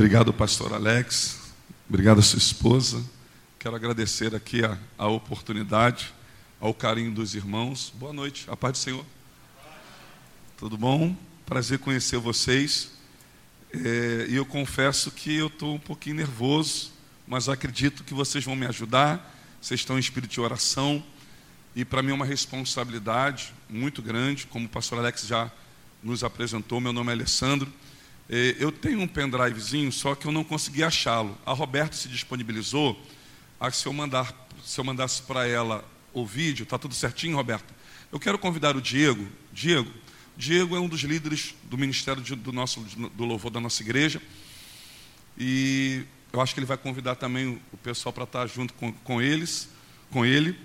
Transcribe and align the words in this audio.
Obrigado, 0.00 0.32
pastor 0.32 0.72
Alex. 0.72 1.52
Obrigado 1.86 2.20
a 2.20 2.22
sua 2.22 2.38
esposa. 2.38 3.04
Quero 3.58 3.76
agradecer 3.76 4.34
aqui 4.34 4.64
a, 4.64 4.78
a 4.96 5.08
oportunidade, 5.08 6.14
ao 6.58 6.72
carinho 6.72 7.12
dos 7.12 7.34
irmãos. 7.34 7.92
Boa 7.96 8.10
noite, 8.10 8.46
a 8.48 8.56
paz 8.56 8.72
do 8.72 8.78
Senhor. 8.78 9.04
Tudo 10.56 10.78
bom? 10.78 11.14
Prazer 11.44 11.80
conhecer 11.80 12.16
vocês. 12.16 12.92
É, 13.74 14.24
e 14.30 14.36
eu 14.36 14.46
confesso 14.46 15.10
que 15.10 15.36
eu 15.36 15.48
estou 15.48 15.74
um 15.74 15.78
pouquinho 15.78 16.16
nervoso, 16.16 16.92
mas 17.28 17.50
acredito 17.50 18.02
que 18.02 18.14
vocês 18.14 18.42
vão 18.42 18.56
me 18.56 18.64
ajudar. 18.64 19.38
Vocês 19.60 19.80
estão 19.80 19.98
em 19.98 20.00
espírito 20.00 20.30
de 20.30 20.40
oração. 20.40 21.04
E 21.76 21.84
para 21.84 22.02
mim 22.02 22.12
é 22.12 22.14
uma 22.14 22.24
responsabilidade 22.24 23.52
muito 23.68 24.00
grande, 24.00 24.46
como 24.46 24.64
o 24.64 24.68
pastor 24.68 24.98
Alex 24.98 25.26
já 25.26 25.52
nos 26.02 26.24
apresentou. 26.24 26.80
Meu 26.80 26.94
nome 26.94 27.10
é 27.10 27.12
Alessandro. 27.12 27.70
É, 28.32 28.54
eu 28.60 28.70
tenho 28.70 29.00
um 29.00 29.08
pendrivezinho, 29.08 29.90
só 29.90 30.14
que 30.14 30.24
eu 30.24 30.30
não 30.30 30.44
consegui 30.44 30.84
achá-lo. 30.84 31.36
A 31.44 31.52
Roberta 31.52 31.96
se 31.96 32.08
disponibilizou. 32.08 32.96
A 33.58 33.72
se 33.72 33.86
eu 33.86 33.92
mandar, 33.92 34.32
se 34.64 34.78
eu 34.78 34.84
mandasse 34.84 35.22
para 35.22 35.48
ela 35.48 35.84
o 36.12 36.24
vídeo, 36.24 36.62
está 36.62 36.78
tudo 36.78 36.94
certinho, 36.94 37.36
Roberta? 37.36 37.74
Eu 38.12 38.20
quero 38.20 38.38
convidar 38.38 38.76
o 38.76 38.80
Diego. 38.80 39.26
Diego, 39.52 39.90
Diego 40.36 40.76
é 40.76 40.80
um 40.80 40.88
dos 40.88 41.00
líderes 41.00 41.56
do 41.64 41.76
ministério 41.76 42.22
de, 42.22 42.36
do 42.36 42.52
nosso 42.52 42.80
do 42.80 43.24
louvor 43.24 43.50
da 43.50 43.58
nossa 43.58 43.82
igreja. 43.82 44.22
E 45.36 46.04
eu 46.32 46.40
acho 46.40 46.54
que 46.54 46.60
ele 46.60 46.66
vai 46.66 46.76
convidar 46.76 47.16
também 47.16 47.60
o 47.72 47.76
pessoal 47.76 48.12
para 48.12 48.24
estar 48.24 48.46
junto 48.46 48.72
com, 48.74 48.92
com 48.92 49.20
eles, 49.20 49.68
com 50.08 50.24
ele. 50.24 50.56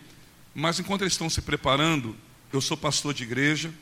Mas 0.53 0.79
enquanto 0.79 1.01
eles 1.01 1.13
estão 1.13 1.31
se 1.31 1.41
preparando, 1.41 2.15
eu 2.53 2.61
sou 2.61 2.77
pastor 2.77 3.11
de 3.11 3.23
igreja, 3.23 3.73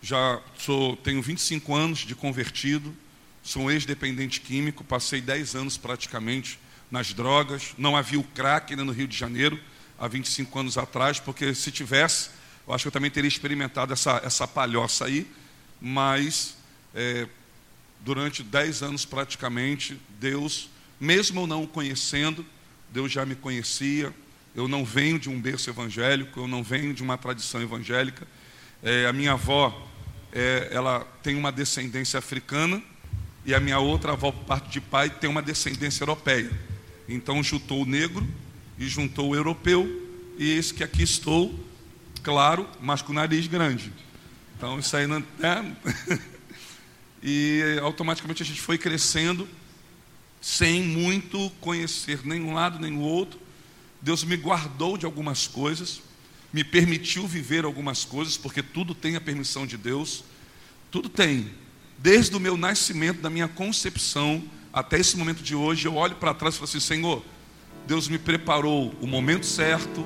já 0.00 0.40
sou, 0.56 0.96
tenho 0.98 1.20
25 1.20 1.74
anos 1.74 1.98
de 1.98 2.14
convertido, 2.14 2.94
sou 3.44 3.64
um 3.64 3.70
ex-dependente 3.70 4.40
químico, 4.40 4.82
passei 4.82 5.20
10 5.20 5.54
anos 5.54 5.76
praticamente 5.76 6.58
nas 6.90 7.12
drogas, 7.12 7.74
não 7.76 7.94
havia 7.94 8.18
o 8.18 8.24
crack 8.24 8.72
ainda 8.72 8.84
no 8.84 8.90
Rio 8.90 9.06
de 9.06 9.16
Janeiro, 9.16 9.60
há 9.98 10.08
25 10.08 10.58
anos 10.58 10.78
atrás, 10.78 11.20
porque 11.20 11.54
se 11.54 11.70
tivesse, 11.70 12.30
eu 12.66 12.72
acho 12.72 12.84
que 12.84 12.88
eu 12.88 12.92
também 12.92 13.10
teria 13.10 13.28
experimentado 13.28 13.92
essa, 13.92 14.20
essa 14.24 14.48
palhoça 14.48 15.04
aí, 15.04 15.30
mas 15.78 16.56
é, 16.94 17.28
durante 18.00 18.42
10 18.42 18.82
anos 18.82 19.04
praticamente, 19.04 20.00
Deus, 20.18 20.70
mesmo 20.98 21.46
não 21.46 21.64
o 21.64 21.68
conhecendo, 21.68 22.46
Deus 22.90 23.12
já 23.12 23.26
me 23.26 23.34
conhecia, 23.34 24.12
eu 24.56 24.66
não 24.66 24.86
venho 24.86 25.18
de 25.18 25.28
um 25.28 25.38
berço 25.38 25.68
evangélico, 25.68 26.40
eu 26.40 26.48
não 26.48 26.62
venho 26.62 26.94
de 26.94 27.02
uma 27.02 27.18
tradição 27.18 27.60
evangélica. 27.60 28.26
É, 28.82 29.06
a 29.06 29.12
minha 29.12 29.32
avó, 29.32 29.86
é, 30.32 30.68
ela 30.70 31.00
tem 31.22 31.34
uma 31.34 31.52
descendência 31.52 32.18
africana 32.18 32.80
e 33.44 33.54
a 33.54 33.60
minha 33.60 33.78
outra 33.78 34.12
avó, 34.12 34.32
por 34.32 34.44
parte 34.44 34.70
de 34.70 34.80
pai, 34.80 35.10
tem 35.10 35.28
uma 35.28 35.42
descendência 35.42 36.02
europeia. 36.02 36.50
Então 37.08 37.42
juntou 37.42 37.82
o 37.82 37.86
negro 37.86 38.26
e 38.78 38.88
juntou 38.88 39.30
o 39.30 39.34
europeu 39.34 40.02
e 40.38 40.50
esse 40.50 40.72
que 40.72 40.82
aqui 40.82 41.02
estou, 41.02 41.54
claro, 42.22 42.68
mas 42.80 43.02
com 43.02 43.12
o 43.12 43.14
nariz 43.14 43.46
grande. 43.46 43.92
Então 44.56 44.78
isso 44.78 44.96
aí 44.96 45.06
não 45.06 45.18
é. 45.40 46.18
e 47.22 47.78
automaticamente 47.82 48.42
a 48.42 48.46
gente 48.46 48.60
foi 48.60 48.78
crescendo 48.78 49.48
sem 50.40 50.82
muito 50.82 51.50
conhecer 51.60 52.20
nem 52.24 52.42
um 52.42 52.52
lado 52.52 52.78
nem 52.78 52.92
o 52.92 53.00
outro 53.00 53.44
Deus 54.04 54.22
me 54.22 54.36
guardou 54.36 54.98
de 54.98 55.06
algumas 55.06 55.46
coisas, 55.46 56.02
me 56.52 56.62
permitiu 56.62 57.26
viver 57.26 57.64
algumas 57.64 58.04
coisas, 58.04 58.36
porque 58.36 58.62
tudo 58.62 58.94
tem 58.94 59.16
a 59.16 59.20
permissão 59.20 59.66
de 59.66 59.78
Deus. 59.78 60.22
Tudo 60.90 61.08
tem. 61.08 61.50
Desde 62.04 62.36
o 62.36 62.38
meu 62.38 62.54
nascimento, 62.54 63.22
da 63.22 63.30
minha 63.30 63.48
concepção, 63.48 64.44
até 64.70 64.98
esse 65.00 65.16
momento 65.16 65.42
de 65.42 65.54
hoje, 65.54 65.88
eu 65.88 65.94
olho 65.94 66.14
para 66.16 66.34
trás 66.34 66.54
e 66.54 66.58
falo 66.58 66.68
assim: 66.68 66.78
Senhor, 66.78 67.24
Deus 67.86 68.08
me 68.08 68.18
preparou 68.18 68.94
o 69.00 69.06
momento 69.06 69.46
certo, 69.46 70.02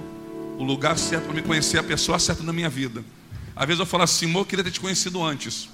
o 0.56 0.62
lugar 0.62 0.96
certo 0.96 1.24
para 1.24 1.34
me 1.34 1.42
conhecer, 1.42 1.76
a 1.76 1.82
pessoa 1.82 2.20
certa 2.20 2.44
na 2.44 2.52
minha 2.52 2.68
vida. 2.68 3.04
Às 3.56 3.66
vezes 3.66 3.80
eu 3.80 3.84
falo 3.86 4.04
assim, 4.04 4.26
amor, 4.26 4.42
eu 4.42 4.46
queria 4.46 4.62
ter 4.62 4.70
te 4.70 4.78
conhecido 4.78 5.20
antes. 5.20 5.68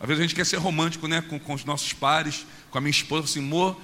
Às 0.00 0.08
vezes 0.08 0.18
a 0.18 0.26
gente 0.26 0.34
quer 0.34 0.44
ser 0.44 0.56
romântico 0.56 1.06
né, 1.06 1.20
com, 1.20 1.38
com 1.38 1.54
os 1.54 1.64
nossos 1.64 1.92
pares, 1.92 2.44
com 2.68 2.78
a 2.78 2.80
minha 2.80 2.90
esposa, 2.90 3.26
assim, 3.26 3.38
amor, 3.38 3.80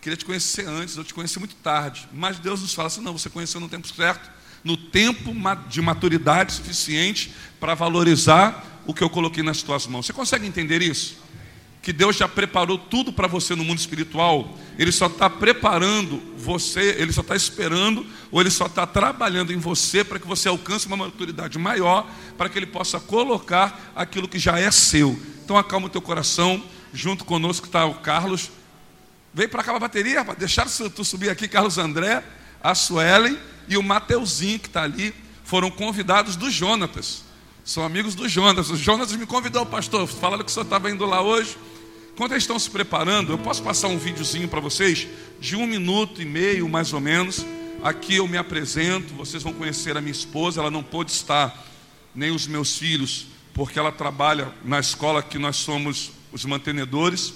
queria 0.00 0.16
te 0.16 0.24
conhecer 0.24 0.68
antes, 0.68 0.96
eu 0.96 1.02
te 1.02 1.12
conheci 1.12 1.40
muito 1.40 1.56
tarde. 1.56 2.08
Mas 2.12 2.38
Deus 2.38 2.62
nos 2.62 2.72
fala 2.72 2.86
assim: 2.86 3.00
não, 3.00 3.18
você 3.18 3.28
conheceu 3.28 3.60
no 3.60 3.68
tempo 3.68 3.88
certo, 3.88 4.30
no 4.62 4.76
tempo 4.76 5.34
de 5.68 5.80
maturidade 5.80 6.52
suficiente 6.52 7.32
para 7.60 7.74
valorizar 7.74 8.82
o 8.86 8.94
que 8.94 9.02
eu 9.02 9.10
coloquei 9.10 9.42
nas 9.42 9.62
tuas 9.62 9.86
mãos. 9.86 10.06
Você 10.06 10.12
consegue 10.12 10.46
entender 10.46 10.82
isso? 10.82 11.18
Que 11.82 11.92
Deus 11.92 12.16
já 12.16 12.26
preparou 12.26 12.76
tudo 12.76 13.12
para 13.12 13.28
você 13.28 13.54
no 13.54 13.64
mundo 13.64 13.78
espiritual, 13.78 14.58
Ele 14.76 14.90
só 14.90 15.06
está 15.06 15.30
preparando 15.30 16.20
você, 16.36 16.96
Ele 16.98 17.12
só 17.12 17.20
está 17.20 17.36
esperando, 17.36 18.04
ou 18.30 18.40
Ele 18.40 18.50
só 18.50 18.66
está 18.66 18.86
trabalhando 18.86 19.52
em 19.52 19.58
você 19.58 20.02
para 20.02 20.18
que 20.18 20.26
você 20.26 20.48
alcance 20.48 20.86
uma 20.86 20.96
maturidade 20.96 21.58
maior, 21.58 22.10
para 22.36 22.48
que 22.48 22.58
Ele 22.58 22.66
possa 22.66 22.98
colocar 22.98 23.92
aquilo 23.94 24.26
que 24.26 24.38
já 24.38 24.58
é 24.58 24.70
seu. 24.70 25.18
Então 25.44 25.56
acalma 25.56 25.86
o 25.86 25.90
teu 25.90 26.02
coração, 26.02 26.62
junto 26.92 27.24
conosco 27.24 27.66
está 27.66 27.86
o 27.86 27.94
Carlos, 27.94 28.50
Veio 29.36 29.50
para 29.50 29.62
cá 29.62 29.76
a 29.76 29.78
bateria. 29.78 30.24
Deixaram 30.38 30.70
tu 30.88 31.04
subir 31.04 31.28
aqui, 31.28 31.46
Carlos 31.46 31.76
André, 31.76 32.24
a 32.62 32.74
Suelen 32.74 33.36
e 33.68 33.76
o 33.76 33.82
Mateuzinho 33.82 34.58
que 34.58 34.68
está 34.68 34.82
ali. 34.82 35.14
Foram 35.44 35.70
convidados 35.70 36.34
do 36.34 36.50
Jonatas. 36.50 37.22
São 37.64 37.84
amigos 37.84 38.14
do 38.14 38.28
Jonas. 38.28 38.70
O 38.70 38.76
Jonas 38.76 39.12
me 39.12 39.26
convidou, 39.26 39.64
pastor. 39.66 40.06
Falaram 40.06 40.44
que 40.44 40.50
o 40.50 40.52
senhor 40.52 40.64
estava 40.64 40.90
indo 40.90 41.04
lá 41.04 41.20
hoje. 41.20 41.56
Enquanto 42.14 42.32
eles 42.32 42.44
estão 42.44 42.58
se 42.58 42.70
preparando, 42.70 43.32
eu 43.32 43.38
posso 43.38 43.62
passar 43.62 43.88
um 43.88 43.98
videozinho 43.98 44.48
para 44.48 44.58
vocês, 44.58 45.06
de 45.38 45.54
um 45.54 45.66
minuto 45.66 46.22
e 46.22 46.24
meio, 46.24 46.68
mais 46.68 46.92
ou 46.92 47.00
menos. 47.00 47.44
Aqui 47.82 48.16
eu 48.16 48.26
me 48.26 48.38
apresento, 48.38 49.12
vocês 49.14 49.42
vão 49.42 49.52
conhecer 49.52 49.96
a 49.96 50.00
minha 50.00 50.12
esposa, 50.12 50.60
ela 50.60 50.70
não 50.70 50.82
pôde 50.82 51.10
estar, 51.10 51.66
nem 52.14 52.30
os 52.30 52.46
meus 52.46 52.78
filhos, 52.78 53.26
porque 53.52 53.78
ela 53.78 53.92
trabalha 53.92 54.50
na 54.64 54.80
escola 54.80 55.22
que 55.22 55.38
nós 55.38 55.56
somos 55.56 56.10
os 56.32 56.44
mantenedores. 56.44 57.34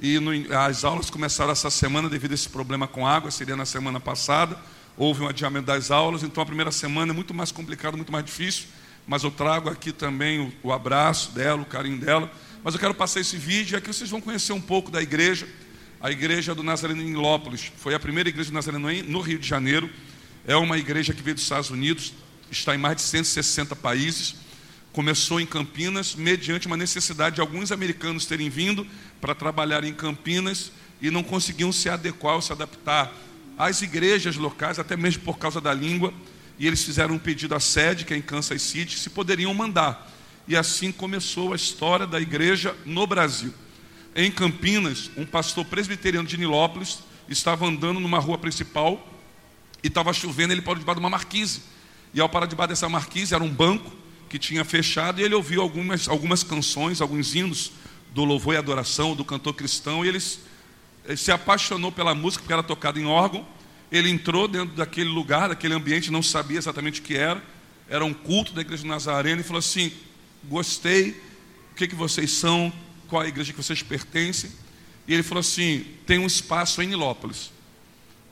E 0.00 0.18
no, 0.20 0.30
as 0.56 0.84
aulas 0.84 1.10
começaram 1.10 1.50
essa 1.50 1.70
semana 1.70 2.08
devido 2.08 2.32
a 2.32 2.34
esse 2.34 2.48
problema 2.48 2.86
com 2.86 3.06
água, 3.06 3.30
seria 3.30 3.56
na 3.56 3.64
semana 3.64 3.98
passada. 3.98 4.56
Houve 4.96 5.22
um 5.22 5.28
adiamento 5.28 5.66
das 5.66 5.90
aulas, 5.90 6.22
então 6.22 6.42
a 6.42 6.46
primeira 6.46 6.70
semana 6.70 7.12
é 7.12 7.14
muito 7.14 7.32
mais 7.32 7.50
complicado, 7.50 7.96
muito 7.96 8.12
mais 8.12 8.24
difícil. 8.24 8.64
Mas 9.06 9.22
eu 9.24 9.30
trago 9.30 9.68
aqui 9.68 9.92
também 9.92 10.40
o, 10.40 10.52
o 10.62 10.72
abraço 10.72 11.32
dela, 11.32 11.62
o 11.62 11.64
carinho 11.64 11.98
dela. 11.98 12.30
Mas 12.62 12.74
eu 12.74 12.80
quero 12.80 12.94
passar 12.94 13.20
esse 13.20 13.36
vídeo 13.36 13.74
e 13.74 13.76
aqui 13.76 13.88
vocês 13.88 14.10
vão 14.10 14.20
conhecer 14.20 14.52
um 14.52 14.60
pouco 14.60 14.90
da 14.90 15.02
igreja. 15.02 15.48
A 16.00 16.10
igreja 16.10 16.54
do 16.54 16.62
Nazareno 16.62 17.02
em 17.02 17.14
Lópolis 17.14 17.72
foi 17.76 17.94
a 17.94 18.00
primeira 18.00 18.28
igreja 18.28 18.50
do 18.50 18.54
Nazareno 18.54 18.88
no 19.08 19.20
Rio 19.20 19.38
de 19.38 19.46
Janeiro. 19.46 19.90
É 20.46 20.56
uma 20.56 20.78
igreja 20.78 21.14
que 21.14 21.22
veio 21.22 21.34
dos 21.34 21.44
Estados 21.44 21.70
Unidos, 21.70 22.12
está 22.50 22.74
em 22.74 22.78
mais 22.78 22.96
de 22.96 23.02
160 23.02 23.74
países 23.76 24.36
começou 24.92 25.40
em 25.40 25.46
Campinas, 25.46 26.14
mediante 26.14 26.66
uma 26.66 26.76
necessidade 26.76 27.36
de 27.36 27.40
alguns 27.40 27.72
americanos 27.72 28.26
terem 28.26 28.50
vindo 28.50 28.86
para 29.20 29.34
trabalhar 29.34 29.84
em 29.84 29.94
Campinas 29.94 30.70
e 31.00 31.10
não 31.10 31.22
conseguiam 31.22 31.72
se 31.72 31.88
adequar 31.88 32.34
ou 32.34 32.42
se 32.42 32.52
adaptar 32.52 33.12
às 33.68 33.82
igrejas 33.82 34.36
locais, 34.36 34.78
até 34.78 34.96
mesmo 34.96 35.22
por 35.22 35.38
causa 35.38 35.60
da 35.60 35.72
língua. 35.72 36.12
E 36.58 36.66
eles 36.66 36.84
fizeram 36.84 37.14
um 37.14 37.18
pedido 37.18 37.54
à 37.54 37.60
sede, 37.60 38.04
que 38.04 38.14
é 38.14 38.16
em 38.16 38.22
Kansas 38.22 38.62
City, 38.62 38.98
se 38.98 39.10
poderiam 39.10 39.52
mandar. 39.54 40.10
E 40.46 40.56
assim 40.56 40.92
começou 40.92 41.52
a 41.52 41.56
história 41.56 42.06
da 42.06 42.20
igreja 42.20 42.76
no 42.84 43.06
Brasil. 43.06 43.52
Em 44.14 44.30
Campinas, 44.30 45.10
um 45.16 45.24
pastor 45.24 45.64
presbiteriano 45.64 46.28
de 46.28 46.36
Nilópolis 46.36 46.98
estava 47.28 47.66
andando 47.66 47.98
numa 47.98 48.18
rua 48.18 48.36
principal 48.36 49.08
e 49.82 49.88
estava 49.88 50.12
chovendo, 50.12 50.52
ele 50.52 50.60
parou 50.60 50.78
debaixo 50.78 51.00
de 51.00 51.04
uma 51.04 51.10
marquise. 51.10 51.62
E 52.12 52.20
ao 52.20 52.28
parar 52.28 52.46
debaixo 52.46 52.70
dessa 52.70 52.88
marquise, 52.88 53.34
era 53.34 53.42
um 53.42 53.48
banco, 53.48 53.90
que 54.32 54.38
tinha 54.38 54.64
fechado 54.64 55.20
e 55.20 55.24
ele 55.24 55.34
ouviu 55.34 55.60
algumas, 55.60 56.08
algumas 56.08 56.42
canções, 56.42 57.02
alguns 57.02 57.34
hinos 57.34 57.70
do 58.14 58.24
louvor 58.24 58.54
e 58.54 58.56
adoração 58.56 59.14
do 59.14 59.26
cantor 59.26 59.52
cristão 59.52 60.02
e 60.02 60.08
ele, 60.08 60.18
ele 61.04 61.16
se 61.16 61.32
apaixonou 61.32 61.90
pela 61.90 62.14
música 62.14 62.42
porque 62.42 62.52
era 62.52 62.62
tocada 62.62 62.98
em 62.98 63.06
órgão. 63.06 63.46
Ele 63.90 64.08
entrou 64.08 64.48
dentro 64.48 64.74
daquele 64.74 65.08
lugar, 65.08 65.48
daquele 65.48 65.74
ambiente, 65.74 66.10
não 66.10 66.22
sabia 66.22 66.58
exatamente 66.58 67.00
o 67.00 67.02
que 67.02 67.16
era. 67.16 67.42
Era 67.88 68.04
um 68.04 68.14
culto 68.14 68.52
da 68.52 68.60
igreja 68.60 68.82
de 68.82 69.40
e 69.40 69.42
falou 69.42 69.58
assim: 69.58 69.92
Gostei, 70.44 71.10
o 71.72 71.74
que, 71.74 71.88
que 71.88 71.94
vocês 71.94 72.30
são, 72.32 72.72
qual 73.08 73.22
a 73.22 73.28
igreja 73.28 73.52
que 73.52 73.62
vocês 73.62 73.82
pertencem. 73.82 74.50
E 75.06 75.12
ele 75.12 75.22
falou 75.22 75.40
assim: 75.40 75.84
Tem 76.06 76.18
um 76.18 76.26
espaço 76.26 76.80
em 76.80 76.86
Nilópolis 76.86 77.50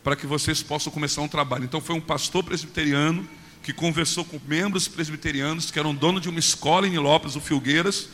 para 0.02 0.16
que 0.16 0.26
vocês 0.26 0.62
possam 0.62 0.92
começar 0.92 1.20
um 1.20 1.28
trabalho. 1.28 1.64
Então 1.64 1.80
foi 1.80 1.94
um 1.94 2.00
pastor 2.00 2.42
presbiteriano 2.42 3.28
que 3.62 3.72
conversou 3.72 4.24
com 4.24 4.40
membros 4.46 4.88
presbiterianos 4.88 5.70
que 5.70 5.78
eram 5.78 5.94
dono 5.94 6.20
de 6.20 6.28
uma 6.28 6.38
escola 6.38 6.86
em 6.86 6.90
Nilópolis, 6.90 7.36
o 7.36 7.40
Filgueiras, 7.40 8.08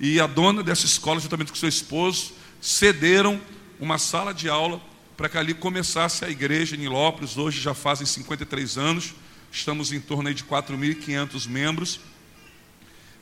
e 0.00 0.18
a 0.18 0.26
dona 0.26 0.62
dessa 0.62 0.86
escola, 0.86 1.20
juntamente 1.20 1.50
com 1.50 1.58
seu 1.58 1.68
esposo, 1.68 2.32
cederam 2.60 3.38
uma 3.78 3.98
sala 3.98 4.32
de 4.32 4.48
aula 4.48 4.80
para 5.16 5.28
que 5.28 5.38
ali 5.38 5.54
começasse 5.54 6.24
a 6.24 6.30
igreja 6.30 6.76
em 6.76 6.80
Nilópolis. 6.80 7.36
Hoje 7.36 7.60
já 7.60 7.74
fazem 7.74 8.06
53 8.06 8.78
anos, 8.78 9.14
estamos 9.50 9.92
em 9.92 10.00
torno 10.00 10.32
de 10.32 10.44
4.500 10.44 11.48
membros. 11.48 12.00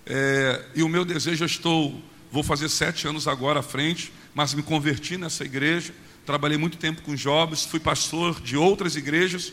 É, 0.07 0.65
e 0.75 0.83
o 0.83 0.89
meu 0.89 1.05
desejo, 1.05 1.45
eu 1.45 1.47
estou, 1.47 2.01
vou 2.31 2.43
fazer 2.43 2.69
sete 2.69 3.07
anos 3.07 3.27
agora 3.27 3.61
à 3.61 3.63
frente, 3.63 4.13
mas 4.35 4.55
me 4.55 4.63
converti 4.63 5.17
nessa 5.17 5.45
igreja. 5.45 5.95
Trabalhei 6.27 6.59
muito 6.59 6.79
tempo 6.79 7.03
com 7.03 7.17
jovens, 7.17 7.65
fui 7.65 7.81
pastor 7.81 8.41
de 8.41 8.57
outras 8.57 8.97
igrejas, 8.97 9.53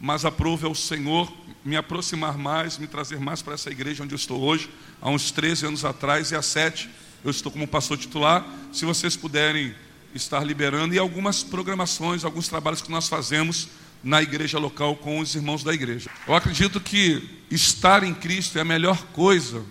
mas 0.00 0.24
aprove 0.24 0.66
ao 0.66 0.74
Senhor 0.74 1.32
me 1.64 1.76
aproximar 1.76 2.36
mais, 2.36 2.76
me 2.76 2.86
trazer 2.86 3.20
mais 3.20 3.40
para 3.40 3.54
essa 3.54 3.70
igreja 3.70 4.02
onde 4.02 4.12
eu 4.14 4.16
estou 4.16 4.40
hoje, 4.40 4.68
há 5.00 5.08
uns 5.08 5.30
13 5.30 5.66
anos 5.66 5.84
atrás, 5.84 6.32
e 6.32 6.36
há 6.36 6.42
sete 6.42 6.88
eu 7.24 7.30
estou 7.30 7.52
como 7.52 7.68
pastor 7.68 7.96
titular. 7.96 8.44
Se 8.72 8.84
vocês 8.84 9.16
puderem 9.16 9.74
estar 10.14 10.44
liberando, 10.44 10.94
e 10.94 10.98
algumas 10.98 11.42
programações, 11.42 12.24
alguns 12.24 12.48
trabalhos 12.48 12.82
que 12.82 12.90
nós 12.90 13.08
fazemos 13.08 13.68
na 14.02 14.20
igreja 14.20 14.58
local 14.58 14.96
com 14.96 15.20
os 15.20 15.34
irmãos 15.34 15.62
da 15.62 15.72
igreja. 15.72 16.10
Eu 16.26 16.34
acredito 16.34 16.80
que 16.80 17.40
estar 17.50 18.02
em 18.02 18.12
Cristo 18.12 18.58
é 18.58 18.60
a 18.60 18.64
melhor 18.64 19.02
coisa 19.12 19.64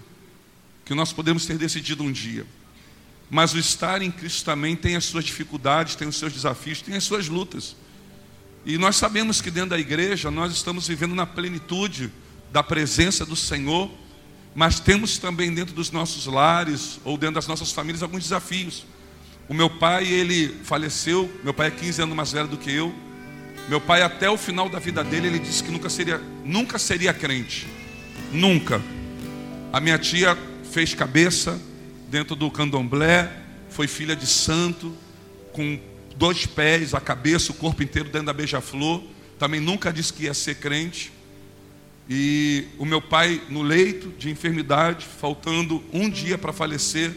que 0.86 0.96
nós 0.96 1.12
podemos 1.12 1.46
ter 1.46 1.58
decidido 1.58 2.04
um 2.04 2.12
dia. 2.12 2.46
Mas 3.30 3.54
o 3.54 3.60
estar 3.60 4.02
em 4.02 4.12
Cristo 4.12 4.44
também 4.44 4.76
tem 4.76 4.96
as 4.96 5.06
suas 5.06 5.24
dificuldades, 5.24 5.96
tem 5.96 6.08
os 6.08 6.18
seus 6.18 6.34
desafios, 6.34 6.82
tem 6.82 6.96
as 6.96 7.04
suas 7.04 7.28
lutas. 7.28 7.76
E 8.66 8.78
nós 8.78 8.96
sabemos 8.96 9.42
que 9.42 9.50
dentro 9.50 9.72
da 9.72 9.80
igreja 9.80 10.30
nós 10.30 10.52
estamos 10.52 10.88
vivendo 10.88 11.16
na 11.16 11.26
plenitude 11.26 12.12
da 12.52 12.62
presença 12.62 13.26
do 13.26 13.36
Senhor, 13.36 13.90
mas 14.54 14.80
temos 14.80 15.18
também 15.18 15.54
dentro 15.54 15.74
dos 15.74 15.92
nossos 15.92 16.26
lares 16.26 17.00
ou 17.04 17.18
dentro 17.18 17.36
das 17.36 17.48
nossas 17.48 17.72
famílias 17.72 18.04
alguns 18.04 18.24
desafios. 18.24 18.86
O 19.52 19.54
meu 19.54 19.70
pai, 19.70 20.08
ele 20.08 20.48
faleceu, 20.64 21.30
meu 21.44 21.54
pai 21.54 21.68
é 21.68 21.72
15 21.72 22.04
anos 22.04 22.16
mais 22.16 22.32
velho 22.32 22.48
do 22.48 22.56
que 22.56 22.74
eu. 22.74 22.96
Meu 23.68 23.82
pai 23.82 24.02
até 24.02 24.30
o 24.30 24.38
final 24.38 24.70
da 24.70 24.80
vida 24.80 25.04
dele, 25.04 25.28
ele 25.28 25.40
disse 25.40 25.62
que 25.62 25.70
nunca 25.70 25.90
seria, 25.90 26.22
nunca 26.46 26.80
seria 26.80 27.14
crente. 27.14 27.68
Nunca. 28.32 28.82
A 29.74 29.82
minha 29.82 30.00
tia 30.00 30.38
fez 30.72 30.94
cabeça, 30.94 31.62
dentro 32.08 32.34
do 32.34 32.50
candomblé, 32.50 33.30
foi 33.70 33.88
filha 33.88 34.16
de 34.16 34.26
santo, 34.26 34.96
com 35.52 35.78
dois 36.16 36.46
pés, 36.46 36.94
a 36.94 37.02
cabeça, 37.02 37.52
o 37.52 37.56
corpo 37.56 37.84
inteiro 37.84 38.08
dentro 38.08 38.28
da 38.28 38.34
beija-flor. 38.34 39.04
Também 39.38 39.60
nunca 39.60 39.92
disse 39.92 40.14
que 40.14 40.24
ia 40.24 40.34
ser 40.34 40.56
crente. 40.56 41.12
E 42.10 42.68
o 42.80 42.86
meu 42.86 43.02
pai, 43.02 43.42
no 43.50 43.64
leito 43.64 44.14
de 44.18 44.30
enfermidade, 44.30 45.06
faltando 45.06 45.84
um 45.92 46.10
dia 46.10 46.38
para 46.38 46.54
falecer, 46.54 47.12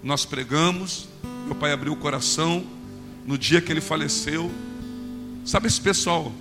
nós 0.00 0.24
pregamos. 0.24 1.08
Meu 1.46 1.54
pai 1.54 1.72
abriu 1.72 1.92
o 1.92 1.96
coração. 1.96 2.66
No 3.24 3.38
dia 3.38 3.60
que 3.60 3.72
ele 3.72 3.80
faleceu, 3.80 4.52
sabe 5.44 5.66
esse 5.66 5.80
pessoal 5.80 6.32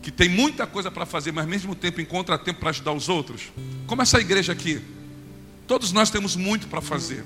que 0.00 0.10
tem 0.10 0.28
muita 0.28 0.66
coisa 0.66 0.90
para 0.90 1.04
fazer, 1.04 1.32
mas 1.32 1.44
ao 1.44 1.50
mesmo 1.50 1.74
tempo 1.74 2.00
encontra 2.00 2.38
tempo 2.38 2.60
para 2.60 2.70
ajudar 2.70 2.92
os 2.92 3.08
outros? 3.08 3.52
Como 3.86 4.00
essa 4.00 4.18
igreja 4.18 4.52
aqui. 4.52 4.80
Todos 5.66 5.92
nós 5.92 6.10
temos 6.10 6.34
muito 6.34 6.66
para 6.66 6.80
fazer, 6.80 7.24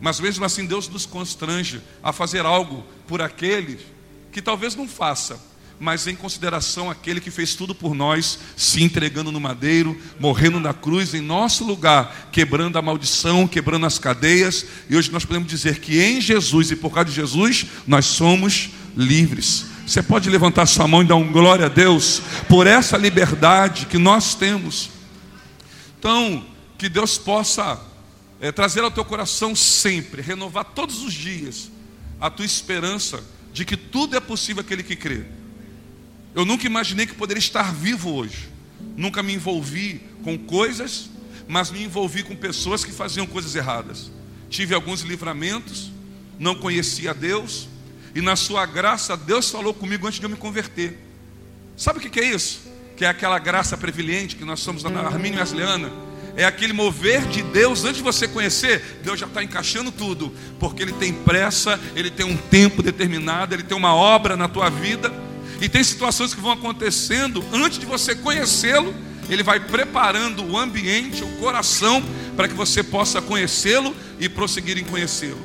mas 0.00 0.20
mesmo 0.20 0.44
assim 0.44 0.64
Deus 0.66 0.88
nos 0.88 1.06
constrange 1.06 1.80
a 2.02 2.12
fazer 2.12 2.46
algo 2.46 2.84
por 3.06 3.20
aqueles 3.20 3.80
que 4.30 4.40
talvez 4.40 4.76
não 4.76 4.86
faça, 4.86 5.40
mas 5.78 6.06
em 6.06 6.14
consideração 6.14 6.90
aquele 6.90 7.20
que 7.20 7.30
fez 7.30 7.54
tudo 7.54 7.74
por 7.74 7.94
nós, 7.94 8.38
se 8.56 8.82
entregando 8.82 9.32
no 9.32 9.40
madeiro, 9.40 10.00
morrendo 10.18 10.60
na 10.60 10.72
cruz 10.72 11.14
em 11.14 11.20
nosso 11.20 11.64
lugar, 11.64 12.28
quebrando 12.30 12.78
a 12.78 12.82
maldição, 12.82 13.46
quebrando 13.46 13.86
as 13.86 13.98
cadeias, 13.98 14.64
e 14.88 14.96
hoje 14.96 15.10
nós 15.10 15.24
podemos 15.24 15.48
dizer 15.48 15.80
que 15.80 16.00
em 16.00 16.20
Jesus 16.20 16.70
e 16.70 16.76
por 16.76 16.92
causa 16.92 17.10
de 17.10 17.16
Jesus 17.16 17.66
nós 17.86 18.06
somos 18.06 18.70
livres. 18.96 19.66
Você 19.86 20.02
pode 20.02 20.30
levantar 20.30 20.66
sua 20.66 20.88
mão 20.88 21.02
e 21.02 21.06
dar 21.06 21.16
um 21.16 21.30
glória 21.30 21.66
a 21.66 21.68
Deus 21.68 22.22
por 22.48 22.66
essa 22.66 22.96
liberdade 22.96 23.86
que 23.86 23.98
nós 23.98 24.34
temos. 24.34 24.88
Então, 25.98 26.44
que 26.78 26.88
Deus 26.88 27.18
possa 27.18 27.80
é, 28.40 28.50
trazer 28.50 28.80
ao 28.80 28.90
teu 28.90 29.04
coração 29.04 29.54
sempre, 29.54 30.22
renovar 30.22 30.64
todos 30.64 31.02
os 31.02 31.12
dias 31.12 31.70
a 32.20 32.30
tua 32.30 32.46
esperança 32.46 33.22
de 33.52 33.64
que 33.64 33.76
tudo 33.76 34.16
é 34.16 34.20
possível 34.20 34.62
aquele 34.62 34.82
que 34.82 34.96
crê. 34.96 35.24
Eu 36.34 36.44
nunca 36.44 36.66
imaginei 36.66 37.06
que 37.06 37.14
poderia 37.14 37.38
estar 37.38 37.72
vivo 37.72 38.12
hoje. 38.12 38.48
Nunca 38.96 39.22
me 39.22 39.32
envolvi 39.34 40.00
com 40.22 40.36
coisas, 40.36 41.10
mas 41.46 41.70
me 41.70 41.82
envolvi 41.82 42.22
com 42.22 42.34
pessoas 42.34 42.84
que 42.84 42.92
faziam 42.92 43.26
coisas 43.26 43.54
erradas. 43.54 44.10
Tive 44.50 44.74
alguns 44.74 45.02
livramentos, 45.02 45.90
não 46.38 46.54
conhecia 46.54 47.14
Deus, 47.14 47.68
e 48.14 48.20
na 48.20 48.36
sua 48.36 48.66
graça 48.66 49.16
Deus 49.16 49.50
falou 49.50 49.74
comigo 49.74 50.06
antes 50.06 50.18
de 50.18 50.26
eu 50.26 50.30
me 50.30 50.36
converter. 50.36 50.98
Sabe 51.76 51.98
o 51.98 52.02
que 52.02 52.20
é 52.20 52.24
isso? 52.24 52.62
Que 52.96 53.04
é 53.04 53.08
aquela 53.08 53.38
graça 53.38 53.76
previlente 53.76 54.36
que 54.36 54.44
nós 54.44 54.60
somos 54.60 54.82
na 54.82 55.00
Armínio 55.00 55.40
Wesleyana 55.40 55.90
é 56.36 56.44
aquele 56.44 56.72
mover 56.72 57.26
de 57.28 57.42
Deus 57.42 57.84
antes 57.84 57.98
de 57.98 58.02
você 58.02 58.26
conhecer, 58.26 58.98
Deus 59.02 59.20
já 59.20 59.26
está 59.26 59.42
encaixando 59.42 59.92
tudo, 59.92 60.32
porque 60.58 60.82
Ele 60.82 60.92
tem 60.92 61.12
pressa, 61.12 61.78
Ele 61.94 62.10
tem 62.10 62.26
um 62.26 62.36
tempo 62.36 62.82
determinado, 62.82 63.54
Ele 63.54 63.62
tem 63.62 63.76
uma 63.76 63.94
obra 63.94 64.36
na 64.36 64.48
tua 64.48 64.68
vida, 64.68 65.12
e 65.60 65.68
tem 65.68 65.82
situações 65.82 66.34
que 66.34 66.40
vão 66.40 66.52
acontecendo 66.52 67.44
antes 67.52 67.78
de 67.78 67.86
você 67.86 68.14
conhecê-lo, 68.14 68.94
Ele 69.28 69.42
vai 69.42 69.60
preparando 69.60 70.44
o 70.44 70.58
ambiente, 70.58 71.22
o 71.24 71.28
coração, 71.38 72.02
para 72.36 72.48
que 72.48 72.54
você 72.54 72.82
possa 72.82 73.22
conhecê-lo 73.22 73.94
e 74.18 74.28
prosseguir 74.28 74.78
em 74.78 74.84
conhecê-lo. 74.84 75.40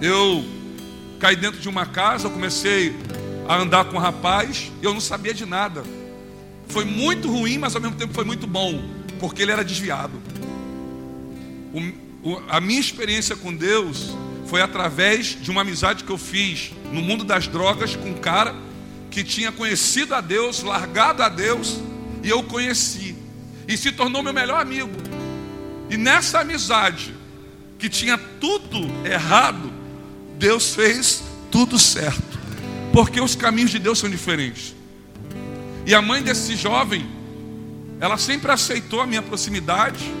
Eu 0.00 0.44
caí 1.18 1.36
dentro 1.36 1.60
de 1.60 1.68
uma 1.68 1.86
casa, 1.86 2.26
eu 2.26 2.30
comecei 2.30 2.94
a 3.48 3.56
andar 3.56 3.86
com 3.86 3.96
um 3.96 4.00
rapaz, 4.00 4.70
eu 4.82 4.92
não 4.92 5.00
sabia 5.00 5.32
de 5.32 5.46
nada. 5.46 5.82
Foi 6.68 6.84
muito 6.84 7.30
ruim, 7.30 7.58
mas 7.58 7.74
ao 7.74 7.80
mesmo 7.80 7.96
tempo 7.96 8.12
foi 8.12 8.24
muito 8.24 8.46
bom 8.46 8.96
porque 9.18 9.42
ele 9.42 9.52
era 9.52 9.64
desviado. 9.64 10.20
O, 11.72 12.30
o, 12.30 12.42
a 12.48 12.60
minha 12.60 12.80
experiência 12.80 13.34
com 13.34 13.54
Deus 13.54 14.14
foi 14.46 14.60
através 14.60 15.36
de 15.40 15.50
uma 15.50 15.62
amizade 15.62 16.04
que 16.04 16.10
eu 16.10 16.18
fiz 16.18 16.72
no 16.92 17.00
mundo 17.00 17.24
das 17.24 17.48
drogas 17.48 17.96
com 17.96 18.10
um 18.10 18.14
cara 18.14 18.54
que 19.16 19.24
tinha 19.24 19.50
conhecido 19.50 20.14
a 20.14 20.20
Deus, 20.20 20.62
largado 20.62 21.22
a 21.22 21.30
Deus, 21.30 21.80
e 22.22 22.28
eu 22.28 22.42
conheci, 22.42 23.16
e 23.66 23.74
se 23.74 23.90
tornou 23.90 24.22
meu 24.22 24.34
melhor 24.34 24.60
amigo. 24.60 24.92
E 25.88 25.96
nessa 25.96 26.40
amizade, 26.40 27.14
que 27.78 27.88
tinha 27.88 28.18
tudo 28.18 28.78
errado, 29.06 29.72
Deus 30.36 30.74
fez 30.74 31.22
tudo 31.50 31.78
certo, 31.78 32.38
porque 32.92 33.18
os 33.18 33.34
caminhos 33.34 33.70
de 33.70 33.78
Deus 33.78 33.98
são 33.98 34.10
diferentes. 34.10 34.76
E 35.86 35.94
a 35.94 36.02
mãe 36.02 36.22
desse 36.22 36.54
jovem 36.54 37.08
ela 37.98 38.18
sempre 38.18 38.52
aceitou 38.52 39.00
a 39.00 39.06
minha 39.06 39.22
proximidade. 39.22 40.12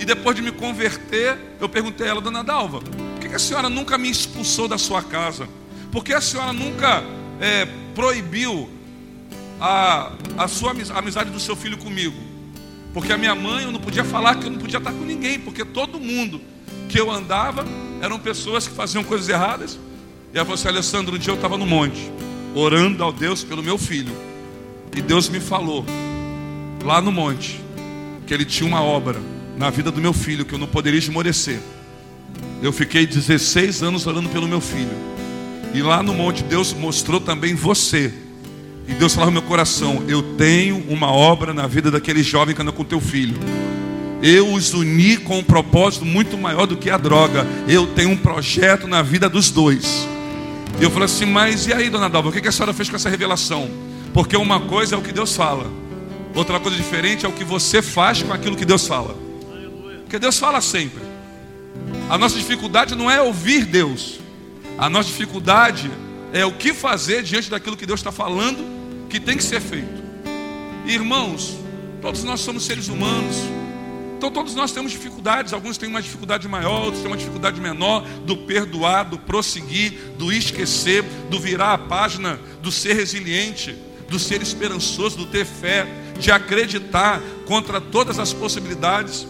E 0.00 0.04
depois 0.04 0.34
de 0.34 0.42
me 0.42 0.50
converter, 0.50 1.38
eu 1.60 1.68
perguntei 1.68 2.08
a 2.08 2.10
ela, 2.10 2.20
dona 2.20 2.42
Dalva, 2.42 2.80
por 2.80 3.20
que 3.20 3.32
a 3.32 3.38
senhora 3.38 3.70
nunca 3.70 3.96
me 3.96 4.10
expulsou 4.10 4.66
da 4.66 4.78
sua 4.78 5.00
casa? 5.00 5.48
Por 5.92 6.02
que 6.02 6.12
a 6.12 6.20
senhora 6.20 6.52
nunca 6.52 7.04
é, 7.40 7.68
proibiu 7.94 8.68
a, 9.60 10.12
a 10.38 10.48
sua 10.48 10.72
a 10.72 10.98
amizade 10.98 11.30
do 11.30 11.40
seu 11.40 11.56
filho 11.56 11.78
comigo? 11.78 12.16
Porque 12.92 13.12
a 13.12 13.18
minha 13.18 13.34
mãe, 13.34 13.64
eu 13.64 13.72
não 13.72 13.80
podia 13.80 14.04
falar 14.04 14.34
que 14.34 14.46
eu 14.46 14.50
não 14.50 14.58
podia 14.58 14.78
estar 14.78 14.92
com 14.92 15.04
ninguém, 15.04 15.38
porque 15.38 15.64
todo 15.64 15.98
mundo 15.98 16.40
que 16.88 17.00
eu 17.00 17.10
andava 17.10 17.64
eram 18.00 18.18
pessoas 18.18 18.68
que 18.68 18.74
faziam 18.74 19.02
coisas 19.02 19.28
erradas. 19.28 19.78
E 20.34 20.38
a 20.38 20.42
você, 20.42 20.68
Alessandro, 20.68 21.14
um 21.14 21.18
dia 21.18 21.30
eu 21.30 21.36
estava 21.36 21.56
no 21.56 21.66
monte, 21.66 22.10
orando 22.54 23.02
ao 23.02 23.12
Deus 23.12 23.42
pelo 23.42 23.62
meu 23.62 23.78
filho. 23.78 24.12
E 24.94 25.00
Deus 25.00 25.28
me 25.28 25.40
falou: 25.40 25.86
lá 26.84 27.00
no 27.00 27.10
monte, 27.10 27.60
que 28.26 28.34
ele 28.34 28.44
tinha 28.44 28.68
uma 28.68 28.82
obra 28.82 29.20
na 29.56 29.70
vida 29.70 29.90
do 29.90 30.00
meu 30.00 30.12
filho 30.12 30.44
que 30.44 30.54
eu 30.54 30.58
não 30.58 30.66
poderia 30.66 30.98
esmorecer. 30.98 31.60
Eu 32.62 32.72
fiquei 32.72 33.06
16 33.06 33.82
anos 33.82 34.06
orando 34.06 34.28
pelo 34.28 34.46
meu 34.46 34.60
filho. 34.60 35.11
E 35.74 35.82
lá 35.82 36.02
no 36.02 36.12
monte 36.14 36.42
Deus 36.42 36.72
mostrou 36.72 37.20
também 37.20 37.54
você. 37.54 38.12
E 38.86 38.94
Deus 38.94 39.14
falou 39.14 39.30
no 39.30 39.40
meu 39.40 39.42
coração: 39.42 40.04
Eu 40.08 40.22
tenho 40.36 40.84
uma 40.88 41.10
obra 41.10 41.54
na 41.54 41.66
vida 41.66 41.90
daquele 41.90 42.22
jovem 42.22 42.54
que 42.54 42.62
anda 42.62 42.72
com 42.72 42.84
teu 42.84 43.00
filho. 43.00 43.38
Eu 44.22 44.52
os 44.52 44.72
uni 44.72 45.16
com 45.16 45.38
um 45.38 45.42
propósito 45.42 46.04
muito 46.04 46.38
maior 46.38 46.66
do 46.66 46.76
que 46.76 46.90
a 46.90 46.96
droga. 46.96 47.46
Eu 47.66 47.86
tenho 47.88 48.10
um 48.10 48.16
projeto 48.16 48.86
na 48.86 49.02
vida 49.02 49.28
dos 49.28 49.50
dois. 49.50 50.06
E 50.80 50.82
eu 50.82 50.90
falei 50.90 51.06
assim: 51.06 51.26
Mas 51.26 51.66
e 51.66 51.72
aí, 51.72 51.90
dona 51.90 52.08
Dalva, 52.08 52.28
o 52.28 52.32
que 52.32 52.46
a 52.46 52.52
senhora 52.52 52.72
fez 52.72 52.88
com 52.88 52.96
essa 52.96 53.08
revelação? 53.10 53.70
Porque 54.12 54.36
uma 54.36 54.60
coisa 54.60 54.94
é 54.94 54.98
o 54.98 55.02
que 55.02 55.12
Deus 55.12 55.34
fala, 55.34 55.70
Outra 56.34 56.58
coisa 56.58 56.76
diferente 56.76 57.26
é 57.26 57.28
o 57.28 57.32
que 57.32 57.44
você 57.44 57.82
faz 57.82 58.22
com 58.22 58.32
aquilo 58.32 58.56
que 58.56 58.64
Deus 58.64 58.86
fala. 58.86 59.14
Porque 60.00 60.18
Deus 60.18 60.38
fala 60.38 60.60
sempre. 60.60 61.02
A 62.08 62.16
nossa 62.16 62.36
dificuldade 62.36 62.94
não 62.94 63.10
é 63.10 63.20
ouvir 63.20 63.64
Deus. 63.66 64.21
A 64.78 64.88
nossa 64.88 65.08
dificuldade 65.08 65.90
é 66.32 66.44
o 66.44 66.52
que 66.52 66.72
fazer 66.72 67.22
diante 67.22 67.50
daquilo 67.50 67.76
que 67.76 67.86
Deus 67.86 68.00
está 68.00 68.10
falando 68.10 68.72
que 69.08 69.20
tem 69.20 69.36
que 69.36 69.44
ser 69.44 69.60
feito. 69.60 70.02
Irmãos, 70.86 71.56
todos 72.00 72.24
nós 72.24 72.40
somos 72.40 72.64
seres 72.64 72.88
humanos. 72.88 73.36
Então 74.16 74.30
todos 74.30 74.54
nós 74.54 74.72
temos 74.72 74.92
dificuldades, 74.92 75.52
alguns 75.52 75.76
têm 75.76 75.88
uma 75.88 76.00
dificuldade 76.00 76.46
maior, 76.48 76.84
outros 76.84 77.02
têm 77.02 77.10
uma 77.10 77.16
dificuldade 77.16 77.60
menor, 77.60 78.06
do 78.24 78.36
perdoar, 78.36 79.04
do 79.04 79.18
prosseguir, 79.18 79.92
do 80.16 80.32
esquecer, 80.32 81.02
do 81.28 81.38
virar 81.40 81.74
a 81.74 81.78
página, 81.78 82.38
do 82.62 82.70
ser 82.70 82.94
resiliente, 82.94 83.76
do 84.08 84.18
ser 84.18 84.40
esperançoso, 84.40 85.16
do 85.16 85.26
ter 85.26 85.44
fé 85.44 85.86
de 86.18 86.30
acreditar 86.30 87.20
contra 87.46 87.80
todas 87.80 88.18
as 88.18 88.32
possibilidades. 88.32 89.26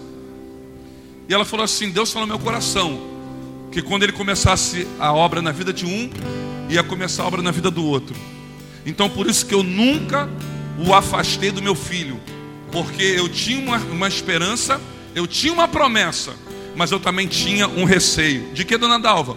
E 1.28 1.32
ela 1.32 1.44
falou 1.44 1.64
assim: 1.64 1.90
Deus 1.90 2.12
falou 2.12 2.26
no 2.26 2.34
meu 2.34 2.44
coração 2.44 3.12
que 3.73 3.81
quando 3.81 4.02
ele 4.02 4.12
começasse 4.12 4.87
a 5.00 5.12
obra 5.12 5.41
na 5.41 5.50
vida 5.50 5.73
de 5.73 5.87
um, 5.87 6.11
ia 6.69 6.83
começar 6.83 7.23
a 7.23 7.26
obra 7.26 7.41
na 7.41 7.50
vida 7.50 7.71
do 7.71 7.85
outro. 7.85 8.14
Então 8.85 9.09
por 9.09 9.26
isso 9.26 9.47
que 9.47 9.55
eu 9.55 9.62
nunca 9.62 10.29
o 10.79 10.93
afastei 10.95 11.50
do 11.50 11.62
meu 11.62 11.75
filho, 11.75 12.21
porque 12.71 13.02
eu 13.02 13.29
tinha 13.29 13.59
uma, 13.59 13.79
uma 13.79 14.09
esperança, 14.09 14.81
eu 15.14 15.26
tinha 15.26 15.52
uma 15.52 15.67
promessa, 15.67 16.35
mas 16.76 16.91
eu 16.91 17.00
também 17.00 17.26
tinha 17.26 17.67
um 17.67 17.85
receio. 17.85 18.52
De 18.52 18.64
que, 18.64 18.76
dona 18.76 18.99
Dalva? 18.99 19.37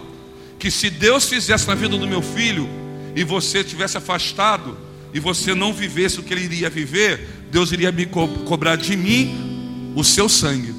Que 0.58 0.70
se 0.70 0.90
Deus 0.90 1.26
fizesse 1.28 1.66
na 1.66 1.74
vida 1.74 1.96
do 1.96 2.06
meu 2.06 2.20
filho 2.20 2.68
e 3.14 3.24
você 3.24 3.64
tivesse 3.64 3.96
afastado 3.96 4.76
e 5.14 5.20
você 5.20 5.54
não 5.54 5.72
vivesse 5.72 6.20
o 6.20 6.22
que 6.22 6.34
ele 6.34 6.44
iria 6.44 6.68
viver, 6.68 7.26
Deus 7.50 7.72
iria 7.72 7.90
me 7.90 8.04
co 8.04 8.28
cobrar 8.44 8.76
de 8.76 8.96
mim 8.96 9.92
o 9.94 10.04
seu 10.04 10.28
sangue. 10.28 10.75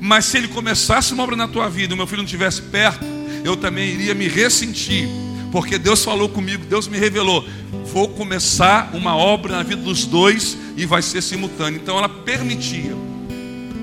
Mas 0.00 0.26
se 0.26 0.36
ele 0.36 0.48
começasse 0.48 1.12
uma 1.12 1.22
obra 1.22 1.36
na 1.36 1.48
tua 1.48 1.68
vida 1.68 1.92
e 1.92 1.94
o 1.94 1.96
meu 1.96 2.06
filho 2.06 2.18
não 2.18 2.24
estivesse 2.24 2.62
perto, 2.62 3.04
eu 3.44 3.56
também 3.56 3.88
iria 3.88 4.14
me 4.14 4.28
ressentir, 4.28 5.08
porque 5.50 5.78
Deus 5.78 6.04
falou 6.04 6.28
comigo, 6.28 6.64
Deus 6.66 6.86
me 6.86 6.98
revelou: 6.98 7.44
vou 7.92 8.08
começar 8.08 8.90
uma 8.92 9.16
obra 9.16 9.56
na 9.56 9.62
vida 9.62 9.82
dos 9.82 10.04
dois 10.04 10.56
e 10.76 10.86
vai 10.86 11.02
ser 11.02 11.22
simultâneo. 11.22 11.80
Então 11.82 11.98
ela 11.98 12.08
permitia. 12.08 12.96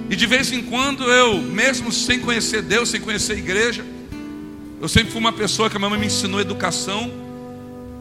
E 0.10 0.16
de 0.16 0.26
vez 0.26 0.52
em 0.52 0.62
quando 0.62 1.04
eu, 1.04 1.42
mesmo 1.42 1.92
sem 1.92 2.20
conhecer 2.20 2.62
Deus, 2.62 2.90
sem 2.90 3.02
conhecer 3.02 3.34
a 3.34 3.38
igreja, 3.38 3.84
eu 4.80 4.88
sempre 4.88 5.12
fui 5.12 5.20
uma 5.20 5.34
pessoa 5.34 5.70
que 5.70 5.78
a 5.78 5.80
minha 5.80 5.90
mãe 5.90 6.00
me 6.00 6.06
ensinou 6.06 6.40
educação. 6.40 7.12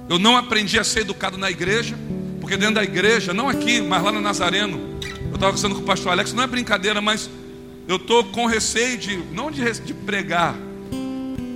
Eu 0.08 0.18
não 0.18 0.36
aprendi 0.36 0.78
a 0.78 0.84
ser 0.84 1.00
educado 1.00 1.38
na 1.38 1.50
igreja, 1.50 1.96
porque 2.40 2.58
dentro 2.58 2.74
da 2.74 2.84
igreja, 2.84 3.32
não 3.32 3.48
aqui, 3.48 3.80
mas 3.80 4.02
lá 4.02 4.12
no 4.12 4.20
Nazareno, 4.20 4.78
eu 5.02 5.34
estava 5.34 5.46
conversando 5.46 5.74
com 5.76 5.80
o 5.80 5.84
pastor 5.84 6.12
Alex, 6.12 6.34
não 6.34 6.42
é 6.42 6.46
brincadeira, 6.46 7.00
mas 7.00 7.30
eu 7.86 7.96
estou 7.96 8.24
com 8.24 8.46
receio 8.46 8.96
de, 8.96 9.16
não 9.32 9.50
de, 9.50 9.80
de 9.80 9.94
pregar, 9.94 10.56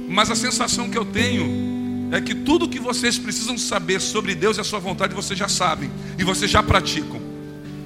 mas 0.08 0.30
a 0.30 0.36
sensação 0.36 0.90
que 0.90 0.98
eu 0.98 1.04
tenho 1.04 1.68
é 2.10 2.20
que 2.20 2.34
tudo 2.34 2.68
que 2.68 2.78
vocês 2.78 3.18
precisam 3.18 3.58
saber 3.58 4.00
sobre 4.00 4.34
Deus 4.34 4.56
e 4.56 4.60
a 4.60 4.64
sua 4.64 4.78
vontade, 4.78 5.14
vocês 5.14 5.38
já 5.38 5.48
sabem 5.48 5.90
e 6.18 6.24
vocês 6.24 6.50
já 6.50 6.62
praticam. 6.62 7.20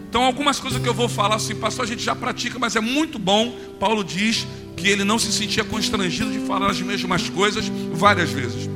Então, 0.09 0.23
algumas 0.25 0.61
coisas 0.61 0.81
que 0.81 0.89
eu 0.89 0.95
vou 0.95 1.09
falar 1.09 1.37
assim, 1.37 1.55
pastor, 1.55 1.85
a 1.85 1.89
gente 1.89 2.03
já 2.03 2.15
pratica, 2.15 2.59
mas 2.59 2.77
é 2.77 2.81
muito 2.81 3.19
bom. 3.19 3.59
Paulo 3.81 4.05
diz 4.05 4.47
que 4.77 4.87
ele 4.87 5.05
não 5.05 5.19
se 5.19 5.33
sentia 5.33 5.65
constrangido 5.65 6.31
de 6.31 6.41
falar 6.41 6.71
as 6.71 6.81
mesmas 6.81 7.31
coisas 7.31 7.67
várias 7.93 8.31
vezes. 8.31 8.69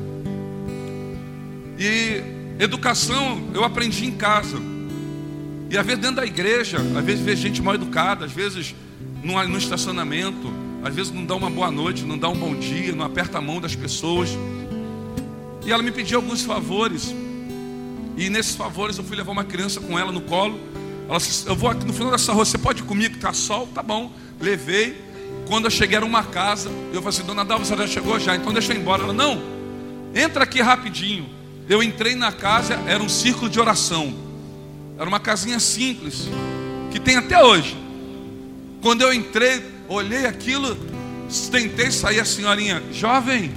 E 1.79 2.23
educação 2.59 3.51
eu 3.53 3.65
aprendi 3.65 4.07
em 4.07 4.13
casa. 4.13 4.57
E 5.71 5.77
às 5.77 5.85
vezes 5.85 6.01
dentro 6.01 6.17
da 6.17 6.27
igreja, 6.27 6.79
às 6.79 7.05
vezes 7.05 7.25
ver 7.25 7.37
gente 7.37 7.61
mal 7.61 7.75
educada, 7.75 8.25
às 8.25 8.33
vezes 8.33 8.75
no, 9.23 9.59
estacionamento, 9.59 10.53
às 10.83 10.95
vezes 10.95 11.13
não 11.13 11.25
dá 11.25 11.35
uma 11.35 11.51
boa 11.51 11.71
noite, 11.71 12.05
não 12.05 12.17
dá 12.17 12.29
um 12.29 12.37
bom 12.37 12.55
dia, 12.55 12.93
não 12.95 13.05
aperta 13.05 13.39
a 13.39 13.41
mão 13.41 13.61
das 13.61 13.75
pessoas. 13.75 14.31
E 15.65 15.73
ela 15.73 15.83
me 15.83 15.91
pediu 15.91 16.19
alguns 16.19 16.43
favores. 16.43 17.15
E 18.17 18.31
nesses 18.31 18.55
favores 18.55 18.97
eu 18.97 19.05
fui 19.05 19.17
levar 19.17 19.33
uma 19.33 19.45
criança 19.45 19.81
com 19.81 19.99
ela 19.99 20.13
no 20.13 20.21
colo. 20.21 20.59
Ela 21.09 21.19
disse, 21.19 21.47
eu 21.47 21.57
vou 21.57 21.69
aqui 21.69 21.85
no 21.85 21.93
final 21.93 22.11
dessa 22.11 22.33
rua, 22.33 22.45
você 22.45 22.59
pode 22.59 22.83
ir 22.83 22.87
comigo? 22.87 23.19
Tá 23.19 23.33
sol? 23.33 23.67
Tá 23.75 23.83
bom. 23.83 24.13
Levei. 24.41 25.05
Quando 25.49 25.67
eu 25.67 25.71
cheguei 25.71 25.97
era 25.97 26.05
uma 26.05 26.25
casa, 26.25 26.69
eu 26.93 27.01
falei 27.03 27.09
assim, 27.09 27.23
dona 27.23 27.45
Dalva, 27.45 27.65
você 27.65 27.77
já 27.77 27.87
chegou 27.87 28.19
já, 28.19 28.35
então 28.35 28.53
deixa 28.53 28.73
eu 28.73 28.77
ir 28.77 28.81
embora. 28.81 29.05
Ela, 29.05 29.13
não, 29.13 29.41
entra 30.15 30.45
aqui 30.45 30.61
rapidinho. 30.61 31.29
Eu 31.69 31.83
entrei 31.83 32.15
na 32.15 32.33
casa, 32.33 32.75
era 32.87 33.03
um 33.03 33.09
círculo 33.09 33.49
de 33.49 33.59
oração. 33.61 34.15
Era 34.99 35.09
uma 35.09 35.21
casinha 35.21 35.61
simples, 35.61 36.29
que 36.91 36.99
tem 36.99 37.17
até 37.17 37.43
hoje. 37.43 37.77
Quando 38.81 39.03
eu 39.03 39.13
entrei, 39.13 39.65
olhei 39.89 40.27
aquilo, 40.27 40.77
tentei 41.51 41.91
sair 41.91 42.21
a 42.21 42.25
senhorinha, 42.25 42.83
jovem. 42.93 43.53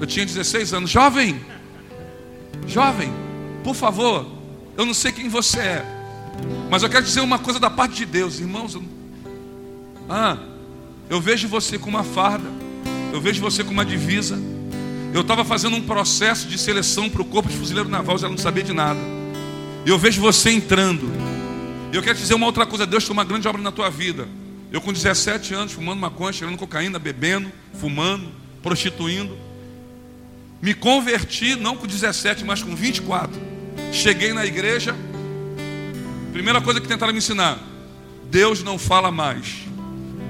Eu 0.00 0.06
tinha 0.06 0.26
16 0.26 0.72
anos, 0.72 0.90
jovem. 0.90 1.40
Jovem, 2.66 3.12
por 3.62 3.74
favor, 3.74 4.26
eu 4.76 4.84
não 4.84 4.94
sei 4.94 5.12
quem 5.12 5.28
você 5.28 5.58
é. 5.58 5.84
Mas 6.68 6.82
eu 6.82 6.88
quero 6.88 7.04
dizer 7.04 7.20
uma 7.20 7.38
coisa 7.38 7.58
da 7.58 7.70
parte 7.70 7.96
de 7.96 8.06
Deus, 8.06 8.40
irmãos. 8.40 8.74
Eu... 8.74 8.82
Ah, 10.08 10.36
eu 11.08 11.20
vejo 11.20 11.48
você 11.48 11.78
com 11.78 11.88
uma 11.88 12.02
farda, 12.02 12.48
eu 13.12 13.20
vejo 13.20 13.40
você 13.40 13.62
com 13.62 13.70
uma 13.70 13.84
divisa. 13.84 14.38
Eu 15.14 15.22
estava 15.22 15.44
fazendo 15.44 15.76
um 15.76 15.82
processo 15.82 16.48
de 16.48 16.58
seleção 16.58 17.08
para 17.08 17.22
o 17.22 17.24
corpo 17.24 17.48
de 17.48 17.56
fuzileiro 17.56 17.88
naval, 17.88 18.16
ela 18.18 18.28
não 18.28 18.36
sabia 18.36 18.62
de 18.62 18.72
nada. 18.72 19.00
Eu 19.86 19.98
vejo 19.98 20.20
você 20.20 20.50
entrando. 20.50 21.10
Eu 21.96 22.02
quero 22.02 22.16
te 22.16 22.22
dizer 22.22 22.34
uma 22.34 22.46
outra 22.46 22.66
coisa: 22.66 22.86
Deus 22.86 23.04
tem 23.04 23.12
uma 23.12 23.24
grande 23.24 23.46
obra 23.48 23.60
na 23.60 23.72
tua 23.72 23.90
vida. 23.90 24.28
Eu 24.72 24.80
com 24.80 24.92
17 24.92 25.54
anos, 25.54 25.72
fumando 25.72 26.00
maconha, 26.00 26.32
cheirando 26.32 26.58
cocaína, 26.58 26.98
bebendo, 26.98 27.50
fumando, 27.80 28.28
prostituindo. 28.62 29.36
Me 30.60 30.74
converti, 30.74 31.54
não 31.54 31.76
com 31.76 31.86
17, 31.86 32.44
mas 32.44 32.62
com 32.62 32.74
24. 32.74 33.40
Cheguei 33.92 34.32
na 34.32 34.44
igreja, 34.44 34.94
Primeira 36.36 36.60
coisa 36.60 36.82
que 36.82 36.86
tentaram 36.86 37.14
me 37.14 37.18
ensinar: 37.18 37.58
Deus 38.30 38.62
não 38.62 38.78
fala 38.78 39.10
mais, 39.10 39.54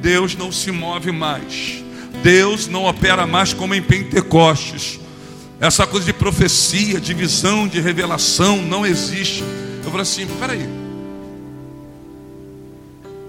Deus 0.01 0.37
não 0.37 0.53
se 0.53 0.71
move 0.71 1.11
mais, 1.11 1.83
Deus 2.23 2.69
não 2.69 2.85
opera 2.85 3.27
mais 3.27 3.53
como 3.53 3.75
em 3.75 3.83
Pentecostes. 3.83 5.01
Essa 5.59 5.85
coisa 5.85 6.07
de 6.07 6.13
profecia, 6.13 7.01
de 7.01 7.13
visão, 7.13 7.67
de 7.67 7.81
revelação 7.81 8.63
não 8.63 8.87
existe. 8.87 9.43
Eu 9.83 9.91
falei 9.91 10.03
assim: 10.03 10.29
peraí, 10.39 10.86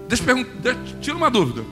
deixa 0.08 0.22
eu 0.22 0.26
perguntar, 0.26 0.76
tira 1.00 1.16
uma 1.16 1.30
dúvida. 1.30 1.64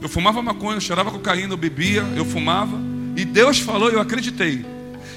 Eu 0.00 0.08
fumava 0.08 0.42
maconha, 0.42 0.76
eu 0.76 0.80
cheirava 0.80 1.10
cocaína, 1.10 1.54
eu 1.54 1.56
bebia, 1.56 2.04
eu 2.14 2.24
fumava, 2.24 2.78
e 3.16 3.24
Deus 3.24 3.58
falou, 3.58 3.90
eu 3.90 4.00
acreditei. 4.00 4.64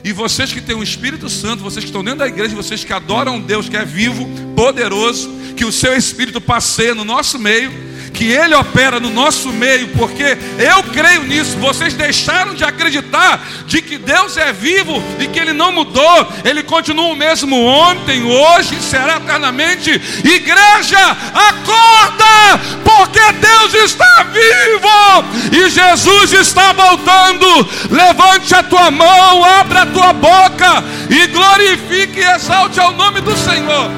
E 0.04 0.14
vocês 0.14 0.54
que 0.54 0.62
têm 0.62 0.76
o 0.76 0.84
Espírito 0.84 1.28
Santo, 1.28 1.62
vocês 1.62 1.84
que 1.84 1.90
estão 1.90 2.04
dentro 2.04 2.20
da 2.20 2.28
igreja, 2.28 2.56
vocês 2.56 2.84
que 2.84 2.94
adoram 2.94 3.42
Deus 3.42 3.68
que 3.68 3.76
é 3.76 3.84
vivo, 3.84 4.26
poderoso, 4.56 5.30
que 5.56 5.66
o 5.66 5.72
seu 5.72 5.96
Espírito 5.96 6.40
passeia 6.40 6.96
no 6.96 7.04
nosso 7.04 7.38
meio, 7.38 7.72
que 8.18 8.32
Ele 8.32 8.56
opera 8.56 9.00
no 9.00 9.12
nosso 9.12 9.50
meio, 9.50 9.90
porque 9.90 10.36
eu 10.58 10.84
creio 10.92 11.24
nisso. 11.24 11.56
Vocês 11.60 11.94
deixaram 11.94 12.56
de 12.56 12.64
acreditar 12.64 13.40
de 13.68 13.80
que 13.80 14.00
Deus 14.00 14.36
é 14.38 14.52
vivo 14.52 15.02
e 15.20 15.28
que 15.28 15.40
Ele 15.40 15.54
não 15.54 15.72
mudou, 15.72 16.28
Ele 16.44 16.64
continua 16.64 17.10
o 17.10 17.16
mesmo 17.16 17.56
ontem, 17.64 18.24
hoje 18.24 18.76
e 18.76 18.82
será 18.82 19.18
eternamente. 19.18 19.92
Igreja, 19.92 20.98
acorda, 21.32 22.60
porque 22.84 23.32
Deus 23.34 23.74
está 23.86 24.24
vivo 24.24 25.56
e 25.56 25.70
Jesus 25.70 26.34
está 26.34 26.74
voltando. 26.74 27.70
Levante 27.92 28.56
a 28.56 28.64
tua 28.64 28.90
mão, 28.90 29.46
abra 29.46 29.84
a 29.84 29.86
tua 29.86 30.12
boca 30.12 30.84
e 31.08 31.28
glorifique 31.28 32.20
e 32.20 32.36
exalte 32.36 32.80
ao 32.80 32.94
nome 32.94 33.22
do 33.22 33.38
Senhor. 33.38 33.92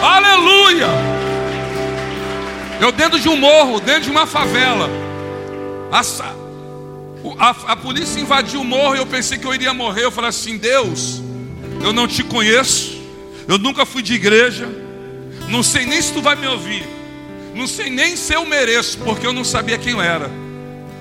Aleluia! 0.00 1.25
Eu 2.80 2.92
dentro 2.92 3.18
de 3.18 3.28
um 3.28 3.36
morro, 3.36 3.80
dentro 3.80 4.02
de 4.02 4.10
uma 4.10 4.26
favela. 4.26 4.88
A, 5.90 6.00
a, 7.38 7.50
a, 7.72 7.76
polícia 7.76 8.20
invadiu 8.20 8.60
o 8.60 8.64
morro 8.64 8.94
e 8.94 8.98
eu 8.98 9.06
pensei 9.06 9.38
que 9.38 9.46
eu 9.46 9.54
iria 9.54 9.72
morrer. 9.72 10.04
Eu 10.04 10.10
falei 10.10 10.30
assim: 10.30 10.58
Deus, 10.58 11.22
eu 11.82 11.92
não 11.92 12.06
te 12.06 12.22
conheço. 12.22 12.96
Eu 13.48 13.58
nunca 13.58 13.86
fui 13.86 14.02
de 14.02 14.14
igreja. 14.14 14.68
Não 15.48 15.62
sei 15.62 15.86
nem 15.86 16.02
se 16.02 16.12
tu 16.12 16.20
vai 16.20 16.36
me 16.36 16.46
ouvir. 16.46 16.86
Não 17.54 17.66
sei 17.66 17.88
nem 17.88 18.16
se 18.16 18.34
eu 18.34 18.44
mereço, 18.44 18.98
porque 18.98 19.26
eu 19.26 19.32
não 19.32 19.44
sabia 19.44 19.78
quem 19.78 19.92
eu 19.92 20.02
era. 20.02 20.30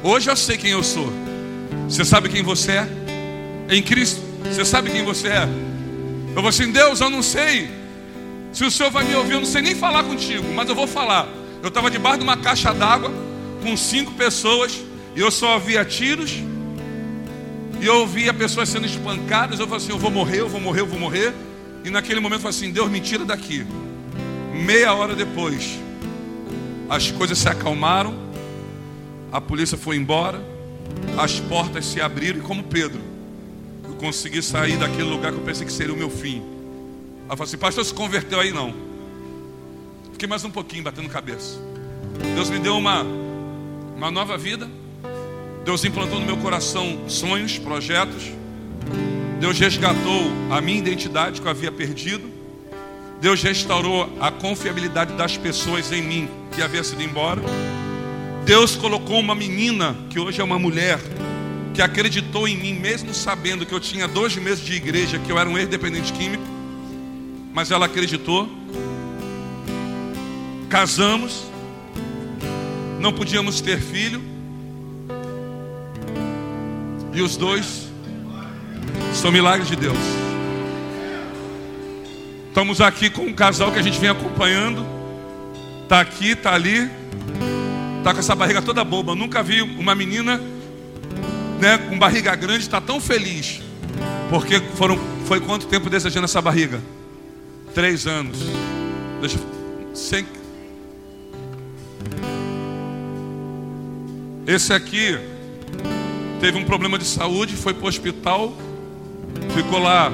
Hoje 0.01 0.29
eu 0.29 0.35
sei 0.35 0.57
quem 0.57 0.71
eu 0.71 0.83
sou. 0.83 1.11
Você 1.89 2.05
sabe 2.05 2.29
quem 2.29 2.41
você 2.41 2.71
é? 2.71 2.87
Em 3.69 3.81
Cristo. 3.81 4.21
Você 4.45 4.63
sabe 4.63 4.91
quem 4.91 5.03
você 5.03 5.27
é? 5.27 5.49
Eu 6.35 6.41
vou 6.41 6.49
assim, 6.49 6.71
Deus, 6.71 7.01
eu 7.01 7.09
não 7.09 7.21
sei. 7.21 7.69
Se 8.53 8.63
o 8.63 8.71
Senhor 8.71 8.89
vai 8.89 9.03
me 9.03 9.15
ouvir, 9.15 9.33
eu 9.33 9.39
não 9.39 9.47
sei 9.47 9.61
nem 9.61 9.75
falar 9.75 10.03
contigo, 10.03 10.45
mas 10.53 10.69
eu 10.69 10.75
vou 10.75 10.87
falar. 10.87 11.27
Eu 11.65 11.69
estava 11.69 11.89
debaixo 11.89 12.19
de 12.19 12.23
uma 12.23 12.37
caixa 12.37 12.71
d'água 12.71 13.11
com 13.63 13.75
cinco 13.75 14.11
pessoas 14.11 14.83
e 15.15 15.19
eu 15.19 15.31
só 15.31 15.55
ouvia 15.55 15.83
tiros. 15.83 16.31
E 17.81 17.85
eu 17.87 18.01
ouvia 18.01 18.31
pessoas 18.31 18.69
sendo 18.69 18.85
espancadas. 18.85 19.59
Eu 19.59 19.65
falei 19.65 19.83
assim: 19.83 19.91
eu 19.91 19.97
vou 19.97 20.11
morrer, 20.11 20.41
eu 20.41 20.47
vou 20.47 20.61
morrer, 20.61 20.81
eu 20.81 20.85
vou 20.85 20.99
morrer. 20.99 21.33
E 21.83 21.89
naquele 21.89 22.19
momento 22.19 22.37
eu 22.37 22.43
falei 22.43 22.55
assim: 22.55 22.71
Deus, 22.71 22.87
me 22.91 23.01
tira 23.01 23.25
daqui. 23.25 23.65
Meia 24.53 24.93
hora 24.93 25.15
depois, 25.15 25.79
as 26.87 27.09
coisas 27.09 27.35
se 27.39 27.49
acalmaram, 27.49 28.13
a 29.31 29.41
polícia 29.41 29.75
foi 29.75 29.95
embora, 29.95 30.39
as 31.17 31.39
portas 31.39 31.83
se 31.87 31.99
abriram 31.99 32.37
e, 32.37 32.41
como 32.43 32.61
Pedro, 32.61 33.01
eu 33.85 33.95
consegui 33.95 34.43
sair 34.43 34.77
daquele 34.77 35.09
lugar 35.09 35.31
que 35.31 35.39
eu 35.39 35.43
pensei 35.43 35.65
que 35.65 35.73
seria 35.73 35.95
o 35.95 35.97
meu 35.97 36.11
fim. 36.11 36.43
Ela 37.25 37.35
falou 37.35 37.45
assim: 37.45 37.57
Pastor, 37.57 37.83
se 37.83 37.91
converteu 37.91 38.39
aí 38.39 38.51
não. 38.53 38.94
Fiquei 40.15 40.29
mais 40.29 40.45
um 40.45 40.49
pouquinho 40.49 40.81
batendo 40.81 41.09
cabeça. 41.09 41.59
Deus 42.35 42.49
me 42.49 42.57
deu 42.57 42.77
uma, 42.77 43.03
uma 43.97 44.09
nova 44.09 44.37
vida. 44.37 44.65
Deus 45.65 45.83
implantou 45.83 46.21
no 46.21 46.25
meu 46.25 46.37
coração 46.37 47.03
sonhos, 47.09 47.57
projetos. 47.57 48.31
Deus 49.41 49.59
resgatou 49.59 50.31
a 50.49 50.61
minha 50.61 50.77
identidade 50.77 51.41
que 51.41 51.45
eu 51.45 51.51
havia 51.51 51.69
perdido. 51.69 52.31
Deus 53.19 53.43
restaurou 53.43 54.09
a 54.21 54.31
confiabilidade 54.31 55.11
das 55.15 55.35
pessoas 55.35 55.91
em 55.91 56.01
mim 56.01 56.29
que 56.53 56.61
havia 56.61 56.81
sido 56.81 57.03
embora. 57.03 57.41
Deus 58.45 58.73
colocou 58.73 59.19
uma 59.19 59.35
menina, 59.35 59.97
que 60.09 60.17
hoje 60.17 60.39
é 60.39 60.43
uma 60.45 60.57
mulher, 60.57 60.97
que 61.73 61.81
acreditou 61.81 62.47
em 62.47 62.55
mim, 62.55 62.73
mesmo 62.73 63.13
sabendo 63.13 63.65
que 63.65 63.73
eu 63.73 63.81
tinha 63.81 64.07
dois 64.07 64.33
meses 64.37 64.63
de 64.63 64.75
igreja, 64.75 65.19
que 65.19 65.29
eu 65.29 65.37
era 65.37 65.49
um 65.49 65.57
ex-dependente 65.57 66.13
químico, 66.13 66.45
mas 67.53 67.69
ela 67.69 67.85
acreditou. 67.85 68.49
Casamos, 70.69 71.45
não 72.99 73.13
podíamos 73.13 73.61
ter 73.61 73.79
filho, 73.79 74.21
e 77.13 77.21
os 77.21 77.37
dois 77.37 77.87
são 79.13 79.31
milagres 79.31 79.69
de 79.69 79.75
Deus. 79.77 79.97
Estamos 82.49 82.81
aqui 82.81 83.09
com 83.09 83.23
um 83.23 83.33
casal 83.33 83.71
que 83.71 83.79
a 83.79 83.81
gente 83.81 83.99
vem 83.99 84.09
acompanhando. 84.09 84.85
Tá 85.87 86.01
aqui, 86.01 86.35
tá 86.35 86.53
ali. 86.53 86.89
Tá 88.03 88.13
com 88.13 88.19
essa 88.19 88.35
barriga 88.35 88.61
toda 88.61 88.83
boba. 88.83 89.15
Nunca 89.15 89.41
vi 89.41 89.61
uma 89.61 89.95
menina, 89.95 90.41
né, 91.59 91.77
com 91.77 91.97
barriga 91.97 92.35
grande, 92.35 92.69
tá 92.69 92.79
tão 92.81 92.99
feliz. 92.99 93.61
Porque 94.29 94.59
foram, 94.75 94.99
foi 95.25 95.39
quanto 95.39 95.67
tempo 95.67 95.89
desejando 95.89 96.25
essa 96.25 96.41
barriga? 96.41 96.81
Três 97.73 98.07
anos. 98.07 98.39
Deixa, 99.21 99.39
sem... 99.93 100.25
Esse 104.47 104.73
aqui 104.73 105.17
teve 106.39 106.57
um 106.57 106.63
problema 106.63 106.99
de 106.99 107.05
saúde, 107.05 107.55
foi 107.55 107.73
para 107.73 107.85
o 107.85 107.87
hospital, 107.87 108.53
ficou 109.55 109.79
lá 109.79 110.11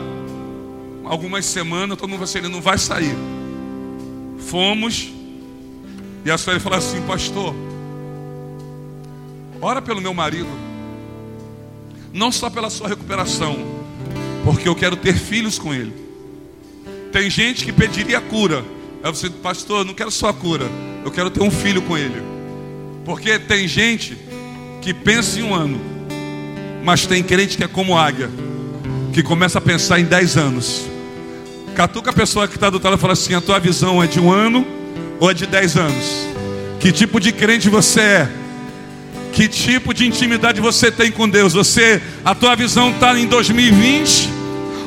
algumas 1.03 1.45
semanas, 1.45 1.98
todo 1.98 2.07
mundo 2.07 2.19
falou 2.19 2.29
assim, 2.29 2.39
ele 2.39 2.48
não 2.48 2.62
vai 2.62 2.77
sair. 2.77 3.15
Fomos, 4.39 5.12
e 6.24 6.31
a 6.31 6.38
senhora 6.38 6.60
falou 6.62 6.77
assim, 6.77 7.01
pastor, 7.01 7.53
ora 9.62 9.81
pelo 9.81 10.00
meu 10.00 10.13
marido, 10.13 10.50
não 12.13 12.31
só 12.31 12.50
pela 12.50 12.69
sua 12.69 12.88
recuperação, 12.88 13.57
porque 14.43 14.67
eu 14.67 14.75
quero 14.75 14.95
ter 14.95 15.13
filhos 15.13 15.60
com 15.60 15.74
ele. 15.74 15.93
Tem 17.12 17.29
gente 17.29 17.65
que 17.65 17.74
pediria 17.74 18.21
cura. 18.21 18.63
Aí 19.03 19.12
você, 19.12 19.29
pastor, 19.29 19.84
não 19.84 19.93
quero 19.93 20.12
só 20.12 20.29
a 20.29 20.34
cura, 20.34 20.65
eu 21.03 21.12
quero 21.12 21.29
ter 21.29 21.41
um 21.41 21.50
filho 21.50 21.81
com 21.81 21.98
ele. 21.98 22.22
Porque 23.03 23.39
tem 23.39 23.67
gente 23.67 24.17
que 24.81 24.93
pensa 24.93 25.39
em 25.39 25.43
um 25.43 25.55
ano, 25.55 25.81
mas 26.84 27.05
tem 27.05 27.24
crente 27.24 27.58
que 27.58 27.63
é 27.63 27.67
como 27.67 27.98
águia, 27.98 28.29
que 29.12 29.24
começa 29.24 29.58
a 29.58 29.62
pensar 29.62 30.00
em 30.00 30.05
10 30.05 30.38
anos. 30.38 30.86
Catuca 31.75 32.12
a 32.12 32.13
pessoa 32.13 32.48
que 32.48 32.55
está 32.55 32.70
do 32.70 32.81
lado 32.84 32.96
e 32.96 33.00
fala 33.00 33.13
assim: 33.13 33.34
a 33.34 33.41
tua 33.41 33.60
visão 33.60 34.03
é 34.03 34.08
de 34.08 34.20
um 34.20 34.31
ano 34.31 34.65
ou 35.20 35.31
é 35.31 35.34
de 35.34 35.48
10 35.48 35.77
anos? 35.77 36.27
Que 36.79 36.91
tipo 36.91 37.20
de 37.20 37.31
crente 37.31 37.70
você 37.70 38.01
é? 38.01 38.31
Que 39.34 39.48
tipo 39.48 39.93
de 39.93 40.05
intimidade 40.05 40.60
você 40.60 40.91
tem 40.91 41.12
com 41.12 41.27
Deus? 41.27 41.53
Você, 41.53 42.01
a 42.24 42.36
tua 42.36 42.55
visão 42.55 42.91
está 42.91 43.17
em 43.17 43.27
2020? 43.27 44.30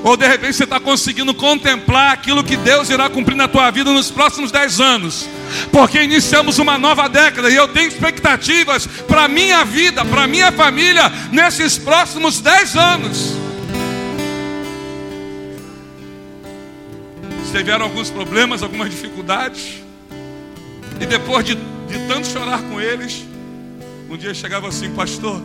Ou 0.05 0.17
de 0.17 0.29
repente 0.29 0.55
você 0.55 0.65
está 0.65 0.79
conseguindo 0.79 1.35
contemplar 1.35 2.13
aquilo 2.13 2.45
que 2.45 2.57
Deus 2.57 2.89
irá 2.91 3.11
cumprir 3.11 3.35
na 3.35 3.49
tua 3.49 3.71
vida 3.73 3.91
nos 3.91 4.11
próximos 4.11 4.53
10 4.53 4.81
anos? 4.81 5.29
porque 5.71 6.03
iniciamos 6.03 6.59
uma 6.59 6.79
nova 6.79 7.09
década 7.09 7.51
e 7.51 7.55
eu 7.55 7.69
tenho 7.69 7.89
expectativas 7.89 8.87
para 8.87 9.29
minha 9.29 9.65
vida, 9.65 10.05
para 10.05 10.27
minha 10.27 10.51
família, 10.53 11.11
nesses 11.31 11.79
próximos 11.79 12.41
dez 12.41 12.77
anos. 12.77 13.35
Tiveram 17.53 17.85
alguns 17.85 18.11
problemas, 18.11 18.65
algumas 18.65 18.91
dificuldades, 18.91 19.81
e 21.01 21.07
depois 21.07 21.45
de, 21.45 21.55
de 21.55 21.99
tanto 22.09 22.27
chorar 22.27 22.61
com 22.63 22.81
eles, 22.81 23.25
um 24.11 24.17
dia 24.17 24.35
chegava 24.35 24.69
assim, 24.69 24.93
pastor, 24.93 25.41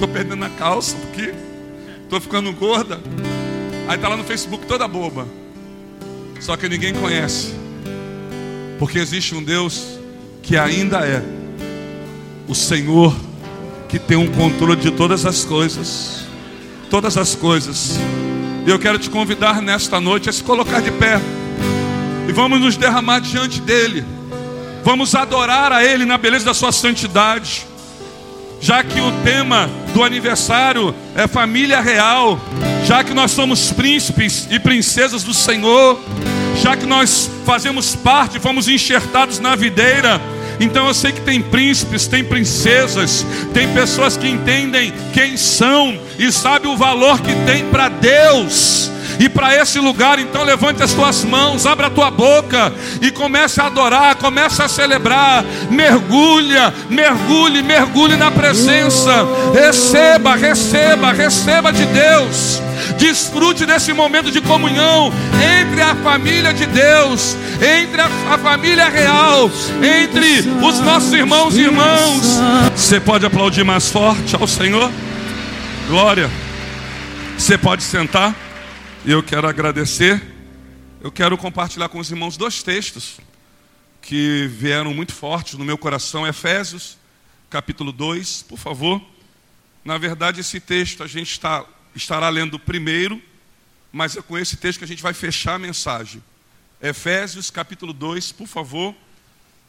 estou 0.00 0.08
perdendo 0.08 0.42
a 0.46 0.48
calça 0.48 0.96
porque 0.96 1.34
estou 2.04 2.18
ficando 2.18 2.50
gorda. 2.54 2.98
Aí 3.86 3.96
está 3.96 4.08
lá 4.08 4.16
no 4.16 4.24
Facebook 4.24 4.64
toda 4.64 4.88
boba. 4.88 5.28
Só 6.40 6.56
que 6.56 6.70
ninguém 6.70 6.94
conhece. 6.94 7.54
Porque 8.78 8.98
existe 8.98 9.34
um 9.34 9.42
Deus 9.42 9.98
que 10.42 10.56
ainda 10.56 11.06
é 11.06 11.22
o 12.48 12.54
Senhor 12.54 13.14
que 13.90 13.98
tem 13.98 14.16
um 14.16 14.26
controle 14.28 14.76
de 14.76 14.90
todas 14.90 15.26
as 15.26 15.44
coisas. 15.44 16.24
Todas 16.88 17.18
as 17.18 17.34
coisas. 17.34 17.98
E 18.66 18.70
eu 18.70 18.78
quero 18.78 18.98
te 18.98 19.10
convidar 19.10 19.60
nesta 19.60 20.00
noite 20.00 20.30
a 20.30 20.32
se 20.32 20.42
colocar 20.42 20.80
de 20.80 20.92
pé. 20.92 21.20
E 22.26 22.32
vamos 22.32 22.58
nos 22.58 22.78
derramar 22.78 23.20
diante 23.20 23.60
dele. 23.60 24.02
Vamos 24.82 25.14
adorar 25.14 25.72
a 25.72 25.84
ele 25.84 26.06
na 26.06 26.16
beleza 26.16 26.46
da 26.46 26.54
sua 26.54 26.72
santidade. 26.72 27.66
Já 28.60 28.84
que 28.84 29.00
o 29.00 29.10
tema 29.24 29.70
do 29.94 30.04
aniversário 30.04 30.94
é 31.14 31.26
família 31.26 31.80
real, 31.80 32.38
já 32.86 33.02
que 33.02 33.14
nós 33.14 33.30
somos 33.30 33.72
príncipes 33.72 34.46
e 34.50 34.58
princesas 34.58 35.22
do 35.22 35.32
Senhor, 35.32 35.98
já 36.62 36.76
que 36.76 36.84
nós 36.84 37.30
fazemos 37.46 37.96
parte, 37.96 38.38
fomos 38.38 38.68
enxertados 38.68 39.38
na 39.38 39.56
videira, 39.56 40.20
então 40.60 40.86
eu 40.86 40.92
sei 40.92 41.10
que 41.10 41.22
tem 41.22 41.40
príncipes, 41.40 42.06
tem 42.06 42.22
princesas, 42.22 43.24
tem 43.54 43.72
pessoas 43.72 44.18
que 44.18 44.28
entendem 44.28 44.92
quem 45.14 45.38
são 45.38 45.98
e 46.18 46.30
sabem 46.30 46.70
o 46.70 46.76
valor 46.76 47.18
que 47.22 47.34
tem 47.46 47.64
para 47.70 47.88
Deus. 47.88 48.90
E 49.20 49.28
para 49.28 49.54
esse 49.54 49.78
lugar, 49.78 50.18
então 50.18 50.42
levante 50.42 50.82
as 50.82 50.94
tuas 50.94 51.22
mãos, 51.24 51.66
abra 51.66 51.88
a 51.88 51.90
tua 51.90 52.10
boca 52.10 52.72
e 53.02 53.10
comece 53.10 53.60
a 53.60 53.66
adorar, 53.66 54.14
comece 54.14 54.62
a 54.62 54.66
celebrar. 54.66 55.44
Mergulha, 55.70 56.72
mergulhe, 56.88 57.62
mergulhe 57.62 58.16
na 58.16 58.30
presença. 58.30 59.26
Receba, 59.52 60.34
receba, 60.36 61.12
receba 61.12 61.70
de 61.70 61.84
Deus. 61.84 62.62
Desfrute 62.98 63.66
desse 63.66 63.92
momento 63.92 64.30
de 64.30 64.40
comunhão 64.40 65.12
entre 65.60 65.82
a 65.82 65.94
família 65.96 66.54
de 66.54 66.64
Deus, 66.64 67.36
entre 67.60 68.00
a, 68.00 68.38
família 68.38 68.88
real, 68.88 69.50
entre 69.82 70.48
os 70.66 70.80
nossos 70.80 71.12
irmãos 71.12 71.58
e 71.58 71.60
irmãos. 71.60 72.40
Você 72.74 72.98
pode 72.98 73.26
aplaudir 73.26 73.64
mais 73.64 73.90
forte 73.90 74.34
ao 74.34 74.48
Senhor? 74.48 74.90
Glória. 75.88 76.30
Você 77.36 77.58
pode 77.58 77.82
sentar. 77.82 78.49
Eu 79.02 79.22
quero 79.22 79.48
agradecer. 79.48 80.22
Eu 81.00 81.10
quero 81.10 81.38
compartilhar 81.38 81.88
com 81.88 81.98
os 81.98 82.10
irmãos 82.10 82.36
dois 82.36 82.62
textos 82.62 83.18
que 84.02 84.46
vieram 84.52 84.92
muito 84.92 85.14
fortes 85.14 85.54
no 85.54 85.64
meu 85.64 85.78
coração. 85.78 86.26
Efésios, 86.26 86.98
capítulo 87.48 87.92
2, 87.92 88.42
por 88.42 88.58
favor. 88.58 89.00
Na 89.82 89.96
verdade, 89.96 90.40
esse 90.40 90.60
texto 90.60 91.02
a 91.02 91.06
gente 91.06 91.32
está, 91.32 91.64
estará 91.96 92.28
lendo 92.28 92.58
primeiro, 92.58 93.22
mas 93.90 94.18
é 94.18 94.20
com 94.20 94.36
esse 94.36 94.58
texto 94.58 94.80
que 94.80 94.84
a 94.84 94.88
gente 94.88 95.02
vai 95.02 95.14
fechar 95.14 95.54
a 95.54 95.58
mensagem. 95.58 96.22
Efésios, 96.82 97.50
capítulo 97.50 97.94
2, 97.94 98.32
por 98.32 98.46
favor. 98.46 98.94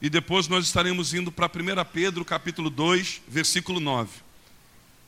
E 0.01 0.09
depois 0.09 0.49
nós 0.49 0.65
estaremos 0.65 1.13
indo 1.13 1.31
para 1.31 1.45
1 1.45 1.85
Pedro, 1.93 2.25
capítulo 2.25 2.69
2, 2.69 3.21
versículo 3.29 3.79
9. 3.79 4.09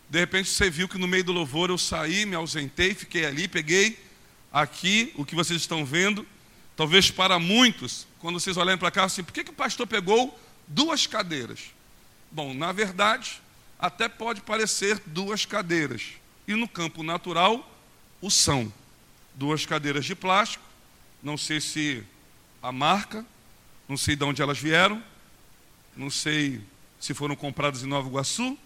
De 0.10 0.18
repente 0.18 0.50
você 0.50 0.70
viu 0.70 0.88
que 0.88 0.98
no 0.98 1.10
meio 1.10 1.26
do 1.26 1.34
louvor 1.34 1.70
eu 1.70 1.78
saí, 1.78 2.26
me 2.26 2.38
ausentei, 2.38 2.94
fiquei 2.94 3.26
ali, 3.26 3.50
peguei 3.50 4.13
aqui 4.54 5.12
o 5.18 5.26
que 5.26 5.34
vocês 5.34 5.60
estão 5.60 5.84
vendo, 5.84 6.26
talvez 6.78 7.10
para 7.10 7.40
muitos, 7.40 8.06
quando 8.20 8.40
vocês 8.40 8.56
olharem 8.56 8.78
para 8.78 8.92
cá, 8.92 9.06
assim, 9.06 9.24
por 9.24 9.34
que, 9.34 9.44
que 9.44 9.50
o 9.50 9.56
pastor 9.56 9.88
pegou 9.88 10.40
duas 10.68 11.08
cadeiras? 11.08 11.74
Bom, 12.32 12.54
na 12.54 12.72
verdade, 12.72 13.42
até 13.80 14.08
pode 14.08 14.42
parecer 14.42 15.02
duas 15.08 15.44
cadeiras, 15.44 16.14
e 16.48 16.54
no 16.54 16.68
campo 16.68 17.02
natural, 17.02 17.70
o 18.22 18.30
são. 18.30 18.72
Duas 19.36 19.66
cadeiras 19.66 20.06
de 20.06 20.14
plástico, 20.14 20.64
não 21.22 21.38
sei 21.38 21.60
se 21.60 22.04
a 22.62 22.72
marca, 22.72 23.26
não 23.90 23.98
sei 23.98 24.16
de 24.16 24.24
onde 24.24 24.42
elas 24.42 24.60
vieram, 24.60 25.02
não 25.98 26.10
sei 26.10 26.62
se 27.00 27.14
foram 27.14 27.36
compradas 27.36 27.84
em 27.84 27.88
Nova 27.88 28.08
Iguaçu, 28.08 28.58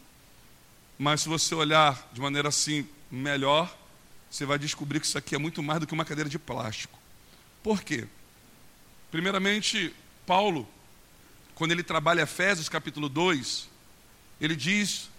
mas 1.00 1.22
se 1.22 1.30
você 1.30 1.56
olhar 1.56 2.10
de 2.12 2.20
maneira 2.20 2.50
assim 2.50 2.88
melhor, 3.10 3.74
você 4.30 4.46
vai 4.46 4.60
descobrir 4.60 5.00
que 5.00 5.06
isso 5.06 5.18
aqui 5.18 5.36
é 5.36 5.38
muito 5.38 5.64
mais 5.64 5.80
do 5.80 5.88
que 5.88 5.94
uma 5.94 6.06
cadeira 6.06 6.30
de 6.30 6.38
plástico. 6.38 6.98
Por 7.64 7.82
quê? 7.82 8.08
Primeiramente, 9.12 9.94
Paulo, 10.26 10.68
quando 11.56 11.72
ele 11.72 11.84
trabalha 11.84 12.22
Efésios 12.22 12.70
capítulo 12.70 13.10
2, 13.10 13.70
ele 14.40 14.56
diz, 14.56 15.10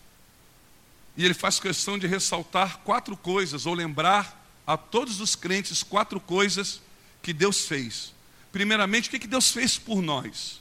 e 1.16 1.25
ele 1.25 1.35
faz 1.35 1.59
questão 1.59 1.99
de 1.99 2.07
ressaltar 2.07 2.79
quatro 2.79 3.16
coisas, 3.16 3.66
ou 3.66 3.75
lembrar 3.75 4.38
a 4.66 4.77
todos 4.77 5.21
os 5.21 5.35
crentes 5.35 5.83
quatro 5.83 6.21
coisas 6.21 6.81
que 7.23 7.33
Deus 7.33 7.66
fez. 7.66 8.14
Primeiramente, 8.53 9.09
o 9.09 9.18
que 9.18 9.27
Deus 9.27 9.51
fez 9.51 9.79
por 9.79 10.01
nós? 10.03 10.61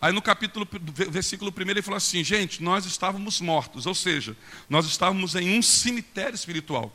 Aí 0.00 0.12
no 0.12 0.20
capítulo, 0.20 0.68
versículo 1.10 1.54
1 1.56 1.70
ele 1.70 1.80
fala 1.80 1.96
assim: 1.96 2.22
gente, 2.22 2.62
nós 2.62 2.84
estávamos 2.84 3.40
mortos, 3.40 3.86
ou 3.86 3.94
seja, 3.94 4.36
nós 4.68 4.84
estávamos 4.84 5.34
em 5.34 5.58
um 5.58 5.62
cemitério 5.62 6.34
espiritual. 6.34 6.94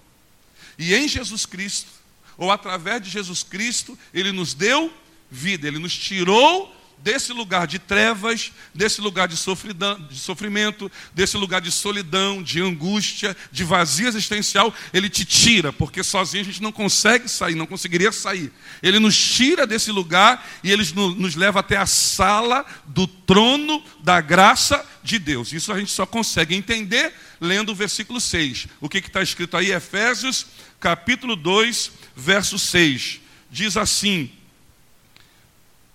E 0.80 0.96
em 0.96 1.08
Jesus 1.08 1.46
Cristo, 1.46 1.92
ou 2.38 2.50
através 2.50 3.02
de 3.02 3.10
Jesus 3.10 3.44
Cristo, 3.44 4.00
Ele 4.13 4.32
nos 4.32 4.54
deu 4.54 4.92
vida, 5.30 5.68
Ele 5.68 5.78
nos 5.78 5.96
tirou 5.96 6.74
desse 7.02 7.32
lugar 7.32 7.65
de 7.65 7.80
trevas, 7.80 8.52
desse 8.74 9.02
lugar 9.02 9.28
de, 9.28 9.36
de 9.36 10.20
sofrimento, 10.20 10.92
desse 11.13 11.38
lugar 11.38 11.62
de 11.62 11.72
solidão, 11.72 12.44
de 12.44 12.62
angústia, 12.62 13.36
de 13.52 13.63
vazio 13.63 14.08
existencial, 14.08 14.74
ele 14.94 15.10
te 15.10 15.24
tira, 15.24 15.72
porque 15.72 16.04
sozinho 16.04 16.42
a 16.42 16.46
gente 16.46 16.62
não 16.62 16.72
consegue 16.72 17.30
sair, 17.30 17.56
não 17.56 17.65
conseguiria 17.65 18.12
sair. 18.12 18.52
Ele 18.84 19.00
nos 19.00 19.18
tira 19.18 19.65
desse 19.65 19.92
lugar 19.92 20.46
e 20.63 20.72
ele 20.72 20.84
nos 20.94 21.36
leva 21.36 21.62
até 21.62 21.78
a 21.78 21.86
sala 21.86 22.65
do 22.86 23.08
trono 23.08 23.84
da 24.02 24.20
graça 24.20 24.86
de 25.04 25.18
Deus. 25.18 25.54
Isso 25.54 25.72
a 25.72 25.80
gente 25.80 25.92
só 25.92 26.06
consegue 26.06 26.56
entender 26.56 27.13
lendo 27.39 27.72
o 27.72 27.76
versículo 27.76 28.20
6. 28.20 28.68
O 28.82 28.89
que 28.89 28.98
está 28.98 29.22
escrito 29.22 29.56
aí? 29.56 29.72
Efésios, 29.72 30.46
capítulo 30.80 31.36
2, 31.36 31.92
verso 32.15 32.58
6. 32.58 33.22
Diz 33.52 33.78
assim, 33.78 34.32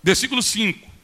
versículo 0.03 0.43
5 0.43 0.95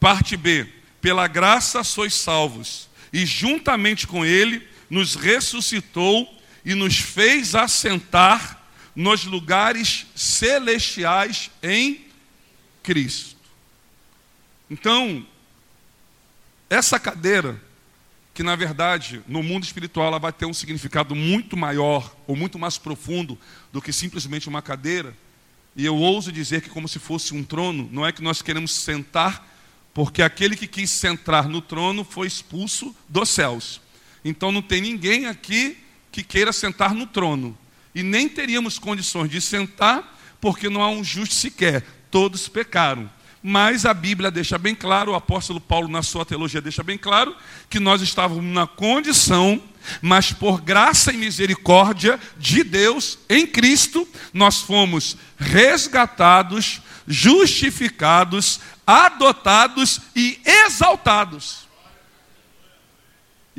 Parte 0.00 0.34
B: 0.34 0.66
Pela 1.02 1.28
graça 1.28 1.84
sois 1.84 2.14
salvos, 2.14 2.88
e 3.12 3.26
juntamente 3.26 4.06
com 4.06 4.24
Ele 4.24 4.66
nos 4.88 5.14
ressuscitou 5.14 6.26
e 6.64 6.74
nos 6.74 6.96
fez 6.96 7.54
assentar 7.54 8.58
nos 8.96 9.24
lugares 9.24 10.06
celestiais 10.16 11.50
em 11.62 12.06
Cristo. 12.82 13.36
Então, 14.70 15.26
essa 16.68 16.98
cadeira, 16.98 17.60
que 18.40 18.44
na 18.44 18.56
verdade 18.56 19.22
no 19.28 19.42
mundo 19.42 19.64
espiritual 19.64 20.06
ela 20.06 20.18
vai 20.18 20.32
ter 20.32 20.46
um 20.46 20.54
significado 20.54 21.14
muito 21.14 21.58
maior 21.58 22.16
ou 22.26 22.34
muito 22.34 22.58
mais 22.58 22.78
profundo 22.78 23.38
do 23.70 23.82
que 23.82 23.92
simplesmente 23.92 24.48
uma 24.48 24.62
cadeira, 24.62 25.14
e 25.76 25.84
eu 25.84 25.94
ouso 25.94 26.32
dizer 26.32 26.62
que 26.62 26.70
como 26.70 26.88
se 26.88 26.98
fosse 26.98 27.34
um 27.34 27.44
trono, 27.44 27.86
não 27.92 28.06
é 28.06 28.12
que 28.12 28.22
nós 28.22 28.40
queremos 28.40 28.74
sentar 28.74 29.46
porque 29.92 30.22
aquele 30.22 30.56
que 30.56 30.66
quis 30.66 30.90
centrar 30.90 31.50
no 31.50 31.60
trono 31.60 32.02
foi 32.02 32.26
expulso 32.26 32.96
dos 33.06 33.28
céus. 33.28 33.78
Então 34.24 34.50
não 34.50 34.62
tem 34.62 34.80
ninguém 34.80 35.26
aqui 35.26 35.76
que 36.10 36.22
queira 36.22 36.50
sentar 36.50 36.94
no 36.94 37.06
trono. 37.06 37.54
E 37.94 38.02
nem 38.02 38.26
teríamos 38.26 38.78
condições 38.78 39.30
de 39.30 39.42
sentar, 39.42 40.18
porque 40.40 40.70
não 40.70 40.80
há 40.80 40.88
um 40.88 41.04
justo 41.04 41.34
sequer. 41.34 41.84
Todos 42.10 42.48
pecaram. 42.48 43.10
Mas 43.42 43.86
a 43.86 43.94
Bíblia 43.94 44.30
deixa 44.30 44.58
bem 44.58 44.74
claro, 44.74 45.12
o 45.12 45.14
apóstolo 45.14 45.60
Paulo, 45.60 45.88
na 45.88 46.02
sua 46.02 46.26
teologia, 46.26 46.60
deixa 46.60 46.82
bem 46.82 46.98
claro, 46.98 47.34
que 47.70 47.80
nós 47.80 48.02
estávamos 48.02 48.44
na 48.44 48.66
condição, 48.66 49.62
mas 50.02 50.30
por 50.30 50.60
graça 50.60 51.10
e 51.10 51.16
misericórdia 51.16 52.20
de 52.36 52.62
Deus, 52.62 53.18
em 53.30 53.46
Cristo, 53.46 54.06
nós 54.34 54.60
fomos 54.60 55.16
resgatados, 55.38 56.82
justificados, 57.08 58.60
adotados 58.86 60.00
e 60.14 60.38
exaltados. 60.44 61.69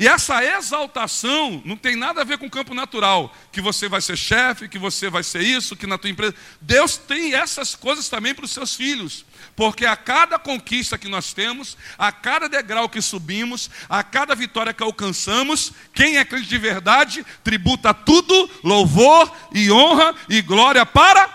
E 0.02 0.08
essa 0.08 0.44
exaltação 0.44 1.62
não 1.64 1.76
tem 1.76 1.94
nada 1.94 2.22
a 2.22 2.24
ver 2.24 2.36
com 2.36 2.46
o 2.46 2.50
campo 2.50 2.74
natural, 2.74 3.32
que 3.52 3.60
você 3.60 3.88
vai 3.88 4.00
ser 4.00 4.16
chefe, 4.16 4.68
que 4.68 4.76
você 4.76 5.08
vai 5.08 5.22
ser 5.22 5.42
isso, 5.42 5.76
que 5.76 5.86
na 5.86 5.96
tua 5.96 6.10
empresa. 6.10 6.34
Deus 6.60 6.96
tem 6.96 7.34
essas 7.34 7.76
coisas 7.76 8.08
também 8.08 8.34
para 8.34 8.44
os 8.44 8.50
seus 8.50 8.74
filhos, 8.74 9.24
porque 9.54 9.86
a 9.86 9.94
cada 9.94 10.40
conquista 10.40 10.98
que 10.98 11.06
nós 11.06 11.32
temos, 11.32 11.76
a 11.96 12.10
cada 12.10 12.48
degrau 12.48 12.88
que 12.88 13.00
subimos, 13.00 13.70
a 13.88 14.02
cada 14.02 14.34
vitória 14.34 14.74
que 14.74 14.82
alcançamos, 14.82 15.72
quem 15.94 16.16
é 16.16 16.24
crente 16.24 16.48
de 16.48 16.58
verdade 16.58 17.24
tributa 17.44 17.94
tudo, 17.94 18.50
louvor 18.64 19.32
e 19.54 19.70
honra 19.70 20.16
e 20.28 20.42
glória 20.42 20.84
para. 20.84 21.30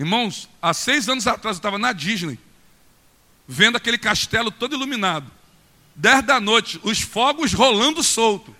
Irmãos, 0.00 0.48
há 0.62 0.72
seis 0.72 1.06
anos 1.06 1.26
atrás 1.26 1.56
eu 1.56 1.58
estava 1.58 1.76
na 1.76 1.92
Disney 1.92 2.38
vendo 3.46 3.76
aquele 3.76 3.98
castelo 3.98 4.50
todo 4.50 4.74
iluminado. 4.74 5.36
Dez 5.96 6.22
da 6.22 6.38
noite, 6.38 6.78
os 6.82 7.00
fogos 7.00 7.52
rolando 7.52 8.02
solto. 8.02 8.54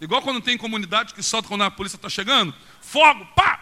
Igual 0.00 0.22
quando 0.22 0.40
tem 0.40 0.56
comunidade 0.56 1.12
que 1.12 1.22
solta 1.22 1.48
quando 1.48 1.64
a 1.64 1.70
polícia 1.70 1.96
está 1.96 2.08
chegando. 2.08 2.54
Fogo, 2.80 3.26
pá! 3.34 3.60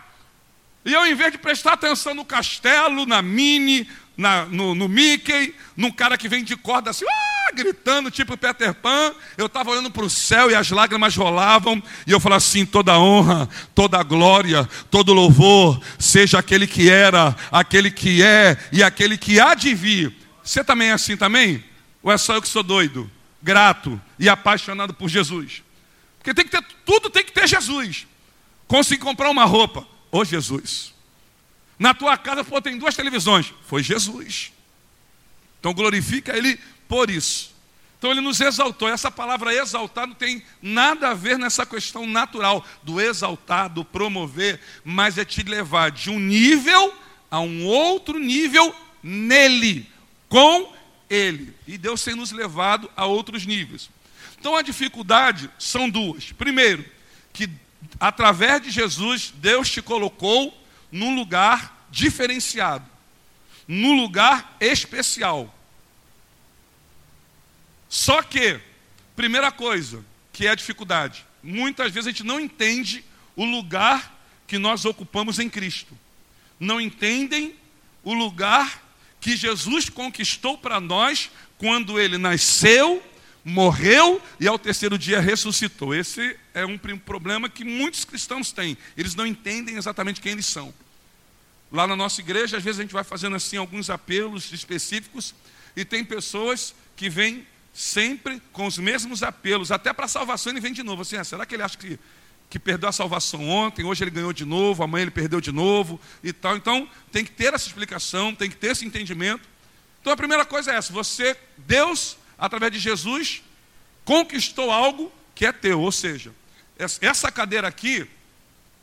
E 0.84 0.92
eu, 0.92 1.06
em 1.06 1.14
vez 1.14 1.32
de 1.32 1.38
prestar 1.38 1.72
atenção 1.72 2.14
no 2.14 2.24
castelo, 2.24 3.06
na 3.06 3.22
Mini, 3.22 3.88
na, 4.16 4.44
no, 4.44 4.74
no 4.74 4.86
Mickey, 4.86 5.54
num 5.74 5.90
cara 5.90 6.18
que 6.18 6.28
vem 6.28 6.44
de 6.44 6.56
corda 6.56 6.90
assim, 6.90 7.06
ah, 7.08 7.52
gritando, 7.54 8.10
tipo 8.10 8.36
Peter 8.36 8.74
Pan, 8.74 9.14
eu 9.38 9.46
estava 9.46 9.70
olhando 9.70 9.90
para 9.90 10.04
o 10.04 10.10
céu 10.10 10.50
e 10.50 10.54
as 10.54 10.70
lágrimas 10.70 11.16
rolavam, 11.16 11.82
e 12.06 12.12
eu 12.12 12.20
falava 12.20 12.36
assim: 12.36 12.66
toda 12.66 12.98
honra, 12.98 13.48
toda 13.74 14.02
glória, 14.02 14.68
todo 14.90 15.14
louvor, 15.14 15.80
seja 15.98 16.38
aquele 16.38 16.66
que 16.66 16.90
era, 16.90 17.34
aquele 17.50 17.90
que 17.90 18.22
é 18.22 18.58
e 18.70 18.82
aquele 18.82 19.16
que 19.16 19.40
há 19.40 19.54
de 19.54 19.74
vir 19.74 20.24
você 20.44 20.62
também 20.62 20.90
é 20.90 20.92
assim 20.92 21.16
também? 21.16 21.64
Ou 22.04 22.12
é 22.12 22.18
só 22.18 22.34
eu 22.34 22.42
que 22.42 22.48
sou 22.48 22.62
doido, 22.62 23.10
grato 23.42 24.00
e 24.18 24.28
apaixonado 24.28 24.92
por 24.92 25.08
Jesus? 25.08 25.62
Porque 26.18 26.34
tem 26.34 26.44
que 26.44 26.50
ter, 26.50 26.62
tudo 26.84 27.08
tem 27.08 27.24
que 27.24 27.32
ter 27.32 27.48
Jesus. 27.48 28.06
Consegui 28.68 29.02
comprar 29.02 29.30
uma 29.30 29.46
roupa, 29.46 29.88
ô 30.12 30.22
Jesus. 30.22 30.92
Na 31.78 31.94
tua 31.94 32.16
casa 32.18 32.44
pô, 32.44 32.60
tem 32.60 32.78
duas 32.78 32.94
televisões, 32.94 33.52
foi 33.66 33.82
Jesus. 33.82 34.52
Então 35.58 35.72
glorifica 35.72 36.36
Ele 36.36 36.60
por 36.86 37.08
isso. 37.08 37.54
Então 37.98 38.12
ele 38.12 38.20
nos 38.20 38.38
exaltou. 38.38 38.86
Essa 38.86 39.10
palavra 39.10 39.54
exaltar 39.54 40.06
não 40.06 40.14
tem 40.14 40.42
nada 40.60 41.08
a 41.08 41.14
ver 41.14 41.38
nessa 41.38 41.64
questão 41.64 42.06
natural 42.06 42.62
do 42.82 43.00
exaltar, 43.00 43.70
do 43.70 43.82
promover, 43.82 44.60
mas 44.84 45.16
é 45.16 45.24
te 45.24 45.42
levar 45.42 45.90
de 45.90 46.10
um 46.10 46.20
nível 46.20 46.94
a 47.30 47.40
um 47.40 47.64
outro 47.64 48.18
nível 48.18 48.74
nele 49.02 49.88
com 50.28 50.70
Ele. 51.08 51.54
E 51.66 51.76
Deus 51.76 52.02
tem 52.02 52.14
nos 52.14 52.32
levado 52.32 52.90
a 52.96 53.06
outros 53.06 53.46
níveis. 53.46 53.90
Então 54.38 54.56
a 54.56 54.62
dificuldade 54.62 55.50
são 55.58 55.88
duas. 55.88 56.32
Primeiro, 56.32 56.84
que 57.32 57.48
através 57.98 58.62
de 58.62 58.70
Jesus, 58.70 59.32
Deus 59.36 59.70
te 59.70 59.80
colocou 59.82 60.56
num 60.90 61.14
lugar 61.14 61.86
diferenciado, 61.90 62.84
num 63.66 63.96
lugar 64.00 64.56
especial. 64.60 65.52
Só 67.88 68.22
que, 68.22 68.60
primeira 69.14 69.52
coisa, 69.52 70.04
que 70.32 70.46
é 70.46 70.50
a 70.50 70.54
dificuldade, 70.54 71.24
muitas 71.42 71.92
vezes 71.92 72.08
a 72.08 72.10
gente 72.10 72.24
não 72.24 72.40
entende 72.40 73.04
o 73.36 73.44
lugar 73.44 74.14
que 74.46 74.58
nós 74.58 74.84
ocupamos 74.84 75.38
em 75.38 75.48
Cristo. 75.48 75.96
Não 76.58 76.80
entendem 76.80 77.54
o 78.02 78.12
lugar 78.12 78.83
que 79.24 79.38
Jesus 79.38 79.88
conquistou 79.88 80.58
para 80.58 80.78
nós 80.78 81.30
quando 81.56 81.98
ele 81.98 82.18
nasceu, 82.18 83.02
morreu 83.42 84.20
e 84.38 84.46
ao 84.46 84.58
terceiro 84.58 84.98
dia 84.98 85.18
ressuscitou. 85.18 85.94
Esse 85.94 86.38
é 86.52 86.66
um 86.66 86.76
problema 86.76 87.48
que 87.48 87.64
muitos 87.64 88.04
cristãos 88.04 88.52
têm. 88.52 88.76
Eles 88.94 89.14
não 89.14 89.26
entendem 89.26 89.76
exatamente 89.76 90.20
quem 90.20 90.32
eles 90.32 90.44
são. 90.44 90.74
Lá 91.72 91.86
na 91.86 91.96
nossa 91.96 92.20
igreja, 92.20 92.58
às 92.58 92.62
vezes 92.62 92.80
a 92.80 92.82
gente 92.82 92.92
vai 92.92 93.02
fazendo 93.02 93.34
assim 93.34 93.56
alguns 93.56 93.88
apelos 93.88 94.52
específicos 94.52 95.34
e 95.74 95.86
tem 95.86 96.04
pessoas 96.04 96.74
que 96.94 97.08
vêm 97.08 97.46
sempre 97.72 98.42
com 98.52 98.66
os 98.66 98.76
mesmos 98.76 99.22
apelos, 99.22 99.72
até 99.72 99.90
para 99.94 100.04
a 100.04 100.08
salvação 100.08 100.52
ele 100.52 100.60
vem 100.60 100.74
de 100.74 100.82
novo. 100.82 101.00
Assim, 101.00 101.16
ah, 101.16 101.24
será 101.24 101.46
que 101.46 101.54
ele 101.54 101.62
acha 101.62 101.78
que 101.78 101.98
que 102.48 102.58
perdeu 102.58 102.88
a 102.88 102.92
salvação 102.92 103.48
ontem, 103.48 103.84
hoje 103.84 104.04
ele 104.04 104.10
ganhou 104.10 104.32
de 104.32 104.44
novo, 104.44 104.82
amanhã 104.82 105.02
ele 105.02 105.10
perdeu 105.10 105.40
de 105.40 105.50
novo 105.50 106.00
e 106.22 106.32
tal. 106.32 106.56
Então, 106.56 106.88
tem 107.10 107.24
que 107.24 107.32
ter 107.32 107.52
essa 107.52 107.66
explicação, 107.66 108.34
tem 108.34 108.48
que 108.48 108.56
ter 108.56 108.68
esse 108.68 108.84
entendimento. 108.86 109.48
Então, 110.00 110.12
a 110.12 110.16
primeira 110.16 110.44
coisa 110.44 110.72
é 110.72 110.76
essa: 110.76 110.92
você, 110.92 111.36
Deus, 111.58 112.16
através 112.38 112.72
de 112.72 112.78
Jesus, 112.78 113.42
conquistou 114.04 114.70
algo 114.70 115.10
que 115.34 115.46
é 115.46 115.52
teu, 115.52 115.80
ou 115.80 115.90
seja, 115.90 116.32
essa 117.00 117.32
cadeira 117.32 117.66
aqui, 117.66 118.06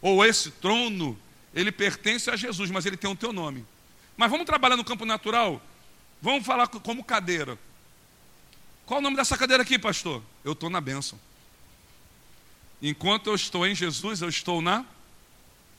ou 0.01 0.25
esse 0.25 0.51
trono, 0.51 1.17
ele 1.53 1.71
pertence 1.71 2.29
a 2.29 2.35
Jesus, 2.35 2.69
mas 2.71 2.85
ele 2.85 2.97
tem 2.97 3.09
o 3.09 3.15
teu 3.15 3.31
nome. 3.31 3.65
Mas 4.17 4.29
vamos 4.29 4.45
trabalhar 4.45 4.75
no 4.75 4.83
campo 4.83 5.05
natural? 5.05 5.61
Vamos 6.21 6.45
falar 6.45 6.67
como 6.67 7.03
cadeira. 7.03 7.57
Qual 8.85 8.99
o 8.99 9.01
nome 9.01 9.15
dessa 9.15 9.37
cadeira 9.37 9.63
aqui, 9.63 9.79
pastor? 9.79 10.21
Eu 10.43 10.51
estou 10.53 10.69
na 10.69 10.81
bênção. 10.81 11.19
Enquanto 12.81 13.27
eu 13.27 13.35
estou 13.35 13.67
em 13.67 13.75
Jesus, 13.75 14.21
eu 14.21 14.29
estou 14.29 14.61
na. 14.61 14.83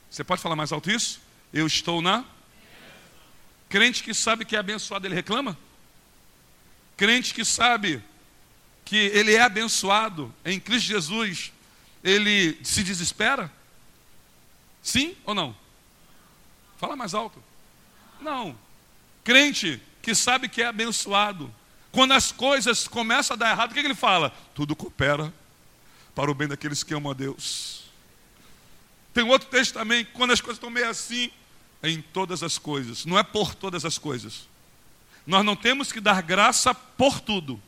Você 0.09 0.23
pode 0.23 0.41
falar 0.41 0.55
mais 0.55 0.71
alto 0.71 0.89
isso? 0.89 1.19
Eu 1.51 1.67
estou 1.67 2.01
na. 2.01 2.23
Crente 3.67 4.03
que 4.03 4.13
sabe 4.13 4.45
que 4.45 4.55
é 4.55 4.59
abençoado, 4.59 5.05
ele 5.05 5.15
reclama? 5.15 5.57
Crente 6.95 7.33
que 7.33 7.43
sabe 7.43 8.01
que 8.85 8.95
ele 8.95 9.33
é 9.33 9.41
abençoado 9.41 10.33
em 10.45 10.59
Cristo 10.59 10.87
Jesus, 10.87 11.51
ele 12.03 12.57
se 12.63 12.83
desespera? 12.83 13.51
Sim 14.81 15.15
ou 15.25 15.33
não? 15.33 15.55
Fala 16.77 16.95
mais 16.95 17.13
alto. 17.13 17.43
Não. 18.21 18.57
Crente 19.23 19.81
que 20.01 20.13
sabe 20.13 20.47
que 20.47 20.61
é 20.61 20.67
abençoado, 20.67 21.53
quando 21.91 22.13
as 22.13 22.31
coisas 22.31 22.87
começam 22.87 23.35
a 23.35 23.37
dar 23.37 23.51
errado, 23.51 23.71
o 23.71 23.73
que, 23.73 23.81
que 23.81 23.87
ele 23.87 23.95
fala? 23.95 24.33
Tudo 24.53 24.75
coopera 24.75 25.33
para 26.15 26.29
o 26.29 26.33
bem 26.33 26.47
daqueles 26.47 26.83
que 26.83 26.93
amam 26.93 27.11
a 27.11 27.15
Deus. 27.15 27.83
Tem 29.13 29.23
outro 29.23 29.47
texto 29.49 29.73
também, 29.73 30.05
quando 30.05 30.31
as 30.31 30.41
coisas 30.41 30.57
estão 30.57 30.69
meio 30.69 30.89
assim, 30.89 31.29
é 31.81 31.89
em 31.89 32.01
todas 32.01 32.41
as 32.41 32.57
coisas, 32.57 33.05
não 33.05 33.17
é 33.17 33.23
por 33.23 33.53
todas 33.53 33.85
as 33.85 33.97
coisas. 33.97 34.47
Nós 35.25 35.45
não 35.45 35.55
temos 35.55 35.91
que 35.91 36.01
dar 36.01 36.21
graça 36.21 36.73
por 36.73 37.19
tudo. 37.19 37.61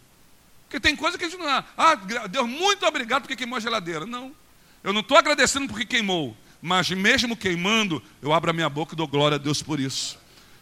Porque 0.64 0.80
tem 0.80 0.96
coisa 0.96 1.18
que 1.18 1.24
a 1.24 1.30
gente 1.30 1.40
não. 1.40 1.64
Ah, 1.78 1.96
Deus, 2.30 2.50
muito 2.50 2.86
obrigado 2.86 3.22
porque 3.22 3.36
queimou 3.36 3.58
a 3.58 3.62
geladeira. 3.62 4.06
Não. 4.06 4.36
Eu 4.84 4.92
não 4.92 5.02
estou 5.02 5.18
agradecendo 5.18 5.68
porque 5.68 5.86
queimou. 5.86 6.36
Mas 6.62 6.90
mesmo 6.90 7.38
queimando, 7.38 8.02
eu 8.22 8.34
abro 8.34 8.50
a 8.50 8.54
minha 8.54 8.70
boca 8.70 8.94
e 8.94 8.98
dou 8.98 9.08
glória 9.08 9.36
a 9.36 9.38
Deus 9.38 9.62
por 9.62 9.80
isso. 9.80 10.18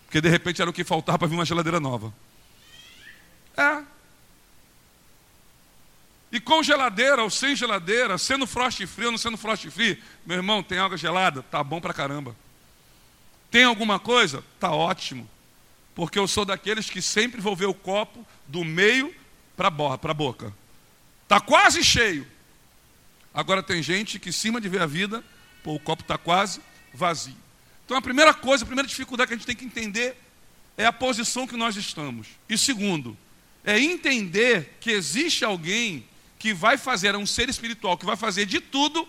Porque 0.06 0.22
de 0.22 0.30
repente 0.30 0.62
era 0.62 0.69
o 0.69 0.74
que 0.74 0.84
faltava 0.84 1.17
para 1.19 1.28
vir 1.28 1.36
uma 1.36 1.46
geladeira 1.46 1.80
nova. 1.80 2.13
É. 3.58 3.84
E 6.34 6.39
com 6.39 6.63
geladeira 6.63 7.22
ou 7.22 7.30
sem 7.30 7.56
geladeira, 7.56 8.17
sendo 8.17 8.48
frost 8.48 8.84
frio 8.88 9.06
ou 9.06 9.12
não 9.12 9.19
sendo 9.19 9.38
frost 9.38 9.69
free, 9.69 10.02
meu 10.26 10.38
irmão, 10.38 10.63
tem 10.63 10.80
água 10.80 10.98
gelada? 10.98 11.43
Tá 11.43 11.63
bom 11.63 11.80
pra 11.80 11.93
caramba. 11.93 12.36
Tem 13.52 13.65
alguma 13.65 14.00
coisa? 14.00 14.43
Tá 14.60 14.72
ótimo. 14.72 15.30
Porque 15.93 16.17
eu 16.17 16.28
sou 16.28 16.43
daqueles 16.43 16.89
que 16.89 17.04
sempre 17.04 17.39
vou 17.39 17.56
ver 17.56 17.67
o 17.67 17.74
copo 17.74 18.26
do 18.48 18.65
meio 18.65 19.13
para 19.56 19.67
a 19.67 20.13
boca. 20.13 20.52
Tá 21.28 21.39
quase 21.39 21.84
cheio. 21.84 22.26
Agora 23.32 23.62
tem 23.62 23.84
gente 23.84 24.17
que, 24.17 24.30
em 24.30 24.32
cima 24.32 24.60
de 24.60 24.67
ver 24.67 24.82
a 24.82 24.88
vida, 24.88 25.24
pô, 25.62 25.76
o 25.76 25.80
copo 25.80 26.02
está 26.02 26.17
quase 26.17 26.62
vazio. 26.91 27.38
Então 27.86 27.96
a 27.96 28.02
primeira 28.02 28.34
coisa, 28.34 28.63
a 28.63 28.65
primeira 28.65 28.89
dificuldade 28.89 29.28
que 29.28 29.36
a 29.36 29.38
gente 29.38 29.46
tem 29.46 29.56
que 29.56 29.65
entender 29.65 30.17
é 30.76 30.86
a 30.88 30.91
posição 30.91 31.46
que 31.46 31.56
nós 31.56 31.76
estamos. 31.76 32.26
E 32.50 32.58
segundo, 32.58 33.15
é 33.63 33.80
entender 33.80 34.78
que 34.82 34.89
existe 34.89 35.46
alguém 35.46 36.08
que 36.43 36.53
vai 36.53 36.77
fazer, 36.77 37.15
é 37.15 37.17
um 37.17 37.25
ser 37.25 37.47
espiritual, 37.47 37.97
que 37.97 38.06
vai 38.06 38.17
fazer 38.17 38.45
de 38.45 38.60
tudo 38.60 39.08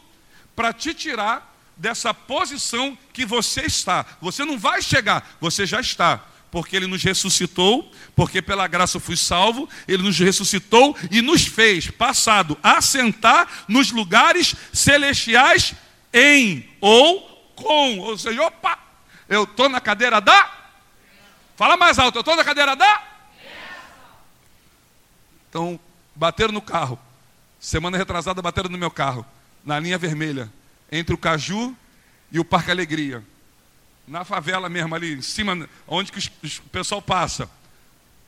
para 0.55 0.73
te 0.73 0.95
tirar 0.95 1.53
dessa 1.77 2.15
posição 2.15 2.97
que 3.13 3.27
você 3.27 3.63
está. 3.63 4.07
Você 4.21 4.45
não 4.45 4.57
vai 4.57 4.81
chegar, 4.81 5.37
você 5.41 5.67
já 5.67 5.81
está. 5.81 6.25
Porque 6.49 6.77
Ele 6.77 6.87
nos 6.87 7.03
ressuscitou, 7.03 7.93
porque 8.15 8.41
pela 8.41 8.69
graça 8.69 8.99
eu 8.99 9.01
fui 9.01 9.17
salvo, 9.17 9.69
Ele 9.89 10.05
nos 10.05 10.17
ressuscitou 10.17 10.97
e 11.11 11.21
nos 11.21 11.45
fez, 11.45 11.91
passado, 11.91 12.57
assentar 12.63 13.65
nos 13.67 13.91
lugares 13.91 14.55
celestiais 14.73 15.75
em 16.13 16.71
ou 16.81 17.53
com. 17.57 17.99
Ou 17.99 18.17
seja, 18.17 18.45
opa, 18.45 18.79
eu 19.29 19.43
estou 19.43 19.69
na 19.69 19.81
cadeira 19.81 20.21
da. 20.21 20.69
Fala 21.57 21.77
mais 21.77 21.99
alto, 21.99 22.19
eu 22.19 22.21
estou 22.21 22.37
na 22.37 22.45
cadeira 22.45 22.77
da. 22.77 23.03
Então, 25.51 25.81
bateram 26.15 26.53
no 26.53 26.63
carro. 26.63 26.97
Semana 27.65 27.97
retrasada, 27.97 28.43
bateram 28.43 28.69
no 28.69 28.77
meu 28.77 28.91
carro, 28.91 29.25
na 29.65 29.81
linha 29.81 29.97
vermelha, 29.97 30.53
entre 30.93 31.15
o 31.15 31.19
Caju 31.19 31.75
e 32.31 32.39
o 32.39 32.45
Parque 32.45 32.71
Alegria. 32.71 33.25
Na 34.07 34.23
favela 34.23 34.69
mesmo, 34.69 34.95
ali 34.95 35.15
em 35.15 35.23
cima, 35.23 35.67
onde 35.89 36.13
que 36.13 36.31
o 36.59 36.69
pessoal 36.69 37.01
passa. 37.01 37.49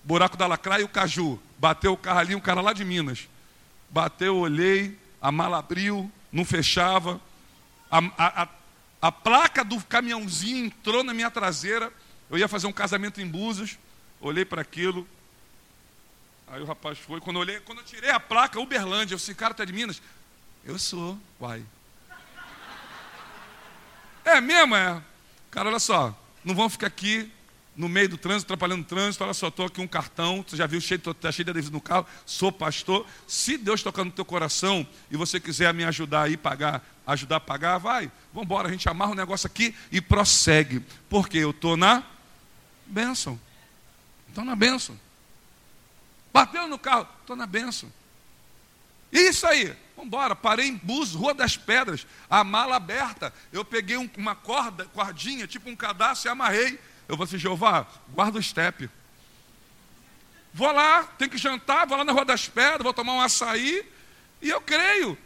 Buraco 0.02 0.38
da 0.38 0.46
Lacraia 0.46 0.80
e 0.80 0.84
o 0.84 0.88
Caju. 0.88 1.38
Bateu 1.58 1.92
o 1.92 1.98
carro 1.98 2.20
ali, 2.20 2.34
um 2.34 2.40
cara 2.40 2.62
lá 2.62 2.72
de 2.72 2.82
Minas. 2.82 3.28
Bateu, 3.90 4.38
olhei, 4.38 4.98
a 5.20 5.30
mala 5.30 5.58
abriu, 5.58 6.10
não 6.32 6.42
fechava. 6.42 7.20
A, 7.90 7.98
a, 7.98 8.42
a, 8.44 8.48
a 9.02 9.12
placa 9.12 9.62
do 9.62 9.78
caminhãozinho 9.82 10.64
entrou 10.64 11.04
na 11.04 11.12
minha 11.12 11.30
traseira. 11.30 11.92
Eu 12.30 12.38
ia 12.38 12.48
fazer 12.48 12.68
um 12.68 12.72
casamento 12.72 13.20
em 13.20 13.26
Búzios. 13.28 13.78
Olhei 14.18 14.46
para 14.46 14.62
aquilo. 14.62 15.06
Aí 16.48 16.62
o 16.62 16.64
rapaz 16.64 16.98
foi. 16.98 17.20
Quando 17.20 17.36
eu, 17.36 17.40
olhei, 17.40 17.60
quando 17.60 17.78
eu 17.78 17.84
tirei 17.84 18.10
a 18.10 18.20
placa, 18.20 18.60
Uberlândia, 18.60 19.14
eu 19.14 19.18
disse, 19.18 19.34
cara, 19.34 19.52
tá 19.52 19.64
de 19.64 19.72
Minas? 19.72 20.00
Eu 20.64 20.78
sou, 20.78 21.18
uai. 21.40 21.64
É 24.24 24.40
mesmo, 24.40 24.74
é. 24.74 25.02
Cara, 25.50 25.68
olha 25.68 25.78
só, 25.78 26.16
não 26.44 26.54
vão 26.54 26.68
ficar 26.68 26.88
aqui 26.88 27.30
no 27.76 27.88
meio 27.88 28.08
do 28.08 28.16
trânsito, 28.16 28.52
atrapalhando 28.52 28.82
o 28.82 28.86
trânsito, 28.86 29.22
olha 29.22 29.34
só, 29.34 29.48
estou 29.48 29.66
aqui 29.66 29.80
um 29.80 29.86
cartão, 29.86 30.44
você 30.46 30.56
já 30.56 30.66
viu, 30.66 30.78
está 30.78 31.30
cheio 31.30 31.44
de 31.44 31.50
adesivo 31.50 31.74
no 31.74 31.80
carro, 31.80 32.06
sou 32.24 32.50
pastor. 32.50 33.06
Se 33.26 33.58
Deus 33.58 33.82
tocar 33.82 34.04
no 34.04 34.10
teu 34.10 34.24
coração 34.24 34.86
e 35.10 35.16
você 35.16 35.38
quiser 35.38 35.72
me 35.74 35.84
ajudar 35.84 36.22
aí, 36.22 36.36
pagar, 36.36 36.82
ajudar 37.06 37.36
a 37.36 37.40
pagar, 37.40 37.78
vai, 37.78 38.10
vamos 38.32 38.46
embora, 38.46 38.68
a 38.68 38.72
gente 38.72 38.88
amarra 38.88 39.12
o 39.12 39.14
negócio 39.14 39.46
aqui 39.46 39.74
e 39.92 40.00
prossegue. 40.00 40.82
Porque 41.08 41.38
eu 41.38 41.50
estou 41.50 41.76
na 41.76 42.02
bênção. 42.86 43.38
Estou 44.28 44.44
na 44.44 44.56
bênção. 44.56 44.98
Bateu 46.36 46.68
no 46.68 46.78
carro, 46.78 47.08
estou 47.22 47.34
na 47.34 47.46
bênção. 47.46 47.90
Isso 49.10 49.46
aí, 49.46 49.74
vamos 49.96 50.08
embora. 50.08 50.36
Parei 50.36 50.66
em 50.66 50.76
Búzios, 50.76 51.18
Rua 51.18 51.32
das 51.32 51.56
Pedras, 51.56 52.06
a 52.28 52.44
mala 52.44 52.76
aberta. 52.76 53.32
Eu 53.50 53.64
peguei 53.64 53.96
um, 53.96 54.06
uma 54.18 54.34
corda, 54.34 54.84
cordinha, 54.92 55.46
tipo 55.46 55.70
um 55.70 55.74
cadastro 55.74 56.28
e 56.28 56.30
amarrei. 56.30 56.78
Eu 57.08 57.16
falei 57.16 57.24
assim, 57.24 57.38
Jeová, 57.38 57.86
guarda 58.10 58.38
o 58.38 58.42
step. 58.42 58.90
Vou 60.52 60.70
lá, 60.70 61.04
tem 61.04 61.26
que 61.26 61.38
jantar, 61.38 61.86
vou 61.86 61.96
lá 61.96 62.04
na 62.04 62.12
Rua 62.12 62.26
das 62.26 62.46
Pedras, 62.46 62.82
vou 62.82 62.92
tomar 62.92 63.14
um 63.14 63.20
açaí, 63.22 63.90
e 64.42 64.50
eu 64.50 64.60
creio. 64.60 65.16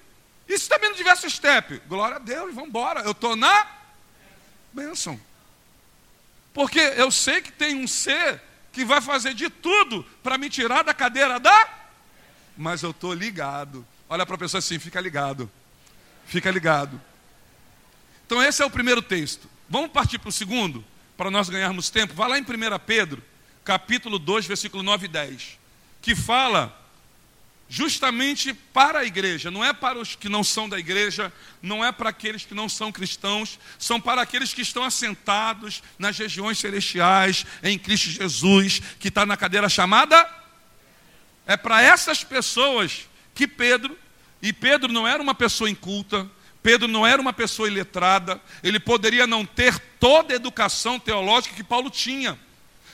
E 0.49 0.57
se 0.57 0.69
também 0.69 0.91
não 0.91 0.97
tivesse 0.97 1.29
step? 1.29 1.83
Glória 1.89 2.19
a 2.19 2.21
Deus, 2.21 2.55
vamos 2.55 2.69
embora. 2.69 3.01
Eu 3.01 3.11
estou 3.11 3.35
na 3.35 3.67
bênção. 4.73 5.21
Porque 6.55 6.79
eu 6.79 7.11
sei 7.11 7.43
que 7.43 7.51
tem 7.51 7.75
um 7.75 7.89
ser 7.89 8.41
que 8.73 8.85
vai 8.85 9.01
fazer 9.01 9.35
de 9.35 9.51
tudo 9.51 10.05
para 10.23 10.39
me 10.39 10.49
tirar 10.49 10.83
da 10.83 10.95
cadeira 10.95 11.39
da. 11.39 11.69
Mas 12.57 12.83
eu 12.83 12.91
estou 12.91 13.13
ligado. 13.13 13.87
Olha 14.09 14.25
para 14.25 14.35
a 14.35 14.39
pessoa 14.39 14.59
assim, 14.59 14.79
fica 14.79 15.01
ligado. 15.01 15.51
Fica 16.27 16.51
ligado. 16.51 17.01
Então 18.27 18.43
esse 18.43 18.63
é 18.63 18.65
o 18.65 18.71
primeiro 18.71 19.03
texto. 19.03 19.49
Vamos 19.69 19.91
partir 19.91 20.19
para 20.19 20.29
o 20.29 20.33
segundo? 20.33 20.85
para 21.21 21.31
nós 21.31 21.51
ganharmos 21.51 21.91
tempo, 21.91 22.15
vá 22.15 22.27
lá 22.27 22.39
em 22.39 22.43
1 22.43 22.47
Pedro, 22.87 23.23
capítulo 23.63 24.19
2, 24.19 24.47
versículo 24.47 24.83
9 24.83 25.05
e 25.05 25.09
10, 25.11 25.59
que 26.01 26.17
fala 26.17 26.75
justamente 27.73 28.53
para 28.53 28.99
a 28.99 29.05
igreja, 29.05 29.49
não 29.49 29.65
é 29.65 29.73
para 29.73 29.97
os 29.97 30.17
que 30.17 30.29
não 30.29 30.43
são 30.43 30.69
da 30.69 30.77
igreja, 30.77 31.33
não 31.63 31.85
é 31.85 31.93
para 31.93 32.11
aqueles 32.11 32.45
que 32.45 32.53
não 32.53 32.69
são 32.69 32.91
cristãos, 32.91 33.61
são 33.79 34.01
para 34.01 34.21
aqueles 34.21 34.53
que 34.53 34.61
estão 34.61 34.83
assentados 34.83 35.81
nas 35.97 36.19
regiões 36.19 36.59
celestiais, 36.59 37.47
em 37.63 37.79
Cristo 37.79 38.11
Jesus, 38.11 38.83
que 38.99 39.07
está 39.07 39.25
na 39.25 39.37
cadeira 39.37 39.69
chamada. 39.69 40.29
É 41.47 41.57
para 41.57 41.81
essas 41.81 42.25
pessoas 42.25 43.09
que 43.33 43.47
Pedro, 43.47 43.97
e 44.43 44.53
Pedro 44.53 44.93
não 44.93 45.07
era 45.07 45.23
uma 45.23 45.35
pessoa 45.35 45.71
inculta, 45.71 46.29
Pedro 46.61 46.89
não 46.89 47.07
era 47.07 47.23
uma 47.23 47.33
pessoa 47.33 47.69
iletrada, 47.69 48.41
ele 48.65 48.81
poderia 48.81 49.29
não 49.29 49.47
ter 49.47 49.79
toda 50.01 50.33
a 50.33 50.37
educação 50.37 50.99
teológica 50.99 51.55
que 51.55 51.63
Paulo 51.63 51.89
tinha. 51.89 52.37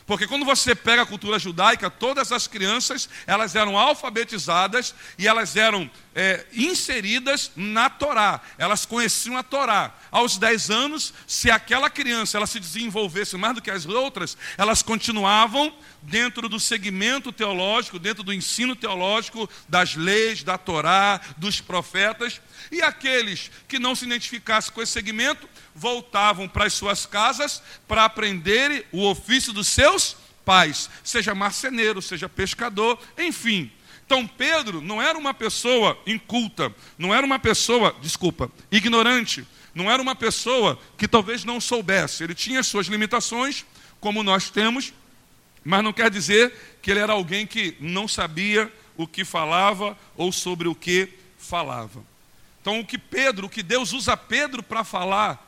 Porque 0.06 0.28
quando 0.28 0.44
você 0.44 0.72
pega 0.72 1.02
a 1.02 1.06
cultura 1.06 1.36
judaica, 1.36 1.90
todas 1.90 2.30
as 2.30 2.46
crianças, 2.46 3.08
elas 3.26 3.56
eram 3.56 3.76
alfabetizadas 3.76 4.94
e 5.18 5.26
elas 5.26 5.56
eram 5.56 5.90
é, 6.14 6.46
inseridas 6.52 7.50
na 7.56 7.90
Torá. 7.90 8.40
Elas 8.56 8.86
conheciam 8.86 9.36
a 9.36 9.42
Torá. 9.42 9.92
Aos 10.12 10.38
10 10.38 10.70
anos, 10.70 11.12
se 11.26 11.50
aquela 11.50 11.90
criança 11.90 12.36
ela 12.36 12.46
se 12.46 12.60
desenvolvesse 12.60 13.36
mais 13.36 13.56
do 13.56 13.60
que 13.60 13.70
as 13.70 13.84
outras, 13.84 14.38
elas 14.56 14.80
continuavam 14.80 15.76
dentro 16.02 16.48
do 16.48 16.60
segmento 16.60 17.32
teológico, 17.32 17.98
dentro 17.98 18.22
do 18.22 18.32
ensino 18.32 18.76
teológico 18.76 19.50
das 19.68 19.96
leis, 19.96 20.44
da 20.44 20.56
Torá, 20.56 21.20
dos 21.36 21.60
profetas. 21.60 22.40
E 22.70 22.80
aqueles 22.80 23.50
que 23.66 23.80
não 23.80 23.96
se 23.96 24.04
identificassem 24.04 24.72
com 24.72 24.80
esse 24.80 24.92
segmento, 24.92 25.48
voltavam 25.76 26.48
para 26.48 26.64
as 26.64 26.72
suas 26.72 27.06
casas 27.06 27.62
para 27.86 28.04
aprenderem 28.04 28.82
o 28.90 29.06
ofício 29.06 29.52
dos 29.52 29.68
seus 29.68 30.16
pais, 30.44 30.88
seja 31.04 31.34
marceneiro, 31.34 32.00
seja 32.00 32.28
pescador, 32.28 32.98
enfim. 33.18 33.70
Então 34.04 34.26
Pedro 34.26 34.80
não 34.80 35.02
era 35.02 35.18
uma 35.18 35.34
pessoa 35.34 35.98
inculta, 36.06 36.74
não 36.96 37.14
era 37.14 37.26
uma 37.26 37.38
pessoa, 37.38 37.94
desculpa, 38.00 38.50
ignorante, 38.70 39.46
não 39.74 39.90
era 39.90 40.00
uma 40.00 40.14
pessoa 40.14 40.78
que 40.96 41.06
talvez 41.06 41.44
não 41.44 41.60
soubesse. 41.60 42.24
Ele 42.24 42.34
tinha 42.34 42.62
suas 42.62 42.86
limitações, 42.86 43.66
como 44.00 44.22
nós 44.22 44.48
temos, 44.48 44.92
mas 45.64 45.82
não 45.82 45.92
quer 45.92 46.10
dizer 46.10 46.54
que 46.80 46.90
ele 46.90 47.00
era 47.00 47.12
alguém 47.12 47.46
que 47.46 47.76
não 47.80 48.06
sabia 48.06 48.72
o 48.96 49.06
que 49.06 49.24
falava 49.24 49.98
ou 50.16 50.32
sobre 50.32 50.68
o 50.68 50.74
que 50.74 51.08
falava. 51.36 52.02
Então, 52.62 52.80
o 52.80 52.84
que 52.84 52.98
Pedro, 52.98 53.46
o 53.46 53.50
que 53.50 53.62
Deus 53.62 53.92
usa 53.92 54.16
Pedro 54.16 54.62
para 54.62 54.82
falar, 54.82 55.45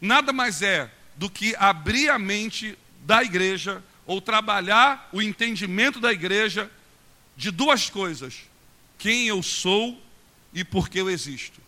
nada 0.00 0.32
mais 0.32 0.62
é 0.62 0.90
do 1.16 1.30
que 1.30 1.54
abrir 1.56 2.10
a 2.10 2.18
mente 2.18 2.76
da 3.00 3.22
igreja 3.22 3.82
ou 4.06 4.20
trabalhar 4.20 5.08
o 5.12 5.20
entendimento 5.20 6.00
da 6.00 6.12
igreja 6.12 6.70
de 7.36 7.50
duas 7.50 7.90
coisas: 7.90 8.42
quem 8.98 9.26
eu 9.26 9.42
sou 9.42 10.00
e 10.52 10.64
por 10.64 10.88
que 10.88 10.98
eu 11.00 11.10
existo. 11.10 11.60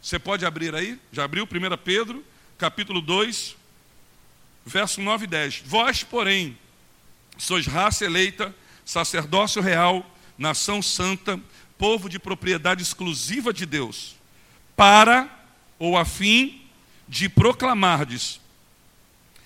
Você 0.00 0.18
pode 0.18 0.44
abrir 0.44 0.74
aí? 0.74 0.98
Já 1.12 1.24
abriu 1.24 1.44
1 1.44 1.76
Pedro, 1.84 2.24
capítulo 2.58 3.00
2, 3.00 3.56
verso 4.66 5.00
9 5.00 5.24
e 5.24 5.28
10. 5.28 5.62
Vós, 5.64 6.02
porém, 6.02 6.58
sois 7.38 7.66
raça 7.66 8.04
eleita, 8.04 8.54
sacerdócio 8.84 9.62
real, 9.62 10.04
nação 10.36 10.82
santa, 10.82 11.40
povo 11.78 12.08
de 12.08 12.18
propriedade 12.18 12.82
exclusiva 12.82 13.52
de 13.52 13.64
Deus, 13.64 14.16
para 14.76 15.28
ou 15.78 15.96
a 15.96 16.04
fim 16.04 16.61
de 17.12 17.28
proclamardes 17.28 18.40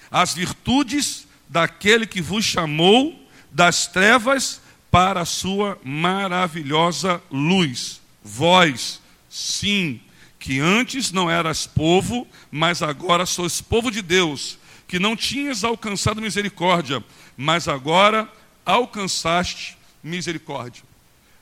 as 0.09 0.33
virtudes 0.33 1.26
daquele 1.48 2.07
que 2.07 2.22
vos 2.22 2.44
chamou 2.44 3.20
das 3.50 3.88
trevas 3.88 4.61
para 4.88 5.22
a 5.22 5.24
sua 5.24 5.76
maravilhosa 5.83 7.20
luz. 7.29 8.00
Vós, 8.22 9.02
sim, 9.29 10.00
que 10.38 10.61
antes 10.61 11.11
não 11.11 11.29
eras 11.29 11.66
povo, 11.66 12.24
mas 12.52 12.83
agora 12.83 13.26
sois 13.26 13.61
povo 13.61 13.90
de 13.90 14.00
Deus, 14.00 14.61
que 14.87 15.00
não 15.00 15.16
tinhas 15.16 15.64
alcançado 15.64 16.22
misericórdia, 16.22 17.05
mas 17.37 17.66
agora 17.66 18.31
alcançaste 18.64 19.76
misericórdia. 20.05 20.85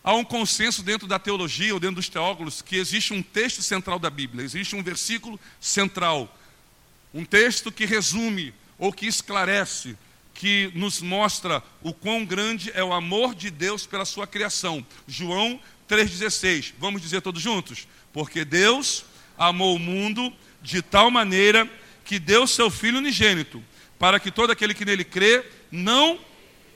Há 0.07 0.15
um 0.15 0.23
consenso 0.23 0.83
dentro 0.83 1.09
da 1.09 1.19
teologia 1.19 1.73
ou 1.73 1.81
dentro 1.81 1.97
dos 1.97 2.11
teólogos 2.11 2.61
que 2.61 2.77
existe 2.77 3.15
um 3.15 3.23
texto 3.23 3.63
central 3.63 3.99
da 3.99 4.11
Bíblia, 4.11 4.45
existe 4.45 4.77
um 4.77 4.83
versículo 4.83 5.41
central, 5.59 6.39
um 7.15 7.25
texto 7.25 7.73
que 7.73 7.87
resume 7.87 8.53
ou 8.79 8.93
que 8.93 9.07
esclarece, 9.07 9.97
que 10.35 10.71
nos 10.75 11.01
mostra 11.01 11.63
o 11.83 11.95
quão 11.95 12.23
grande 12.23 12.71
é 12.75 12.85
o 12.85 12.93
amor 12.93 13.35
de 13.35 13.51
Deus 13.51 13.87
pela 13.87 14.05
sua 14.05 14.27
criação. 14.27 14.85
João 15.09 15.59
3,16. 15.89 16.75
Vamos 16.79 17.01
dizer 17.01 17.23
todos 17.23 17.41
juntos? 17.41 17.89
Porque 18.13 18.45
Deus 18.45 19.07
amou 19.39 19.75
o 19.75 19.79
mundo 19.79 20.31
de 20.61 20.83
tal 20.83 21.11
maneira 21.11 21.67
que 22.05 22.19
deu 22.19 22.47
seu 22.47 22.71
Filho 22.71 22.99
unigênito, 22.99 23.65
para 23.99 24.21
que 24.21 24.31
todo 24.31 24.51
aquele 24.51 24.75
que 24.75 24.85
nele 24.85 25.05
crê 25.05 25.43
não, 25.71 26.19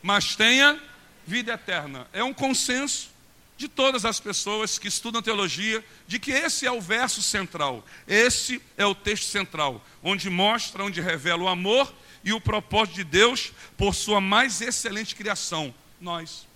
mas 0.02 0.34
tenha 0.34 0.80
vida 1.26 1.52
eterna. 1.52 2.06
É 2.10 2.24
um 2.24 2.32
consenso 2.32 3.17
de 3.58 3.66
todas 3.66 4.04
as 4.04 4.20
pessoas 4.20 4.78
que 4.78 4.86
estudam 4.86 5.20
teologia, 5.20 5.84
de 6.06 6.20
que 6.20 6.30
esse 6.30 6.64
é 6.64 6.70
o 6.70 6.80
verso 6.80 7.20
central, 7.20 7.84
esse 8.06 8.62
é 8.76 8.86
o 8.86 8.94
texto 8.94 9.24
central, 9.24 9.84
onde 10.00 10.30
mostra, 10.30 10.84
onde 10.84 11.00
revela 11.00 11.42
o 11.42 11.48
amor 11.48 11.92
e 12.22 12.32
o 12.32 12.40
propósito 12.40 12.94
de 12.94 13.04
Deus 13.04 13.52
por 13.76 13.96
sua 13.96 14.20
mais 14.20 14.60
excelente 14.60 15.16
criação, 15.16 15.74
nós. 16.00 16.46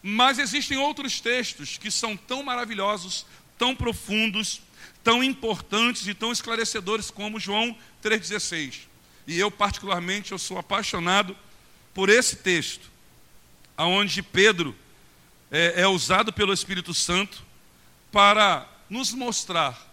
Mas 0.00 0.38
existem 0.38 0.78
outros 0.78 1.20
textos 1.20 1.76
que 1.76 1.90
são 1.90 2.16
tão 2.16 2.44
maravilhosos, 2.44 3.26
tão 3.58 3.74
profundos, 3.74 4.62
tão 5.02 5.22
importantes 5.22 6.06
e 6.06 6.14
tão 6.14 6.30
esclarecedores 6.30 7.10
como 7.10 7.40
João 7.40 7.76
3,16. 8.04 8.82
E 9.26 9.36
eu, 9.36 9.50
particularmente, 9.50 10.30
eu 10.30 10.38
sou 10.38 10.58
apaixonado 10.58 11.36
por 11.92 12.08
esse 12.08 12.36
texto, 12.36 12.88
aonde 13.76 14.22
Pedro 14.22 14.76
é, 15.50 15.82
é 15.82 15.86
usado 15.88 16.32
pelo 16.32 16.52
Espírito 16.52 16.94
Santo 16.94 17.42
para 18.12 18.66
nos 18.88 19.12
mostrar 19.12 19.88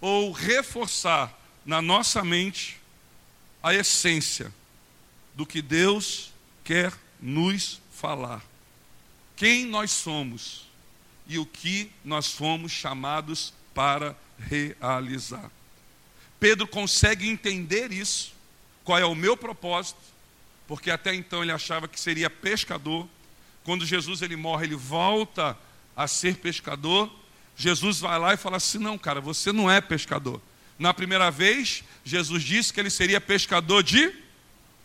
ou 0.00 0.32
reforçar 0.32 1.32
na 1.64 1.80
nossa 1.80 2.22
mente 2.22 2.78
a 3.62 3.74
essência 3.74 4.52
do 5.34 5.46
que 5.46 5.62
Deus 5.62 6.32
quer 6.62 6.92
nos 7.20 7.80
falar. 7.92 8.42
Quem 9.36 9.66
nós 9.66 9.90
somos 9.90 10.66
e 11.26 11.38
o 11.38 11.46
que 11.46 11.90
nós 12.04 12.32
fomos 12.32 12.70
chamados 12.70 13.52
para 13.72 14.16
realizar. 14.38 15.50
Pedro 16.38 16.66
consegue 16.68 17.28
entender 17.28 17.90
isso, 17.92 18.34
qual 18.84 18.98
é 18.98 19.04
o 19.04 19.14
meu 19.14 19.36
propósito, 19.36 20.00
porque 20.66 20.90
até 20.90 21.14
então 21.14 21.42
ele 21.42 21.52
achava 21.52 21.88
que 21.88 21.98
seria 21.98 22.28
pescador, 22.28 23.08
quando 23.64 23.86
Jesus 23.86 24.22
ele 24.22 24.36
morre, 24.36 24.66
ele 24.66 24.76
volta 24.76 25.56
a 25.96 26.06
ser 26.06 26.36
pescador. 26.36 27.10
Jesus 27.56 27.98
vai 27.98 28.18
lá 28.18 28.34
e 28.34 28.36
fala 28.36 28.58
assim: 28.58 28.78
"Não, 28.78 28.96
cara, 28.98 29.20
você 29.20 29.52
não 29.52 29.70
é 29.70 29.80
pescador". 29.80 30.40
Na 30.78 30.92
primeira 30.92 31.30
vez, 31.30 31.82
Jesus 32.04 32.42
disse 32.42 32.72
que 32.72 32.80
ele 32.80 32.90
seria 32.90 33.20
pescador 33.20 33.82
de 33.82 34.12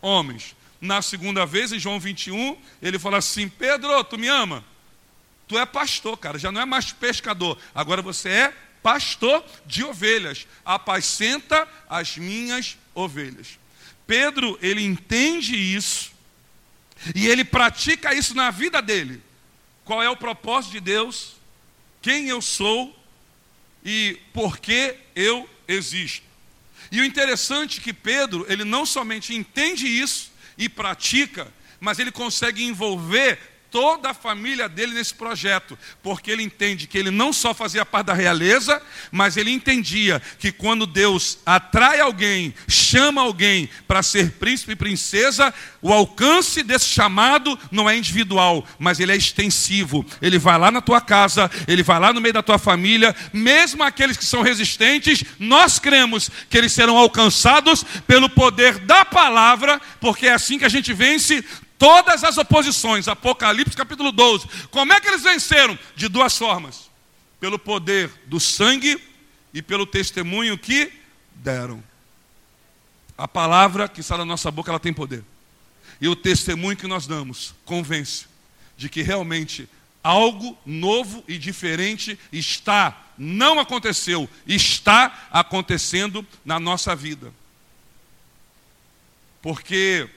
homens. 0.00 0.56
Na 0.80 1.02
segunda 1.02 1.44
vez, 1.44 1.72
em 1.72 1.78
João 1.78 2.00
21, 2.00 2.56
ele 2.80 2.98
fala 2.98 3.18
assim: 3.18 3.48
Pedro, 3.48 4.02
tu 4.04 4.16
me 4.18 4.28
ama? 4.28 4.64
Tu 5.46 5.58
é 5.58 5.66
pastor, 5.66 6.16
cara, 6.16 6.38
já 6.38 6.50
não 6.50 6.60
é 6.60 6.64
mais 6.64 6.92
pescador, 6.92 7.58
agora 7.74 8.00
você 8.00 8.28
é 8.28 8.54
pastor 8.82 9.44
de 9.66 9.84
ovelhas. 9.84 10.46
Apacenta 10.64 11.68
as 11.88 12.16
minhas 12.16 12.78
ovelhas. 12.94 13.58
Pedro, 14.06 14.58
ele 14.62 14.82
entende 14.82 15.54
isso 15.54 16.09
e 17.14 17.26
ele 17.26 17.44
pratica 17.44 18.14
isso 18.14 18.34
na 18.34 18.50
vida 18.50 18.80
dele. 18.82 19.22
Qual 19.84 20.02
é 20.02 20.08
o 20.08 20.16
propósito 20.16 20.72
de 20.72 20.80
Deus? 20.80 21.36
Quem 22.02 22.28
eu 22.28 22.40
sou 22.40 22.96
e 23.84 24.18
por 24.32 24.58
que 24.58 24.96
eu 25.14 25.48
existo? 25.66 26.26
E 26.92 27.00
o 27.00 27.04
interessante 27.04 27.80
é 27.80 27.82
que 27.82 27.92
Pedro, 27.92 28.44
ele 28.48 28.64
não 28.64 28.84
somente 28.84 29.34
entende 29.34 29.86
isso 29.86 30.32
e 30.58 30.68
pratica, 30.68 31.52
mas 31.78 31.98
ele 31.98 32.10
consegue 32.10 32.64
envolver 32.64 33.38
toda 33.70 34.10
a 34.10 34.14
família 34.14 34.68
dele 34.68 34.94
nesse 34.94 35.14
projeto, 35.14 35.78
porque 36.02 36.30
ele 36.30 36.42
entende 36.42 36.86
que 36.86 36.98
ele 36.98 37.10
não 37.10 37.32
só 37.32 37.54
fazia 37.54 37.86
parte 37.86 38.06
da 38.06 38.14
realeza, 38.14 38.82
mas 39.12 39.36
ele 39.36 39.50
entendia 39.50 40.20
que 40.38 40.50
quando 40.50 40.86
Deus 40.86 41.38
atrai 41.46 42.00
alguém, 42.00 42.52
chama 42.68 43.22
alguém 43.22 43.68
para 43.86 44.02
ser 44.02 44.32
príncipe 44.32 44.72
e 44.72 44.76
princesa, 44.76 45.54
o 45.80 45.92
alcance 45.92 46.62
desse 46.62 46.86
chamado 46.86 47.58
não 47.70 47.88
é 47.88 47.96
individual, 47.96 48.66
mas 48.78 48.98
ele 48.98 49.12
é 49.12 49.16
extensivo. 49.16 50.04
Ele 50.20 50.38
vai 50.38 50.58
lá 50.58 50.70
na 50.70 50.80
tua 50.80 51.00
casa, 51.00 51.50
ele 51.68 51.82
vai 51.82 52.00
lá 52.00 52.12
no 52.12 52.20
meio 52.20 52.34
da 52.34 52.42
tua 52.42 52.58
família, 52.58 53.14
mesmo 53.32 53.82
aqueles 53.82 54.16
que 54.16 54.24
são 54.24 54.42
resistentes, 54.42 55.24
nós 55.38 55.78
cremos 55.78 56.30
que 56.48 56.58
eles 56.58 56.72
serão 56.72 56.96
alcançados 56.96 57.84
pelo 58.06 58.28
poder 58.28 58.78
da 58.78 59.04
palavra, 59.04 59.80
porque 60.00 60.26
é 60.26 60.32
assim 60.32 60.58
que 60.58 60.64
a 60.64 60.68
gente 60.68 60.92
vence 60.92 61.44
todas 61.80 62.22
as 62.22 62.36
oposições. 62.36 63.08
Apocalipse 63.08 63.74
capítulo 63.74 64.12
12. 64.12 64.46
Como 64.70 64.92
é 64.92 65.00
que 65.00 65.08
eles 65.08 65.22
venceram? 65.22 65.76
De 65.96 66.06
duas 66.06 66.36
formas: 66.36 66.90
pelo 67.40 67.58
poder 67.58 68.12
do 68.26 68.38
sangue 68.38 69.02
e 69.52 69.62
pelo 69.62 69.86
testemunho 69.86 70.58
que 70.58 70.92
deram. 71.34 71.82
A 73.16 73.26
palavra 73.26 73.88
que 73.88 74.02
sai 74.02 74.18
da 74.18 74.24
nossa 74.24 74.50
boca, 74.50 74.70
ela 74.70 74.78
tem 74.78 74.92
poder. 74.92 75.24
E 76.00 76.06
o 76.06 76.14
testemunho 76.14 76.76
que 76.76 76.86
nós 76.86 77.06
damos 77.06 77.54
convence 77.64 78.26
de 78.76 78.88
que 78.88 79.02
realmente 79.02 79.68
algo 80.02 80.56
novo 80.64 81.22
e 81.28 81.36
diferente 81.36 82.18
está, 82.32 83.08
não 83.18 83.58
aconteceu, 83.58 84.28
está 84.46 85.28
acontecendo 85.30 86.26
na 86.44 86.58
nossa 86.58 86.94
vida. 86.96 87.32
Porque 89.42 90.08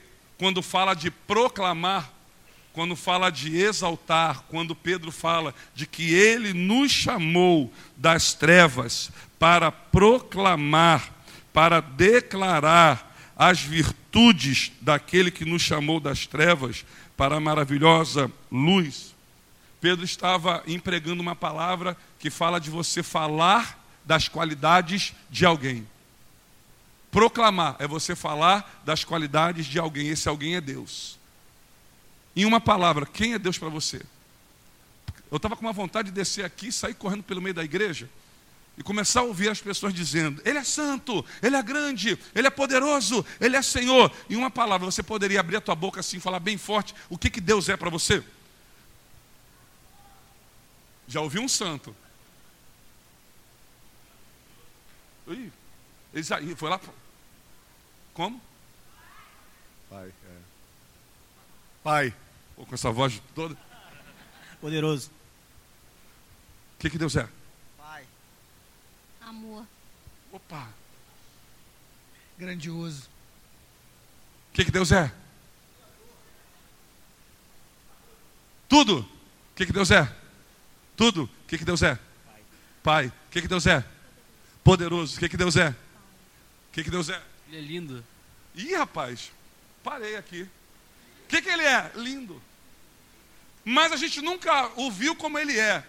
quando 0.44 0.60
fala 0.60 0.92
de 0.92 1.10
proclamar, 1.10 2.12
quando 2.74 2.94
fala 2.94 3.30
de 3.30 3.56
exaltar, 3.56 4.42
quando 4.50 4.74
Pedro 4.74 5.10
fala 5.10 5.54
de 5.74 5.86
que 5.86 6.12
ele 6.12 6.52
nos 6.52 6.92
chamou 6.92 7.72
das 7.96 8.34
trevas 8.34 9.10
para 9.38 9.72
proclamar, 9.72 11.10
para 11.50 11.80
declarar 11.80 13.16
as 13.34 13.58
virtudes 13.60 14.70
daquele 14.82 15.30
que 15.30 15.46
nos 15.46 15.62
chamou 15.62 15.98
das 15.98 16.26
trevas 16.26 16.84
para 17.16 17.36
a 17.36 17.40
maravilhosa 17.40 18.30
luz. 18.52 19.14
Pedro 19.80 20.04
estava 20.04 20.62
empregando 20.66 21.22
uma 21.22 21.34
palavra 21.34 21.96
que 22.18 22.28
fala 22.28 22.60
de 22.60 22.68
você 22.68 23.02
falar 23.02 23.82
das 24.04 24.28
qualidades 24.28 25.14
de 25.30 25.46
alguém. 25.46 25.86
Proclamar 27.14 27.76
é 27.78 27.86
você 27.86 28.16
falar 28.16 28.82
das 28.84 29.04
qualidades 29.04 29.66
de 29.66 29.78
alguém. 29.78 30.08
Esse 30.08 30.28
alguém 30.28 30.56
é 30.56 30.60
Deus. 30.60 31.16
Em 32.34 32.44
uma 32.44 32.60
palavra, 32.60 33.06
quem 33.06 33.34
é 33.34 33.38
Deus 33.38 33.56
para 33.56 33.68
você? 33.68 34.04
Eu 35.30 35.36
estava 35.36 35.54
com 35.54 35.62
uma 35.64 35.72
vontade 35.72 36.10
de 36.10 36.14
descer 36.16 36.44
aqui, 36.44 36.72
sair 36.72 36.94
correndo 36.94 37.22
pelo 37.22 37.40
meio 37.40 37.54
da 37.54 37.62
igreja 37.62 38.10
e 38.76 38.82
começar 38.82 39.20
a 39.20 39.22
ouvir 39.22 39.48
as 39.48 39.60
pessoas 39.60 39.94
dizendo: 39.94 40.42
Ele 40.44 40.58
é 40.58 40.64
santo, 40.64 41.24
Ele 41.40 41.54
é 41.54 41.62
grande, 41.62 42.18
Ele 42.34 42.48
é 42.48 42.50
poderoso, 42.50 43.24
Ele 43.40 43.54
é 43.54 43.62
Senhor. 43.62 44.10
Em 44.28 44.34
uma 44.34 44.50
palavra, 44.50 44.84
você 44.84 45.00
poderia 45.00 45.38
abrir 45.38 45.58
a 45.58 45.60
tua 45.60 45.76
boca 45.76 46.00
assim, 46.00 46.18
falar 46.18 46.40
bem 46.40 46.58
forte 46.58 46.96
o 47.08 47.16
que, 47.16 47.30
que 47.30 47.40
Deus 47.40 47.68
é 47.68 47.76
para 47.76 47.90
você? 47.90 48.24
Já 51.06 51.20
ouviu 51.20 51.42
um 51.42 51.48
santo? 51.48 51.94
Ih, 55.28 55.52
foi 56.56 56.68
lá, 56.68 56.80
como? 58.14 58.40
Pai. 59.90 60.08
É. 60.08 60.38
Pai. 61.82 62.14
Pô, 62.54 62.64
com 62.64 62.74
essa 62.74 62.90
voz 62.90 63.20
toda. 63.34 63.56
Poderoso. 64.60 65.10
O 66.76 66.78
que, 66.78 66.90
que 66.90 66.98
Deus 66.98 67.16
é? 67.16 67.28
Pai. 67.76 68.06
Amor. 69.20 69.66
Opa. 70.32 70.68
Grandioso. 72.38 73.08
O 74.50 74.54
que, 74.54 74.64
que 74.64 74.70
Deus 74.70 74.92
é? 74.92 75.12
Tudo. 78.68 79.00
O 79.00 79.54
que, 79.56 79.66
que 79.66 79.72
Deus 79.72 79.90
é? 79.90 80.10
Tudo. 80.96 81.24
O 81.24 81.46
que, 81.48 81.58
que 81.58 81.64
Deus 81.64 81.82
é? 81.82 81.98
Pai. 82.82 83.08
O 83.08 83.12
que, 83.30 83.42
que 83.42 83.48
Deus 83.48 83.66
é? 83.66 83.84
Poderoso. 84.62 85.16
O 85.16 85.18
que, 85.18 85.28
que 85.28 85.36
Deus 85.36 85.56
é? 85.56 85.70
O 85.70 86.72
que, 86.72 86.84
que 86.84 86.90
Deus 86.90 87.08
é? 87.08 87.33
Ele 87.54 87.64
é 87.64 87.68
lindo. 87.68 88.04
Ih, 88.56 88.74
rapaz, 88.74 89.30
parei 89.82 90.16
aqui. 90.16 90.42
O 90.42 91.28
que, 91.28 91.40
que 91.40 91.48
ele 91.48 91.62
é? 91.62 91.92
Lindo. 91.94 92.42
Mas 93.64 93.92
a 93.92 93.96
gente 93.96 94.20
nunca 94.20 94.72
o 94.74 94.90
viu 94.90 95.14
como 95.14 95.38
ele 95.38 95.58
é. 95.58 95.84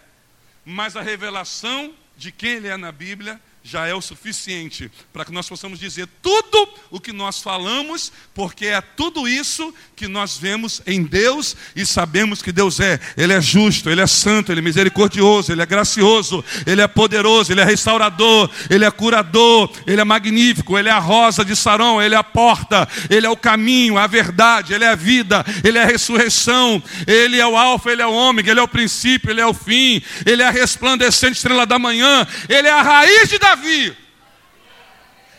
Mas 0.63 0.95
a 0.95 1.01
revelação 1.01 1.93
de 2.15 2.31
quem 2.31 2.51
ele 2.51 2.67
é 2.67 2.77
na 2.77 2.91
Bíblia 2.91 3.41
já 3.65 3.87
é 3.87 3.95
o 3.95 4.01
suficiente 4.01 4.91
para 5.11 5.25
que 5.25 5.31
nós 5.31 5.49
possamos 5.49 5.79
dizer 5.79 6.07
tudo 6.21 6.69
o 6.91 6.99
que 6.99 7.11
nós 7.11 7.41
falamos, 7.41 8.11
porque 8.31 8.67
é 8.67 8.79
tudo 8.79 9.27
isso 9.27 9.73
que 9.95 10.07
nós 10.07 10.37
vemos 10.37 10.83
em 10.85 11.01
Deus 11.01 11.57
e 11.75 11.83
sabemos 11.83 12.43
que 12.43 12.51
Deus 12.51 12.79
é. 12.79 12.99
Ele 13.17 13.33
é 13.33 13.41
justo, 13.41 13.89
ele 13.89 14.01
é 14.01 14.07
santo, 14.07 14.51
ele 14.51 14.59
é 14.59 14.63
misericordioso, 14.63 15.51
ele 15.51 15.63
é 15.63 15.65
gracioso, 15.65 16.45
ele 16.63 16.79
é 16.79 16.87
poderoso, 16.87 17.51
ele 17.51 17.59
é 17.59 17.63
restaurador, 17.63 18.51
ele 18.69 18.85
é 18.85 18.91
curador, 18.91 19.71
ele 19.87 19.99
é 19.99 20.03
magnífico, 20.03 20.77
ele 20.77 20.89
é 20.89 20.91
a 20.91 20.99
rosa 20.99 21.43
de 21.43 21.55
Sarão, 21.55 21.99
ele 21.99 22.13
é 22.13 22.19
a 22.19 22.23
porta, 22.23 22.87
ele 23.09 23.25
é 23.25 23.29
o 23.31 23.35
caminho, 23.35 23.97
a 23.97 24.05
verdade, 24.05 24.75
ele 24.75 24.83
é 24.83 24.89
a 24.89 24.95
vida, 24.95 25.43
ele 25.63 25.79
é 25.79 25.81
a 25.81 25.87
ressurreição, 25.87 26.83
ele 27.07 27.39
é 27.39 27.47
o 27.47 27.57
alfa, 27.57 27.91
ele 27.91 28.03
é 28.03 28.07
o 28.07 28.13
ômega, 28.13 28.51
ele 28.51 28.59
é 28.59 28.63
o 28.63 28.67
princípio, 28.67 29.31
ele 29.31 29.41
é 29.41 29.47
o 29.47 29.55
fim, 29.55 30.03
ele 30.23 30.43
é 30.43 30.47
a 30.47 30.51
resplandecente 30.51 31.37
estrela 31.37 31.65
da 31.65 31.79
manhã, 31.79 32.27
ele 32.47 32.67
é 32.67 32.71
a 32.71 32.83
raiz 32.83 33.27
de 33.27 33.39
Davi 33.39 33.54
Davi. 33.55 33.97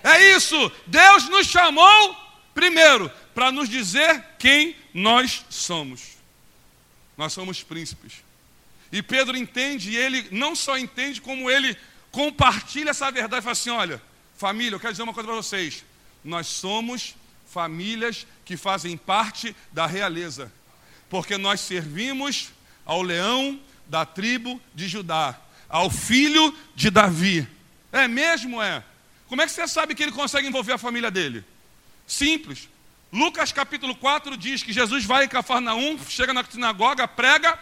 É 0.02 0.36
isso. 0.36 0.72
Deus 0.86 1.28
nos 1.28 1.46
chamou, 1.46 2.16
primeiro, 2.54 3.10
para 3.34 3.52
nos 3.52 3.68
dizer 3.68 4.24
quem 4.38 4.74
nós 4.94 5.44
somos. 5.50 6.16
Nós 7.16 7.32
somos 7.32 7.62
príncipes. 7.62 8.24
E 8.90 9.02
Pedro 9.02 9.36
entende, 9.36 9.90
e 9.90 9.96
ele 9.96 10.28
não 10.30 10.54
só 10.54 10.78
entende, 10.78 11.20
como 11.20 11.50
ele 11.50 11.76
compartilha 12.10 12.90
essa 12.90 13.10
verdade. 13.10 13.42
Fala 13.42 13.52
assim: 13.52 13.70
olha, 13.70 14.02
família, 14.36 14.76
eu 14.76 14.80
quero 14.80 14.92
dizer 14.92 15.02
uma 15.02 15.12
coisa 15.12 15.28
para 15.28 15.36
vocês. 15.36 15.84
Nós 16.24 16.46
somos 16.46 17.14
famílias 17.46 18.26
que 18.44 18.56
fazem 18.56 18.96
parte 18.96 19.54
da 19.72 19.86
realeza. 19.86 20.52
Porque 21.08 21.36
nós 21.36 21.60
servimos 21.60 22.50
ao 22.84 23.02
leão 23.02 23.60
da 23.86 24.04
tribo 24.04 24.60
de 24.74 24.88
Judá, 24.88 25.38
ao 25.68 25.90
filho 25.90 26.56
de 26.74 26.90
Davi. 26.90 27.55
É 27.96 28.06
mesmo? 28.06 28.62
É. 28.62 28.82
Como 29.26 29.40
é 29.40 29.46
que 29.46 29.52
você 29.52 29.66
sabe 29.66 29.94
que 29.94 30.02
ele 30.02 30.12
consegue 30.12 30.46
envolver 30.46 30.72
a 30.72 30.78
família 30.78 31.10
dele? 31.10 31.44
Simples. 32.06 32.68
Lucas 33.12 33.52
capítulo 33.52 33.94
4 33.96 34.36
diz 34.36 34.62
que 34.62 34.72
Jesus 34.72 35.04
vai 35.04 35.24
em 35.24 35.28
Cafarnaum, 35.28 35.98
chega 36.06 36.34
na 36.34 36.44
sinagoga, 36.44 37.08
prega, 37.08 37.58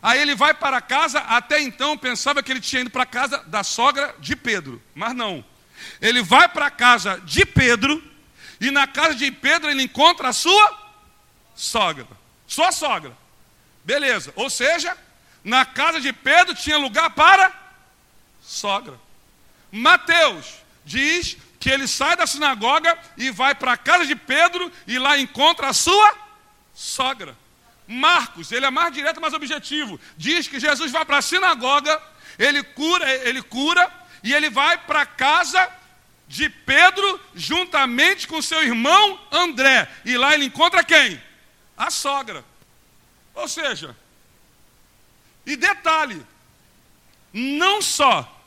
aí 0.00 0.18
ele 0.18 0.34
vai 0.34 0.54
para 0.54 0.80
casa, 0.80 1.18
até 1.20 1.60
então 1.60 1.98
pensava 1.98 2.42
que 2.42 2.50
ele 2.50 2.60
tinha 2.60 2.80
ido 2.80 2.90
para 2.90 3.04
casa 3.04 3.38
da 3.46 3.62
sogra 3.62 4.14
de 4.18 4.34
Pedro, 4.34 4.82
mas 4.94 5.14
não. 5.14 5.44
Ele 6.00 6.22
vai 6.22 6.48
para 6.48 6.66
a 6.66 6.70
casa 6.70 7.20
de 7.24 7.44
Pedro, 7.44 8.02
e 8.60 8.70
na 8.70 8.86
casa 8.86 9.14
de 9.14 9.30
Pedro 9.30 9.70
ele 9.70 9.82
encontra 9.82 10.28
a 10.28 10.32
sua 10.32 10.78
sogra. 11.54 12.06
Sua 12.46 12.72
sogra. 12.72 13.16
Beleza. 13.84 14.32
Ou 14.36 14.48
seja, 14.48 14.96
na 15.44 15.64
casa 15.64 16.00
de 16.00 16.12
Pedro 16.12 16.54
tinha 16.54 16.78
lugar 16.78 17.10
para 17.10 17.52
sogra. 18.42 18.98
Mateus 19.70 20.54
diz 20.84 21.36
que 21.58 21.68
ele 21.70 21.86
sai 21.86 22.16
da 22.16 22.26
sinagoga 22.26 22.98
e 23.16 23.30
vai 23.30 23.54
para 23.54 23.72
a 23.72 23.76
casa 23.76 24.06
de 24.06 24.16
Pedro 24.16 24.72
e 24.86 24.98
lá 24.98 25.18
encontra 25.18 25.68
a 25.68 25.72
sua 25.72 26.14
sogra. 26.74 27.36
Marcos, 27.86 28.50
ele 28.52 28.64
é 28.64 28.70
mais 28.70 28.94
direto, 28.94 29.20
mais 29.20 29.34
objetivo. 29.34 30.00
Diz 30.16 30.48
que 30.48 30.60
Jesus 30.60 30.90
vai 30.90 31.04
para 31.04 31.18
a 31.18 31.22
sinagoga, 31.22 32.00
ele 32.38 32.62
cura, 32.62 33.10
ele 33.28 33.42
cura 33.42 33.92
e 34.22 34.32
ele 34.32 34.48
vai 34.48 34.78
para 34.78 35.02
a 35.02 35.06
casa 35.06 35.68
de 36.26 36.48
Pedro 36.48 37.20
juntamente 37.34 38.26
com 38.26 38.40
seu 38.40 38.62
irmão 38.62 39.20
André. 39.30 39.88
E 40.04 40.16
lá 40.16 40.32
ele 40.32 40.46
encontra 40.46 40.84
quem? 40.84 41.20
A 41.76 41.90
sogra. 41.90 42.44
Ou 43.34 43.48
seja, 43.48 43.96
e 45.44 45.56
detalhe, 45.56 46.24
não 47.32 47.82
só 47.82 48.39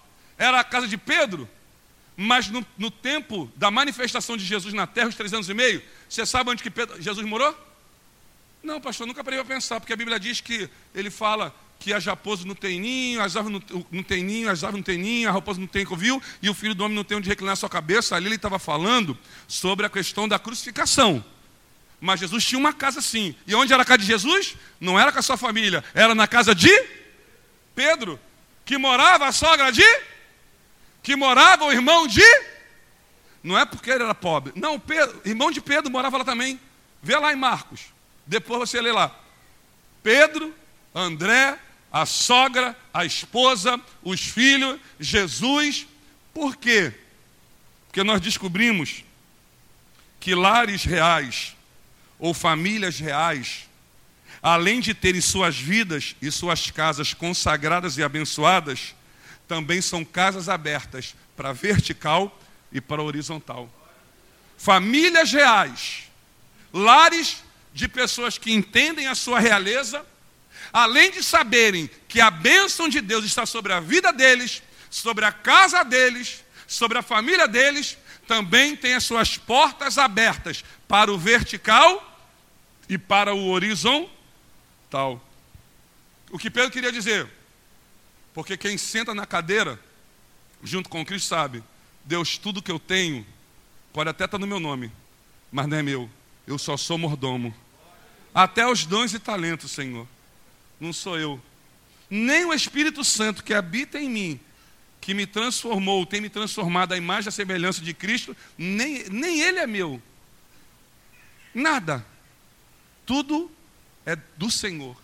era 0.43 0.59
a 0.59 0.63
casa 0.63 0.87
de 0.87 0.97
Pedro, 0.97 1.49
mas 2.15 2.47
no, 2.47 2.65
no, 2.77 2.91
tempo 2.91 3.51
da 3.55 3.71
manifestação 3.71 4.37
de 4.37 4.45
Jesus 4.45 4.73
na 4.73 4.85
terra, 4.85 5.07
os 5.07 5.15
três 5.15 5.33
anos 5.33 5.49
e 5.49 5.53
meio, 5.53 5.81
você 6.07 6.25
sabe 6.25 6.49
onde 6.49 6.61
que 6.61 6.69
Pedro, 6.69 7.01
Jesus 7.01 7.25
morou? 7.25 7.57
Não, 8.61 8.79
pastor, 8.79 9.07
nunca 9.07 9.23
parei 9.23 9.39
para 9.39 9.55
pensar, 9.55 9.79
porque 9.79 9.93
a 9.93 9.95
Bíblia 9.95 10.19
diz 10.19 10.41
que 10.41 10.69
ele 10.93 11.09
fala 11.09 11.53
que 11.79 11.91
as 11.93 12.05
raposas 12.05 12.45
não 12.45 12.55
tem 12.55 12.79
ninho, 12.79 13.21
as 13.21 13.35
árvores 13.35 13.61
não, 13.69 13.85
não 13.91 14.03
tem 14.03 14.23
ninho, 14.23 14.49
as 14.49 14.63
árvores 14.63 14.85
não 14.85 14.93
tem 14.93 14.97
ninho, 14.97 15.27
a 15.27 15.31
raposa 15.31 15.59
não 15.59 15.67
tem 15.67 15.85
covil, 15.85 16.21
e 16.41 16.49
o 16.49 16.53
filho 16.53 16.73
do 16.73 16.83
homem 16.83 16.95
não 16.95 17.03
tem 17.03 17.17
onde 17.17 17.27
reclinar 17.27 17.53
a 17.53 17.57
sua 17.57 17.69
cabeça. 17.69 18.15
Ali 18.15 18.27
ele 18.27 18.35
estava 18.35 18.57
falando 18.57 19.17
sobre 19.47 19.85
a 19.85 19.89
questão 19.89 20.27
da 20.27 20.39
crucificação. 20.39 21.23
Mas 21.99 22.21
Jesus 22.21 22.45
tinha 22.45 22.59
uma 22.59 22.71
casa 22.71 23.01
sim. 23.01 23.35
E 23.45 23.53
onde 23.55 23.73
era 23.73 23.83
a 23.83 23.85
casa 23.85 23.97
de 23.97 24.05
Jesus? 24.05 24.55
Não 24.79 24.97
era 24.97 25.11
com 25.11 25.19
a 25.19 25.21
sua 25.21 25.35
família, 25.35 25.83
era 25.93 26.15
na 26.15 26.27
casa 26.27 26.55
de 26.55 26.71
Pedro, 27.75 28.19
que 28.65 28.77
morava 28.77 29.27
a 29.27 29.31
sogra 29.33 29.71
de 29.71 29.83
que 31.03 31.15
morava 31.17 31.65
o 31.65 31.71
irmão 31.71 32.07
de. 32.07 32.23
Não 33.43 33.59
é 33.59 33.65
porque 33.65 33.91
ele 33.91 34.03
era 34.03 34.15
pobre. 34.15 34.53
Não, 34.55 34.79
Pedro, 34.79 35.21
irmão 35.25 35.51
de 35.51 35.59
Pedro 35.59 35.91
morava 35.91 36.17
lá 36.17 36.23
também. 36.23 36.59
Vê 37.01 37.17
lá 37.17 37.33
em 37.33 37.35
Marcos. 37.35 37.81
Depois 38.25 38.57
você 38.69 38.81
lê 38.81 38.93
lá. 38.93 39.13
Pedro, 40.01 40.55
André, 40.95 41.59
a 41.91 42.05
sogra, 42.05 42.75
a 42.93 43.03
esposa, 43.03 43.79
os 44.01 44.21
filhos, 44.21 44.79
Jesus. 44.97 45.85
Por 46.33 46.55
quê? 46.55 46.93
Porque 47.87 48.01
nós 48.03 48.21
descobrimos 48.21 49.03
que 50.21 50.33
lares 50.33 50.85
reais 50.85 51.53
ou 52.17 52.33
famílias 52.33 52.97
reais, 52.97 53.69
além 54.41 54.79
de 54.79 54.93
terem 54.93 55.19
suas 55.19 55.57
vidas 55.57 56.15
e 56.21 56.31
suas 56.31 56.71
casas 56.71 57.13
consagradas 57.13 57.97
e 57.97 58.03
abençoadas, 58.03 58.95
também 59.47 59.81
são 59.81 60.03
casas 60.03 60.49
abertas 60.49 61.15
para 61.35 61.53
vertical 61.53 62.39
e 62.71 62.79
para 62.79 63.01
horizontal. 63.01 63.69
Famílias 64.57 65.31
reais, 65.31 66.03
lares 66.71 67.43
de 67.73 67.87
pessoas 67.87 68.37
que 68.37 68.51
entendem 68.51 69.07
a 69.07 69.15
sua 69.15 69.39
realeza, 69.39 70.05
além 70.71 71.11
de 71.11 71.23
saberem 71.23 71.89
que 72.07 72.21
a 72.21 72.31
bênção 72.31 72.87
de 72.87 73.01
Deus 73.01 73.25
está 73.25 73.45
sobre 73.45 73.73
a 73.73 73.79
vida 73.79 74.11
deles, 74.13 74.63
sobre 74.89 75.25
a 75.25 75.31
casa 75.31 75.83
deles, 75.83 76.43
sobre 76.67 76.97
a 76.97 77.01
família 77.01 77.47
deles, 77.47 77.97
também 78.27 78.75
tem 78.75 78.93
as 78.93 79.03
suas 79.03 79.37
portas 79.37 79.97
abertas 79.97 80.63
para 80.87 81.11
o 81.11 81.17
vertical 81.17 82.09
e 82.87 82.97
para 82.97 83.33
o 83.33 83.49
horizontal. 83.49 85.21
O 86.31 86.37
que 86.37 86.49
Pedro 86.49 86.71
queria 86.71 86.91
dizer? 86.91 87.27
Porque 88.33 88.57
quem 88.57 88.77
senta 88.77 89.13
na 89.13 89.25
cadeira, 89.25 89.79
junto 90.63 90.89
com 90.89 91.05
Cristo, 91.05 91.27
sabe: 91.27 91.63
Deus, 92.03 92.37
tudo 92.37 92.61
que 92.61 92.71
eu 92.71 92.79
tenho, 92.79 93.25
pode 93.91 94.09
até 94.09 94.25
estar 94.25 94.39
no 94.39 94.47
meu 94.47 94.59
nome, 94.59 94.91
mas 95.51 95.67
não 95.67 95.77
é 95.77 95.83
meu. 95.83 96.09
Eu 96.47 96.57
só 96.57 96.75
sou 96.75 96.97
mordomo. 96.97 97.53
Até 98.33 98.67
os 98.67 98.85
dons 98.85 99.13
e 99.13 99.19
talentos, 99.19 99.71
Senhor. 99.71 100.07
Não 100.79 100.91
sou 100.91 101.17
eu. 101.17 101.41
Nem 102.09 102.45
o 102.45 102.53
Espírito 102.53 103.03
Santo 103.03 103.43
que 103.43 103.53
habita 103.53 103.99
em 103.99 104.09
mim, 104.09 104.39
que 104.99 105.13
me 105.13 105.25
transformou, 105.25 106.05
tem 106.05 106.19
me 106.19 106.29
transformado 106.29 106.93
à 106.93 106.97
imagem 106.97 107.29
e 107.29 107.31
semelhança 107.31 107.81
de 107.81 107.93
Cristo, 107.93 108.35
nem, 108.57 109.03
nem 109.09 109.41
ele 109.41 109.59
é 109.59 109.67
meu. 109.67 110.01
Nada. 111.53 112.05
Tudo 113.05 113.51
é 114.05 114.15
do 114.37 114.49
Senhor. 114.49 114.97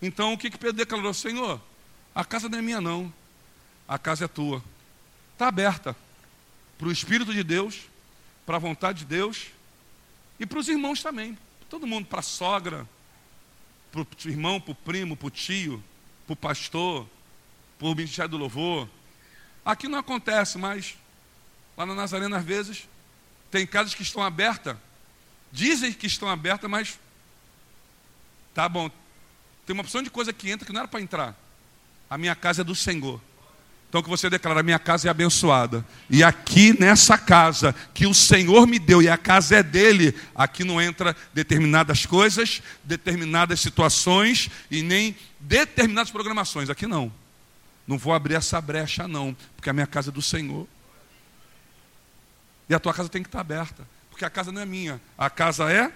Então 0.00 0.32
o 0.32 0.38
que, 0.38 0.50
que 0.50 0.58
Pedro 0.58 0.76
declarou? 0.76 1.14
Senhor, 1.14 1.60
a 2.14 2.24
casa 2.24 2.48
não 2.48 2.58
é 2.58 2.62
minha, 2.62 2.80
não. 2.80 3.12
A 3.88 3.98
casa 3.98 4.24
é 4.24 4.28
tua. 4.28 4.62
Está 5.32 5.48
aberta 5.48 5.96
para 6.78 6.88
o 6.88 6.92
Espírito 6.92 7.32
de 7.32 7.42
Deus, 7.42 7.82
para 8.44 8.56
a 8.56 8.60
vontade 8.60 9.00
de 9.00 9.04
Deus 9.04 9.48
e 10.38 10.46
para 10.46 10.58
os 10.58 10.68
irmãos 10.68 11.02
também. 11.02 11.38
Todo 11.68 11.86
mundo, 11.86 12.06
para 12.06 12.20
a 12.20 12.22
sogra, 12.22 12.86
para 13.90 14.00
o 14.00 14.06
irmão, 14.26 14.60
para 14.60 14.72
o 14.72 14.74
primo, 14.74 15.16
para 15.16 15.26
o 15.26 15.30
tio, 15.30 15.82
para 16.26 16.32
o 16.34 16.36
pastor, 16.36 17.08
para 17.78 17.88
o 17.88 17.94
ministério 17.94 18.30
do 18.30 18.36
louvor. 18.36 18.88
Aqui 19.64 19.88
não 19.88 19.98
acontece, 19.98 20.58
mas 20.58 20.96
lá 21.76 21.86
na 21.86 21.94
Nazarena, 21.94 22.38
às 22.38 22.44
vezes, 22.44 22.88
tem 23.50 23.66
casas 23.66 23.94
que 23.94 24.02
estão 24.02 24.22
abertas. 24.22 24.76
Dizem 25.50 25.92
que 25.92 26.06
estão 26.06 26.28
abertas, 26.28 26.68
mas 26.68 26.98
tá 28.54 28.68
bom. 28.68 28.90
Tem 29.66 29.74
uma 29.74 29.82
opção 29.82 30.02
de 30.02 30.10
coisa 30.10 30.32
que 30.32 30.50
entra 30.50 30.66
que 30.66 30.72
não 30.72 30.80
era 30.80 30.88
para 30.88 31.00
entrar. 31.00 31.36
A 32.12 32.18
minha 32.18 32.34
casa 32.34 32.60
é 32.60 32.64
do 32.64 32.74
Senhor. 32.74 33.18
Então 33.88 34.02
que 34.02 34.08
você 34.10 34.28
declara, 34.28 34.60
a 34.60 34.62
minha 34.62 34.78
casa 34.78 35.08
é 35.08 35.10
abençoada. 35.10 35.82
E 36.10 36.22
aqui 36.22 36.78
nessa 36.78 37.16
casa 37.16 37.74
que 37.94 38.06
o 38.06 38.12
Senhor 38.12 38.66
me 38.66 38.78
deu 38.78 39.00
e 39.00 39.08
a 39.08 39.16
casa 39.16 39.56
é 39.56 39.62
dele, 39.62 40.14
aqui 40.34 40.62
não 40.62 40.78
entra 40.78 41.16
determinadas 41.32 42.04
coisas, 42.04 42.62
determinadas 42.84 43.60
situações 43.60 44.50
e 44.70 44.82
nem 44.82 45.16
determinadas 45.40 46.10
programações. 46.10 46.68
Aqui 46.68 46.86
não. 46.86 47.10
Não 47.86 47.96
vou 47.96 48.12
abrir 48.12 48.34
essa 48.34 48.60
brecha 48.60 49.08
não, 49.08 49.34
porque 49.56 49.70
a 49.70 49.72
minha 49.72 49.86
casa 49.86 50.10
é 50.10 50.12
do 50.12 50.20
Senhor. 50.20 50.68
E 52.68 52.74
a 52.74 52.78
tua 52.78 52.92
casa 52.92 53.08
tem 53.08 53.22
que 53.22 53.28
estar 53.28 53.40
aberta, 53.40 53.88
porque 54.10 54.26
a 54.26 54.30
casa 54.30 54.52
não 54.52 54.60
é 54.60 54.66
minha, 54.66 55.00
a 55.16 55.30
casa 55.30 55.72
é 55.72 55.90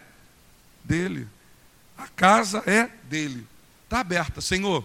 dele. 0.82 1.28
A 1.98 2.08
casa 2.08 2.62
é 2.66 2.88
dele. 3.06 3.46
Está 3.84 4.00
aberta. 4.00 4.40
Senhor, 4.40 4.82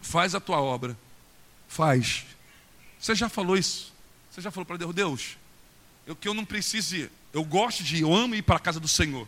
faz 0.00 0.34
a 0.34 0.40
tua 0.40 0.60
obra. 0.60 0.96
Faz. 1.68 2.24
Você 2.98 3.14
já 3.14 3.28
falou 3.28 3.56
isso? 3.56 3.92
Você 4.30 4.40
já 4.40 4.50
falou 4.50 4.66
para 4.66 4.76
Deus, 4.76 4.94
Deus, 4.94 5.36
eu 6.06 6.14
que 6.14 6.28
eu 6.28 6.34
não 6.34 6.44
precise, 6.44 7.10
eu 7.32 7.44
gosto 7.44 7.82
de, 7.82 8.00
eu 8.00 8.14
amo 8.14 8.34
ir 8.34 8.42
para 8.42 8.56
a 8.56 8.60
casa 8.60 8.78
do 8.78 8.88
Senhor 8.88 9.26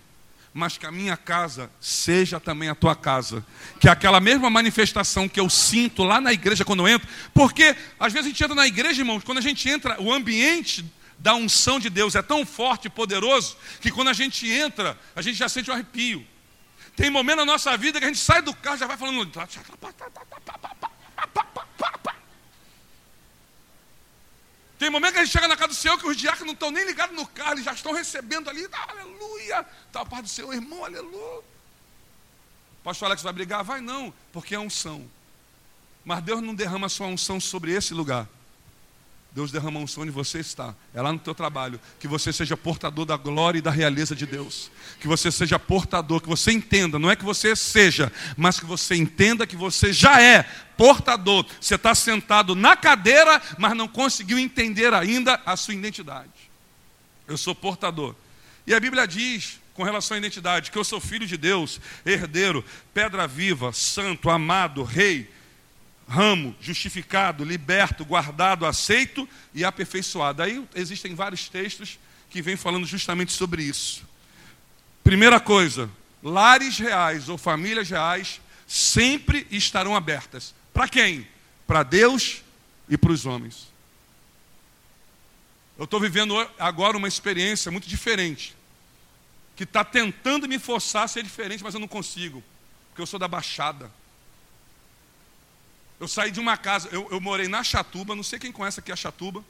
mas 0.55 0.77
que 0.77 0.85
a 0.85 0.93
minha 0.93 1.17
casa 1.17 1.71
seja 1.81 2.39
também 2.39 2.69
a 2.69 2.75
tua 2.75 2.95
casa. 2.95 3.45
Que 3.81 3.89
aquela 3.89 4.21
mesma 4.21 4.51
manifestação 4.51 5.29
que 5.29 5.41
eu 5.41 5.49
sinto 5.49 6.03
lá 6.03 6.21
na 6.21 6.33
igreja 6.33 6.65
quando 6.65 6.81
eu 6.81 6.89
entro, 6.89 7.09
porque 7.33 7.75
às 7.99 8.13
vezes 8.13 8.27
a 8.27 8.29
gente 8.29 8.45
entra 8.45 8.55
na 8.55 8.67
igreja, 8.67 9.01
irmãos, 9.01 9.25
quando 9.25 9.39
a 9.39 9.43
gente 9.43 9.69
entra, 9.69 10.01
o 10.01 10.13
ambiente 10.13 10.85
da 11.19 11.35
unção 11.35 11.79
de 11.79 11.89
Deus 11.89 12.15
é 12.15 12.23
tão 12.23 12.45
forte 12.45 12.87
e 12.87 12.91
poderoso 12.91 13.57
que 13.81 13.91
quando 13.91 14.09
a 14.09 14.13
gente 14.13 14.49
entra, 14.51 14.99
a 15.17 15.23
gente 15.23 15.37
já 15.37 15.49
sente 15.49 15.71
um 15.71 15.75
arrepio. 15.75 16.27
Tem 16.97 17.11
momento 17.11 17.39
na 17.39 17.45
nossa 17.45 17.77
vida 17.77 17.99
que 17.99 18.05
a 18.05 18.09
gente 18.09 18.21
sai 18.21 18.43
do 18.43 18.55
carro 18.55 18.77
já 18.77 18.87
vai 18.87 18.97
falando. 18.97 19.31
Tem 24.79 24.91
momento 24.91 25.13
que 25.13 25.21
a 25.21 25.25
gente 25.25 25.33
chega 25.33 25.47
na 25.47 25.57
casa 25.57 25.69
do 25.69 25.75
Senhor 25.75 25.97
que 25.97 26.07
os 26.07 26.17
diáconos 26.17 26.47
não 26.47 26.55
estão 26.55 26.71
nem 26.71 26.85
ligados 26.85 27.15
no 27.15 27.27
carro, 27.27 27.53
eles 27.53 27.65
já 27.65 27.73
estão 27.73 27.93
recebendo 27.93 28.51
ali, 28.51 28.67
ah, 28.73 28.91
aleluia, 28.91 29.65
tá 29.93 30.01
a 30.01 30.05
paz 30.05 30.23
do 30.23 30.29
Senhor, 30.29 30.53
irmão, 30.53 30.85
aleluia. 30.85 31.43
Pastor 32.83 33.07
Alex 33.07 33.23
vai 33.23 33.33
brigar? 33.33 33.63
Vai 33.63 33.81
não, 33.81 34.13
porque 34.33 34.57
é 34.57 34.59
unção. 34.59 35.09
Mas 36.05 36.23
Deus 36.25 36.43
não 36.43 36.53
derrama 36.53 36.89
sua 36.89 37.07
unção 37.07 37.39
sobre 37.39 37.73
esse 37.73 37.95
lugar. 37.95 38.29
Deus 39.35 39.51
derrama 39.51 39.81
um 39.81 39.87
sonho 39.87 40.05
onde 40.05 40.13
você 40.13 40.41
está. 40.41 40.75
É 40.93 41.01
lá 41.01 41.11
no 41.11 41.19
teu 41.19 41.35
trabalho. 41.35 41.81
Que 41.99 42.07
você 42.07 42.33
seja 42.33 42.55
portador 42.55 43.07
da 43.07 43.17
glória 43.17 43.59
e 43.59 43.63
da 43.63 43.71
realeza 43.71 44.15
de 44.15 44.27
Deus. 44.27 44.71
Que 45.01 45.09
você 45.09 45.33
seja 45.33 45.59
portador, 45.59 46.21
que 46.21 46.29
você 46.29 46.53
entenda, 46.53 46.99
não 46.99 47.11
é 47.11 47.17
que 47.17 47.25
você 47.25 47.57
seja, 47.57 48.13
mas 48.37 48.61
que 48.61 48.67
você 48.67 48.95
entenda 48.95 49.47
que 49.47 49.57
você 49.57 49.91
já 49.91 50.21
é 50.21 50.43
portador. 50.77 51.47
Você 51.59 51.77
está 51.77 51.95
sentado 51.95 52.55
na 52.55 52.77
cadeira, 52.77 53.41
mas 53.57 53.75
não 53.75 53.89
conseguiu 53.89 54.39
entender 54.39 54.93
ainda 54.93 55.41
a 55.47 55.57
sua 55.57 55.73
identidade. 55.73 56.29
Eu 57.27 57.39
sou 57.39 57.55
portador. 57.55 58.15
E 58.67 58.75
a 58.75 58.81
Bíblia 58.81 59.09
diz, 59.09 59.59
com 59.73 59.83
relação 59.83 60.15
à 60.15 60.19
identidade, 60.19 60.71
que 60.71 60.77
eu 60.77 60.85
sou 60.85 61.01
filho 61.01 61.27
de 61.27 61.39
Deus, 61.39 61.81
herdeiro, 62.05 62.63
pedra 62.93 63.27
viva, 63.27 63.73
santo, 63.73 64.29
amado, 64.29 64.83
rei 64.83 65.31
ramo, 66.09 66.55
justificado, 66.61 67.45
liberto, 67.45 68.05
guardado, 68.05 68.67
aceito 68.67 69.29
e 69.55 69.65
aperfeiçoado. 69.65 70.43
Aí 70.43 70.65
existem 70.75 71.15
vários 71.15 71.49
textos 71.49 71.99
que 72.29 72.43
vêm 72.43 72.57
falando 72.57 72.87
justamente 72.87 73.33
sobre 73.33 73.63
isso. 73.63 74.05
Primeira 75.05 75.41
coisa, 75.41 75.91
lares 76.23 76.79
reais 76.79 77.29
ou 77.29 77.37
famílias 77.37 77.89
reais 77.91 78.41
sempre 78.67 79.47
estarão 79.51 79.95
abertas. 79.95 80.55
Para 80.73 80.89
quem? 80.89 81.27
Para 81.67 81.83
Deus 81.83 82.43
e 82.89 82.97
para 82.97 83.13
os 83.13 83.27
homens. 83.27 83.73
Eu 85.77 85.85
estou 85.85 85.99
vivendo 85.99 86.35
agora 86.59 86.97
uma 86.97 87.09
experiência 87.09 87.71
muito 87.71 87.89
diferente, 87.89 88.55
que 89.57 89.65
está 89.65 89.85
tentando 89.85 90.49
me 90.49 90.59
forçar 90.59 91.05
a 91.05 91.09
ser 91.09 91.23
diferente, 91.23 91.65
mas 91.65 91.75
eu 91.75 91.81
não 91.81 91.89
consigo, 91.89 92.43
porque 92.89 93.03
eu 93.03 93.07
sou 93.07 93.19
da 93.19 93.27
Baixada. 93.27 93.91
Eu 96.03 96.09
saí 96.09 96.33
de 96.33 96.41
uma 96.41 96.57
casa, 96.57 96.89
eu, 96.91 97.07
eu 97.13 97.21
morei 97.21 97.47
na 97.47 97.63
Chatuba, 97.63 98.17
não 98.17 98.25
sei 98.25 98.37
quem 98.37 98.51
conhece 98.51 98.81
aqui 98.81 98.91
a 98.91 98.97
Chatuba. 98.97 99.45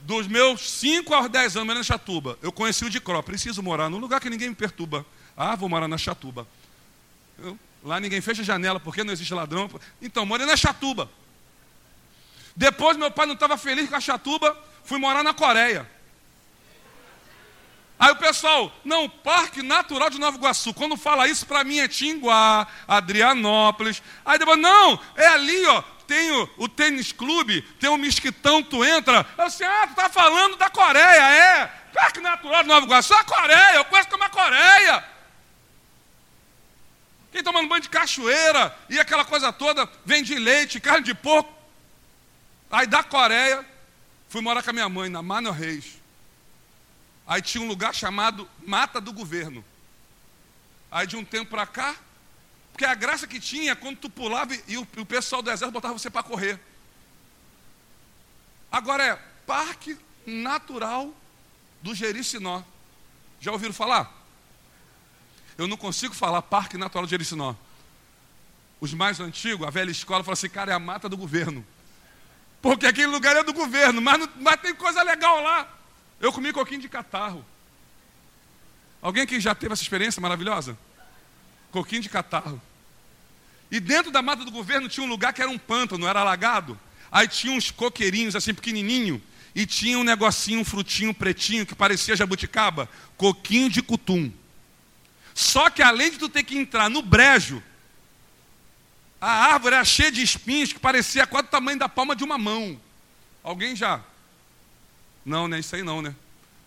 Dos 0.00 0.26
meus 0.26 0.68
5 0.68 1.14
aos 1.14 1.28
10 1.28 1.58
anos, 1.58 1.76
na 1.76 1.82
Chatuba. 1.84 2.36
Eu 2.42 2.50
conheci 2.50 2.84
o 2.84 2.90
de 2.90 3.00
Cro, 3.00 3.22
preciso 3.22 3.62
morar 3.62 3.88
num 3.88 3.98
lugar 3.98 4.20
que 4.20 4.28
ninguém 4.28 4.48
me 4.48 4.54
perturba. 4.56 5.06
Ah, 5.36 5.54
vou 5.54 5.68
morar 5.68 5.86
na 5.86 5.96
Chatuba. 5.96 6.44
Eu, 7.38 7.56
lá 7.84 8.00
ninguém 8.00 8.20
fecha 8.20 8.42
janela, 8.42 8.80
porque 8.80 9.04
não 9.04 9.12
existe 9.12 9.32
ladrão. 9.32 9.70
Então, 10.02 10.26
morei 10.26 10.44
na 10.44 10.56
Chatuba. 10.56 11.08
Depois, 12.56 12.96
meu 12.96 13.12
pai 13.12 13.26
não 13.26 13.34
estava 13.34 13.56
feliz 13.56 13.88
com 13.88 13.94
a 13.94 14.00
Chatuba, 14.00 14.60
fui 14.82 14.98
morar 14.98 15.22
na 15.22 15.32
Coreia. 15.32 15.88
Aí 18.00 18.12
o 18.12 18.16
pessoal, 18.16 18.72
não, 18.82 19.10
Parque 19.10 19.62
Natural 19.62 20.08
de 20.08 20.18
Nova 20.18 20.38
Iguaçu. 20.38 20.72
Quando 20.72 20.96
fala 20.96 21.28
isso, 21.28 21.44
para 21.44 21.62
mim 21.62 21.80
é 21.80 21.86
Tinguá, 21.86 22.66
Adrianópolis. 22.88 24.02
Aí 24.24 24.38
depois, 24.38 24.58
não, 24.58 24.98
é 25.14 25.26
ali, 25.26 25.66
ó. 25.66 25.82
Tem 26.06 26.32
o, 26.32 26.48
o 26.56 26.66
tênis 26.66 27.12
clube, 27.12 27.60
tem 27.78 27.90
o 27.90 27.98
Mesquitão, 27.98 28.62
tu 28.62 28.82
entra. 28.82 29.26
Eu 29.36 29.44
assim, 29.44 29.64
ah, 29.64 29.86
tu 29.86 29.94
tá 29.94 30.08
falando 30.08 30.56
da 30.56 30.70
Coreia, 30.70 31.04
é. 31.04 31.66
Parque 31.92 32.20
Natural 32.20 32.62
de 32.62 32.68
Nova 32.70 32.86
Iguaçu, 32.86 33.12
a 33.12 33.22
Coreia, 33.22 33.74
eu 33.74 33.84
conheço 33.84 34.08
como 34.08 34.24
a 34.24 34.30
Coreia. 34.30 35.04
Quem 37.30 37.42
tomando 37.42 37.68
banho 37.68 37.82
de 37.82 37.90
cachoeira 37.90 38.74
e 38.88 38.98
aquela 38.98 39.26
coisa 39.26 39.52
toda, 39.52 39.86
vende 40.06 40.34
leite, 40.36 40.80
carne 40.80 41.04
de 41.04 41.14
porco. 41.14 41.52
Aí 42.70 42.86
da 42.86 43.02
Coreia, 43.02 43.62
fui 44.30 44.40
morar 44.40 44.62
com 44.62 44.70
a 44.70 44.72
minha 44.72 44.88
mãe, 44.88 45.10
na 45.10 45.20
Mano 45.20 45.50
Reis. 45.50 45.99
Aí 47.30 47.40
tinha 47.40 47.62
um 47.62 47.68
lugar 47.68 47.94
chamado 47.94 48.50
Mata 48.66 49.00
do 49.00 49.12
Governo. 49.12 49.64
Aí 50.90 51.06
de 51.06 51.16
um 51.16 51.24
tempo 51.24 51.48
para 51.48 51.64
cá, 51.64 51.94
porque 52.72 52.84
a 52.84 52.92
graça 52.92 53.24
que 53.24 53.38
tinha 53.38 53.76
quando 53.76 53.98
tu 53.98 54.10
pulava 54.10 54.52
e 54.66 54.76
o, 54.76 54.82
o 54.96 55.06
pessoal 55.06 55.40
do 55.40 55.48
exército 55.48 55.70
botava 55.70 55.96
você 55.96 56.10
para 56.10 56.24
correr. 56.24 56.58
Agora 58.72 59.06
é 59.06 59.14
Parque 59.46 59.96
Natural 60.26 61.14
do 61.80 61.94
Jericinó. 61.94 62.64
Já 63.38 63.52
ouviram 63.52 63.72
falar? 63.72 64.12
Eu 65.56 65.68
não 65.68 65.76
consigo 65.76 66.12
falar 66.12 66.42
Parque 66.42 66.76
Natural 66.76 67.06
do 67.06 67.10
Jericinó. 67.10 67.54
Os 68.80 68.92
mais 68.92 69.20
antigos, 69.20 69.64
a 69.64 69.70
velha 69.70 69.92
escola, 69.92 70.24
fala 70.24 70.32
assim, 70.32 70.48
cara, 70.48 70.72
é 70.72 70.74
a 70.74 70.80
mata 70.80 71.08
do 71.08 71.16
governo. 71.16 71.64
Porque 72.60 72.88
aquele 72.88 73.06
lugar 73.06 73.36
é 73.36 73.44
do 73.44 73.52
governo, 73.52 74.02
mas, 74.02 74.18
não, 74.18 74.28
mas 74.40 74.60
tem 74.60 74.74
coisa 74.74 75.00
legal 75.04 75.40
lá. 75.44 75.79
Eu 76.20 76.32
comi 76.32 76.52
coquinho 76.52 76.80
de 76.80 76.88
catarro. 76.88 77.44
Alguém 79.00 79.22
aqui 79.22 79.40
já 79.40 79.54
teve 79.54 79.72
essa 79.72 79.82
experiência 79.82 80.20
maravilhosa? 80.20 80.78
Coquinho 81.70 82.02
de 82.02 82.10
catarro. 82.10 82.60
E 83.70 83.80
dentro 83.80 84.10
da 84.10 84.20
mata 84.20 84.44
do 84.44 84.50
governo 84.50 84.88
tinha 84.88 85.04
um 85.04 85.08
lugar 85.08 85.32
que 85.32 85.40
era 85.40 85.50
um 85.50 85.58
pântano, 85.58 86.06
era 86.06 86.20
alagado. 86.20 86.78
Aí 87.10 87.26
tinha 87.26 87.52
uns 87.52 87.70
coqueirinhos 87.70 88.36
assim 88.36 88.52
pequenininho 88.52 89.22
e 89.54 89.64
tinha 89.64 89.98
um 89.98 90.04
negocinho, 90.04 90.60
um 90.60 90.64
frutinho 90.64 91.14
pretinho 91.14 91.64
que 91.64 91.74
parecia 91.74 92.14
jabuticaba, 92.14 92.88
coquinho 93.16 93.70
de 93.70 93.80
cutum. 93.80 94.30
Só 95.34 95.70
que 95.70 95.82
além 95.82 96.10
de 96.10 96.18
tu 96.18 96.28
ter 96.28 96.42
que 96.42 96.56
entrar 96.56 96.90
no 96.90 97.00
brejo, 97.00 97.62
a 99.20 99.52
árvore 99.52 99.76
era 99.76 99.84
cheia 99.84 100.12
de 100.12 100.22
espinhos 100.22 100.72
que 100.72 100.78
parecia 100.78 101.26
quase 101.26 101.48
o 101.48 101.50
tamanho 101.50 101.78
da 101.78 101.88
palma 101.88 102.14
de 102.14 102.24
uma 102.24 102.36
mão. 102.36 102.78
Alguém 103.42 103.74
já 103.74 104.02
não, 105.24 105.48
né? 105.48 105.58
Isso 105.58 105.74
aí 105.76 105.82
não, 105.82 106.00
né? 106.02 106.14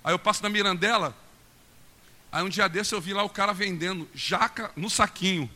Aí 0.04 0.14
eu 0.14 0.20
passo 0.20 0.44
na 0.44 0.50
Mirandela. 0.50 1.16
Aí 2.32 2.44
um 2.44 2.50
dia 2.50 2.68
desse 2.68 2.94
eu 2.94 3.02
vi 3.02 3.14
lá 3.14 3.24
o 3.24 3.30
cara 3.30 3.54
vendendo 3.54 4.10
jaca 4.14 4.72
no 4.76 4.90
saquinho. 4.90 5.50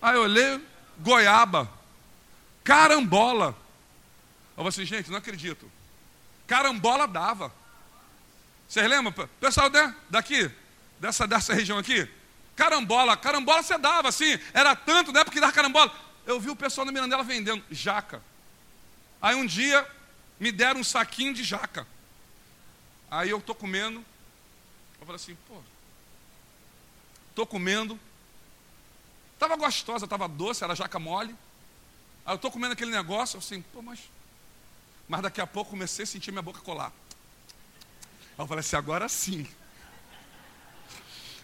Aí 0.00 0.14
eu 0.14 0.22
olhei, 0.22 0.64
goiaba, 0.98 1.70
carambola. 2.62 3.56
Eu 4.50 4.56
falei 4.56 4.68
assim, 4.68 4.84
gente, 4.84 5.10
não 5.10 5.18
acredito. 5.18 5.70
Carambola 6.46 7.06
dava. 7.06 7.52
Vocês 8.68 8.88
lembram? 8.88 9.12
Pessoal 9.40 9.70
né, 9.70 9.94
daqui, 10.08 10.50
dessa, 10.98 11.26
dessa 11.26 11.54
região 11.54 11.78
aqui? 11.78 12.08
Carambola, 12.54 13.16
carambola 13.16 13.62
você 13.62 13.78
dava, 13.78 14.08
assim, 14.08 14.38
era 14.52 14.76
tanto, 14.76 15.12
né? 15.12 15.24
Porque 15.24 15.40
dava 15.40 15.52
carambola. 15.52 15.92
Eu 16.26 16.38
vi 16.38 16.50
o 16.50 16.56
pessoal 16.56 16.84
na 16.84 16.92
Mirandela 16.92 17.22
vendendo 17.22 17.64
jaca. 17.70 18.22
Aí 19.20 19.34
um 19.34 19.46
dia 19.46 19.86
me 20.40 20.50
deram 20.50 20.80
um 20.80 20.84
saquinho 20.84 21.34
de 21.34 21.44
jaca. 21.44 21.86
Aí 23.10 23.28
eu 23.28 23.38
estou 23.38 23.54
comendo. 23.54 24.02
Eu 24.98 25.06
falei 25.06 25.16
assim, 25.16 25.36
pô, 25.46 25.60
estou 27.28 27.46
comendo. 27.46 28.00
Estava 29.34 29.54
gostosa, 29.56 30.06
estava 30.06 30.26
doce, 30.26 30.64
era 30.64 30.74
jaca 30.74 30.98
mole. 30.98 31.36
Aí 32.24 32.32
eu 32.32 32.36
estou 32.36 32.50
comendo 32.50 32.72
aquele 32.72 32.90
negócio, 32.90 33.36
eu 33.36 33.40
assim, 33.40 33.60
pô, 33.60 33.82
mas. 33.82 34.00
Mas 35.06 35.20
daqui 35.20 35.40
a 35.40 35.46
pouco 35.46 35.70
comecei 35.70 36.04
a 36.04 36.06
sentir 36.06 36.30
minha 36.30 36.42
boca 36.42 36.60
colar. 36.60 36.92
Aí 38.38 38.38
eu 38.38 38.46
falei 38.46 38.60
assim, 38.60 38.76
agora 38.76 39.08
sim. 39.08 39.46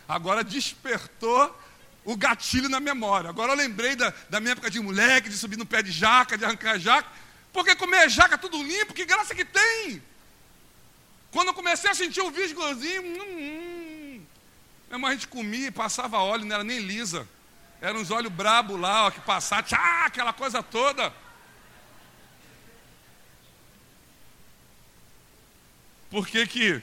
Agora 0.09 0.43
despertou 0.43 1.55
o 2.05 2.17
gatilho 2.17 2.69
na 2.69 2.81
memória. 2.81 3.29
Agora 3.29 3.53
eu 3.53 3.57
lembrei 3.57 3.97
da, 3.97 4.15
da 4.31 4.41
minha 4.41 4.53
época 4.53 4.71
de 4.71 4.81
moleque, 4.81 5.29
de 5.29 5.37
subir 5.37 5.57
no 5.57 5.67
pé 5.67 5.83
de 5.83 5.91
jaca, 5.91 6.39
de 6.39 6.45
arrancar 6.45 6.79
jaca. 6.79 7.26
Porque 7.57 7.75
comer 7.75 8.11
jaca 8.11 8.37
tudo 8.37 8.63
limpo, 8.63 8.93
que 8.93 9.07
graça 9.07 9.35
que 9.35 9.43
tem. 9.43 10.03
Quando 11.31 11.49
eu 11.49 11.55
comecei 11.55 11.91
a 11.91 11.95
sentir 11.95 12.21
o 12.21 12.31
visgozinho, 12.31 13.03
hum, 13.03 14.21
hum. 14.91 15.07
A 15.07 15.13
gente 15.13 15.27
comia 15.27 15.69
e 15.69 15.71
passava 15.71 16.19
óleo, 16.19 16.45
não 16.45 16.55
era 16.55 16.63
nem 16.63 16.81
lisa. 16.81 17.27
Eram 17.81 18.01
uns 18.01 18.11
óleos 18.11 18.31
brabo 18.31 18.77
lá, 18.77 19.07
ó, 19.07 19.11
que 19.11 19.21
passava, 19.21 19.63
tchá, 19.63 20.05
aquela 20.05 20.35
coisa 20.35 20.63
toda. 20.63 21.11
Por 26.11 26.29
que 26.29 26.47
que 26.47 26.83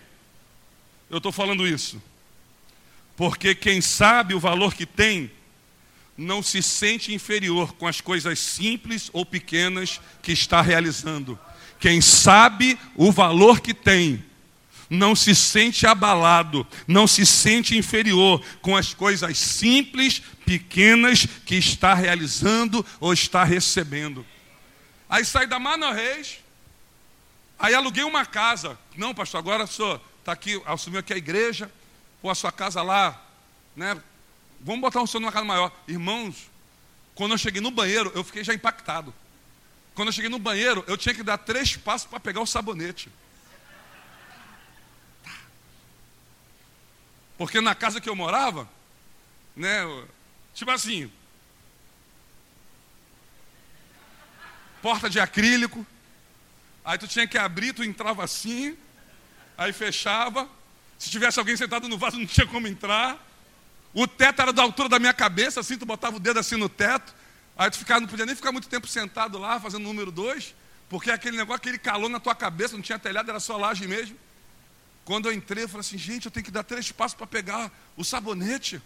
eu 1.07 1.17
estou 1.17 1.31
falando 1.31 1.67
isso? 1.67 2.01
Porque 3.15 3.53
quem 3.53 3.79
sabe 3.79 4.33
o 4.33 4.39
valor 4.39 4.73
que 4.73 4.87
tem, 4.87 5.31
não 6.17 6.43
se 6.43 6.61
sente 6.61 7.13
inferior 7.13 7.73
com 7.73 7.87
as 7.87 7.99
coisas 7.99 8.39
simples 8.39 9.09
ou 9.13 9.25
pequenas 9.25 9.99
que 10.21 10.31
está 10.31 10.61
realizando. 10.61 11.39
Quem 11.79 12.01
sabe 12.01 12.77
o 12.95 13.11
valor 13.11 13.59
que 13.59 13.73
tem, 13.73 14.23
não 14.89 15.15
se 15.15 15.33
sente 15.33 15.87
abalado, 15.87 16.65
não 16.87 17.07
se 17.07 17.25
sente 17.25 17.77
inferior 17.77 18.43
com 18.61 18.77
as 18.77 18.93
coisas 18.93 19.37
simples, 19.37 20.21
pequenas 20.45 21.25
que 21.45 21.55
está 21.55 21.93
realizando 21.93 22.85
ou 22.99 23.11
está 23.11 23.43
recebendo. 23.43 24.25
Aí 25.09 25.25
sai 25.25 25.47
da 25.47 25.59
Mano 25.59 25.91
Reis, 25.91 26.39
aí 27.57 27.73
aluguei 27.73 28.03
uma 28.03 28.25
casa. 28.25 28.77
Não, 28.95 29.13
pastor, 29.13 29.39
agora 29.39 29.65
sou, 29.65 29.99
está 30.19 30.31
aqui, 30.31 30.61
assumiu 30.65 30.99
aqui 30.99 31.13
a 31.13 31.17
igreja, 31.17 31.71
pô, 32.21 32.29
a 32.29 32.35
sua 32.35 32.51
casa 32.51 32.81
lá, 32.81 33.19
né? 33.75 33.99
Vamos 34.63 34.81
botar 34.81 35.01
um 35.01 35.07
senhor 35.07 35.19
numa 35.19 35.31
casa 35.31 35.45
maior. 35.45 35.71
Irmãos, 35.87 36.49
quando 37.13 37.33
eu 37.33 37.37
cheguei 37.37 37.61
no 37.61 37.69
banheiro, 37.69 38.11
eu 38.15 38.23
fiquei 38.23 38.43
já 38.43 38.53
impactado. 38.53 39.13
Quando 39.93 40.07
eu 40.07 40.13
cheguei 40.13 40.29
no 40.29 40.39
banheiro, 40.39 40.83
eu 40.87 40.97
tinha 40.97 41.13
que 41.13 41.21
dar 41.21 41.37
três 41.37 41.75
passos 41.75 42.07
para 42.07 42.19
pegar 42.19 42.39
o 42.39 42.47
sabonete. 42.47 43.09
Porque 47.37 47.59
na 47.59 47.75
casa 47.75 47.99
que 47.99 48.09
eu 48.09 48.15
morava, 48.15 48.69
né, 49.53 49.81
tipo 50.53 50.71
assim, 50.71 51.11
porta 54.81 55.09
de 55.09 55.19
acrílico, 55.19 55.85
aí 56.85 56.97
tu 56.97 57.07
tinha 57.07 57.27
que 57.27 57.37
abrir, 57.37 57.73
tu 57.73 57.83
entrava 57.83 58.23
assim, 58.23 58.77
aí 59.57 59.73
fechava, 59.73 60.47
se 60.97 61.09
tivesse 61.09 61.37
alguém 61.37 61.57
sentado 61.57 61.89
no 61.89 61.97
vaso 61.97 62.17
não 62.17 62.25
tinha 62.25 62.47
como 62.47 62.67
entrar, 62.67 63.19
o 63.93 64.07
teto 64.07 64.41
era 64.41 64.51
da 64.51 64.61
altura 64.61 64.89
da 64.89 64.99
minha 64.99 65.13
cabeça, 65.13 65.59
assim, 65.59 65.77
tu 65.77 65.85
botava 65.85 66.17
o 66.17 66.19
dedo 66.19 66.39
assim 66.39 66.55
no 66.55 66.67
teto, 66.67 67.13
aí 67.57 67.69
tu 67.69 67.77
ficava, 67.77 67.99
não 68.01 68.07
podia 68.07 68.25
nem 68.25 68.35
ficar 68.35 68.51
muito 68.51 68.67
tempo 68.67 68.87
sentado 68.87 69.37
lá, 69.37 69.59
fazendo 69.59 69.83
número 69.83 70.11
dois, 70.11 70.55
porque 70.89 71.11
aquele 71.11 71.37
negócio, 71.37 71.57
aquele 71.57 71.77
calor 71.77 72.09
na 72.09 72.19
tua 72.19 72.35
cabeça, 72.35 72.75
não 72.75 72.81
tinha 72.81 72.99
telhado, 72.99 73.29
era 73.29 73.39
só 73.39 73.57
laje 73.57 73.87
mesmo. 73.87 74.17
Quando 75.05 75.27
eu 75.27 75.33
entrei, 75.33 75.65
eu 75.65 75.69
falei 75.69 75.81
assim, 75.81 75.97
gente, 75.97 76.25
eu 76.25 76.31
tenho 76.31 76.45
que 76.45 76.51
dar 76.51 76.63
três 76.63 76.91
passos 76.91 77.15
para 77.15 77.27
pegar 77.27 77.71
o 77.97 78.03
sabonete. 78.03 78.81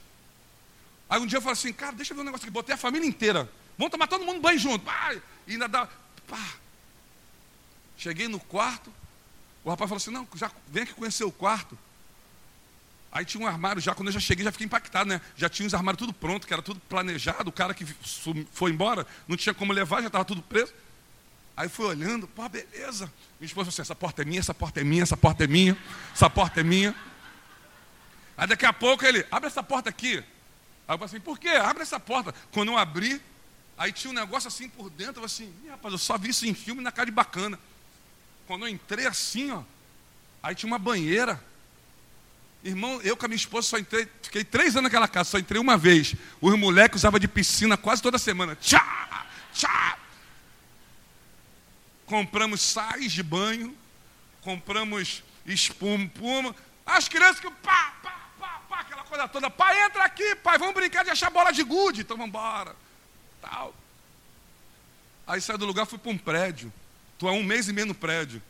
Aí 1.09 1.19
um 1.19 1.25
dia 1.25 1.37
eu 1.37 1.41
falei 1.41 1.53
assim, 1.53 1.71
cara, 1.71 1.91
deixa 1.91 2.11
eu 2.11 2.15
ver 2.15 2.21
um 2.21 2.25
negócio 2.25 2.45
aqui. 2.45 2.51
Botei 2.51 2.73
a 2.73 2.77
família 2.77 3.07
inteira. 3.07 3.49
Vamos 3.77 3.91
tomar 3.91 4.07
todo 4.07 4.25
mundo 4.25 4.41
banho 4.41 4.57
junto. 4.57 4.83
Pá, 4.83 5.15
e 5.45 5.53
ainda 5.53 5.67
dá. 5.67 5.87
Pá. 6.27 6.55
Cheguei 7.97 8.27
no 8.27 8.39
quarto. 8.39 8.91
O 9.63 9.69
rapaz 9.69 9.89
falou 9.89 9.97
assim, 9.97 10.11
não, 10.11 10.27
já 10.35 10.51
vem 10.67 10.83
aqui 10.83 10.93
conhecer 10.93 11.23
o 11.23 11.31
quarto. 11.31 11.77
Aí 13.17 13.25
tinha 13.25 13.43
um 13.43 13.47
armário 13.47 13.81
já, 13.81 13.95
quando 13.95 14.09
eu 14.09 14.11
já 14.11 14.19
cheguei, 14.19 14.45
já 14.45 14.51
fiquei 14.51 14.65
impactado, 14.65 15.09
né? 15.09 15.19
Já 15.35 15.49
tinha 15.49 15.65
os 15.65 15.73
armários 15.73 15.97
tudo 15.97 16.13
pronto, 16.13 16.45
que 16.45 16.53
era 16.53 16.61
tudo 16.61 16.79
planejado. 16.81 17.49
O 17.49 17.51
cara 17.51 17.73
que 17.73 17.83
foi 18.51 18.69
embora 18.69 19.07
não 19.27 19.35
tinha 19.35 19.55
como 19.55 19.73
levar, 19.73 20.01
já 20.01 20.07
estava 20.07 20.23
tudo 20.23 20.39
preso. 20.43 20.71
Aí 21.55 21.67
fui 21.67 21.87
olhando, 21.87 22.27
pô, 22.27 22.47
beleza. 22.47 23.11
Minha 23.39 23.47
esposa 23.47 23.71
falou 23.71 23.73
assim: 23.73 23.81
essa 23.81 23.95
porta 23.95 24.21
é 24.21 24.25
minha, 24.25 24.39
essa 24.39 24.53
porta 24.53 24.81
é 24.81 24.83
minha, 24.83 25.01
essa 25.01 25.17
porta 25.17 25.43
é 25.45 25.47
minha, 25.47 25.75
essa 26.13 26.29
porta 26.29 26.59
é 26.59 26.63
minha. 26.63 26.95
Aí 28.37 28.45
daqui 28.45 28.67
a 28.67 28.71
pouco 28.71 29.03
ele, 29.03 29.25
abre 29.31 29.47
essa 29.47 29.63
porta 29.63 29.89
aqui. 29.89 30.17
Aí 30.17 30.23
eu 30.93 30.99
falei 30.99 31.05
assim, 31.05 31.19
por 31.19 31.39
quê? 31.39 31.49
Abre 31.49 31.81
essa 31.81 31.99
porta. 31.99 32.35
Quando 32.51 32.71
eu 32.71 32.77
abri, 32.77 33.19
aí 33.79 33.91
tinha 33.91 34.11
um 34.11 34.13
negócio 34.13 34.47
assim 34.47 34.69
por 34.69 34.91
dentro, 34.91 35.21
eu 35.21 35.25
assim, 35.25 35.51
rapaz, 35.67 35.91
eu 35.91 35.97
só 35.97 36.19
vi 36.19 36.29
isso 36.29 36.45
em 36.45 36.53
filme 36.53 36.83
na 36.83 36.91
cara 36.91 37.07
de 37.07 37.11
bacana. 37.11 37.57
Quando 38.45 38.67
eu 38.67 38.69
entrei 38.69 39.07
assim, 39.07 39.49
ó, 39.49 39.63
aí 40.43 40.53
tinha 40.53 40.67
uma 40.67 40.77
banheira. 40.77 41.43
Irmão, 42.67 43.01
eu 43.01 43.15
com 43.15 43.25
a 43.25 43.29
minha 43.29 43.37
esposa 43.37 43.65
só 43.65 43.77
entrei, 43.77 44.09
fiquei 44.21 44.43
três 44.43 44.75
anos 44.75 44.83
naquela 44.83 45.07
casa, 45.07 45.29
só 45.29 45.39
entrei 45.39 45.57
uma 45.57 45.77
vez. 45.77 46.13
Os 46.41 46.53
moleques 46.59 46.97
usavam 46.97 47.17
de 47.17 47.25
piscina 47.25 47.77
quase 47.77 48.01
toda 48.01 48.19
semana. 48.19 48.57
Tchá, 48.57 49.25
tchá, 49.53 49.97
compramos 52.05 52.59
sais 52.59 53.13
de 53.13 53.23
banho, 53.23 53.73
compramos 54.41 55.23
espuma, 55.45 56.03
espuma. 56.03 56.53
As 56.85 57.07
crianças 57.07 57.39
que 57.39 57.49
pá, 57.49 57.93
pá, 58.03 58.29
pá, 58.37 58.61
pá, 58.67 58.79
aquela 58.81 59.03
coisa 59.05 59.29
toda. 59.29 59.49
Pai, 59.49 59.85
entra 59.85 60.03
aqui, 60.03 60.35
pai, 60.35 60.57
vamos 60.57 60.73
brincar 60.75 61.05
de 61.05 61.09
achar 61.09 61.29
bola 61.29 61.53
de 61.53 61.63
gude. 61.63 62.01
Então 62.01 62.17
vamos 62.17 62.27
embora. 62.27 62.75
Tal. 63.41 63.73
Aí 65.25 65.39
saí 65.39 65.57
do 65.57 65.65
lugar, 65.65 65.85
fui 65.85 65.97
para 65.97 66.11
um 66.11 66.17
prédio. 66.17 66.71
Estou 67.13 67.29
há 67.29 67.31
um 67.31 67.43
mês 67.43 67.69
e 67.69 67.73
meio 67.73 67.87
no 67.87 67.95
prédio. 67.95 68.43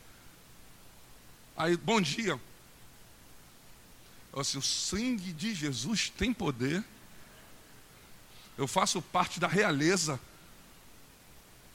Aí, 1.55 1.78
bom 1.78 2.01
dia. 2.01 2.39
Assim, 4.40 4.58
o 4.58 4.62
sangue 4.62 5.34
de 5.34 5.54
Jesus 5.54 6.10
tem 6.10 6.32
poder. 6.32 6.84
Eu 8.58 8.68
faço 8.68 9.02
parte 9.02 9.40
da 9.40 9.48
realeza. 9.48 10.20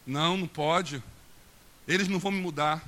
Não, 0.07 0.37
não 0.37 0.47
pode. 0.47 1.03
Eles 1.87 2.09
não 2.09 2.19
vão 2.19 2.31
me 2.31 2.41
mudar. 2.41 2.83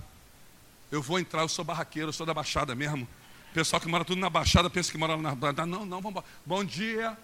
Eu 0.90 1.02
vou 1.02 1.18
entrar, 1.18 1.42
eu 1.42 1.48
sou 1.48 1.64
barraqueiro, 1.64 2.08
eu 2.08 2.12
sou 2.12 2.26
da 2.26 2.32
Baixada 2.32 2.74
mesmo. 2.74 3.08
Pessoal 3.52 3.80
que 3.80 3.88
mora 3.88 4.04
tudo 4.04 4.20
na 4.20 4.30
Baixada 4.30 4.70
pensa 4.70 4.92
que 4.92 4.98
mora 4.98 5.16
na 5.16 5.34
Baixada. 5.34 5.66
Não, 5.66 5.84
não, 5.84 6.00
vamos. 6.00 6.22
Bom 6.46 6.64
dia, 6.64 7.16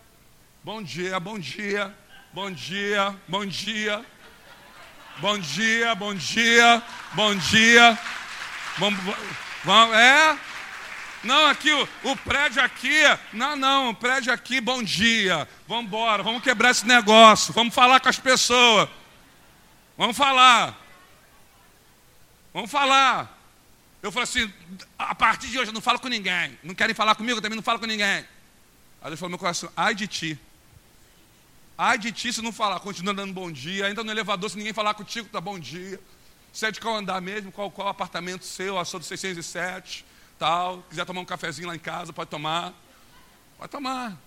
bom 0.65 0.83
dia, 0.83 1.21
bom 1.21 1.39
dia, 1.39 1.95
bom 2.33 2.51
dia, 2.51 3.17
bom 3.29 3.47
dia. 3.47 4.05
Bom 5.19 5.39
dia, 5.39 5.95
bom 5.95 6.15
dia, 6.15 6.83
bom 7.13 7.35
dia. 7.35 7.99
Vamos, 8.79 8.99
vamos, 9.65 9.97
é? 9.97 10.39
Não, 11.23 11.47
aqui, 11.49 11.71
o, 11.71 11.89
o, 12.05 12.17
prédio 12.17 12.63
aqui, 12.63 12.99
não, 13.33 13.55
não, 13.55 13.91
o 13.91 13.95
prédio 13.95 14.33
aqui, 14.33 14.59
bom 14.59 14.83
dia. 14.83 15.47
Vamos 15.69 15.85
embora, 15.85 16.23
vamos 16.23 16.43
quebrar 16.43 16.71
esse 16.71 16.87
negócio, 16.87 17.53
vamos 17.53 17.75
falar 17.75 18.01
com 18.01 18.09
as 18.09 18.19
pessoas. 18.19 18.89
Vamos 19.99 20.17
falar. 20.17 20.79
Vamos 22.55 22.71
falar. 22.71 23.39
Eu 24.03 24.11
falei 24.11 24.25
assim, 24.25 24.51
a 24.99 25.15
partir 25.15 25.49
de 25.49 25.59
hoje 25.59 25.69
eu 25.69 25.75
não 25.75 25.83
falo 25.83 26.01
com 26.01 26.09
ninguém. 26.09 26.59
Não 26.63 26.75
querem 26.75 26.95
falar 26.95 27.15
comigo, 27.15 27.37
eu 27.37 27.43
também 27.43 27.57
não 27.57 27.63
falo 27.63 27.79
com 27.79 27.87
ninguém. 27.87 28.25
Aí 29.03 29.09
Deus 29.09 29.21
falou 29.21 29.29
meu 29.29 29.39
coração, 29.39 29.71
ai 29.77 29.95
de 29.95 30.07
ti. 30.07 30.41
Ai 31.77 31.99
de 31.99 32.13
ti 32.13 32.33
se 32.33 32.41
não 32.41 32.51
falar, 32.51 32.81
continua 32.81 33.13
dando 33.13 33.35
bom 33.35 33.53
dia, 33.53 33.87
ainda 33.87 34.03
no 34.03 34.11
elevador, 34.11 34.49
se 34.49 34.57
ninguém 34.57 34.73
falar 34.73 34.95
contigo, 34.95 35.29
tá 35.29 35.41
bom 35.41 35.59
dia. 35.59 36.01
Se 36.51 36.65
é 36.65 36.71
de 36.71 36.81
qual 36.81 36.97
andar 36.97 37.21
mesmo, 37.21 37.53
qual, 37.53 37.71
qual 37.71 37.89
apartamento 37.89 38.45
seu, 38.47 38.79
a 38.79 38.87
sua 38.87 39.01
do 39.01 39.07
607, 39.07 40.05
tal. 40.41 40.83
Quiser 40.89 41.05
tomar 41.05 41.21
um 41.21 41.27
cafezinho 41.27 41.69
lá 41.69 41.77
em 41.77 41.79
casa, 41.79 42.13
pode 42.13 42.31
tomar. 42.31 42.73
Pode 43.59 43.71
tomar. 43.71 44.19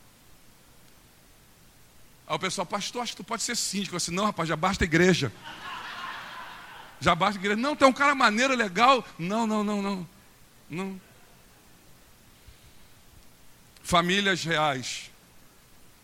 Aí 2.28 2.36
o 2.36 2.40
pessoal, 2.40 2.66
pastor, 2.66 3.02
acho 3.02 3.14
que 3.14 3.18
tu 3.18 3.24
pode 3.24 3.42
ser 3.42 3.58
síndico. 3.58 3.96
Eu 3.96 3.98
disse, 3.98 4.12
não, 4.12 4.26
rapaz, 4.26 4.48
já 4.48 4.56
basta 4.56 4.84
a 4.84 4.86
igreja. 4.86 5.34
Já 7.02 7.16
basta 7.16 7.40
igreja. 7.40 7.60
Não, 7.60 7.76
tem 7.76 7.88
um 7.88 7.92
cara 7.92 8.14
maneiro, 8.14 8.56
legal. 8.56 9.04
Não, 9.18 9.48
não, 9.48 9.64
não, 9.64 9.82
não. 9.82 10.10
Não. 10.70 11.02
Famílias 13.82 14.44
reais 14.44 15.12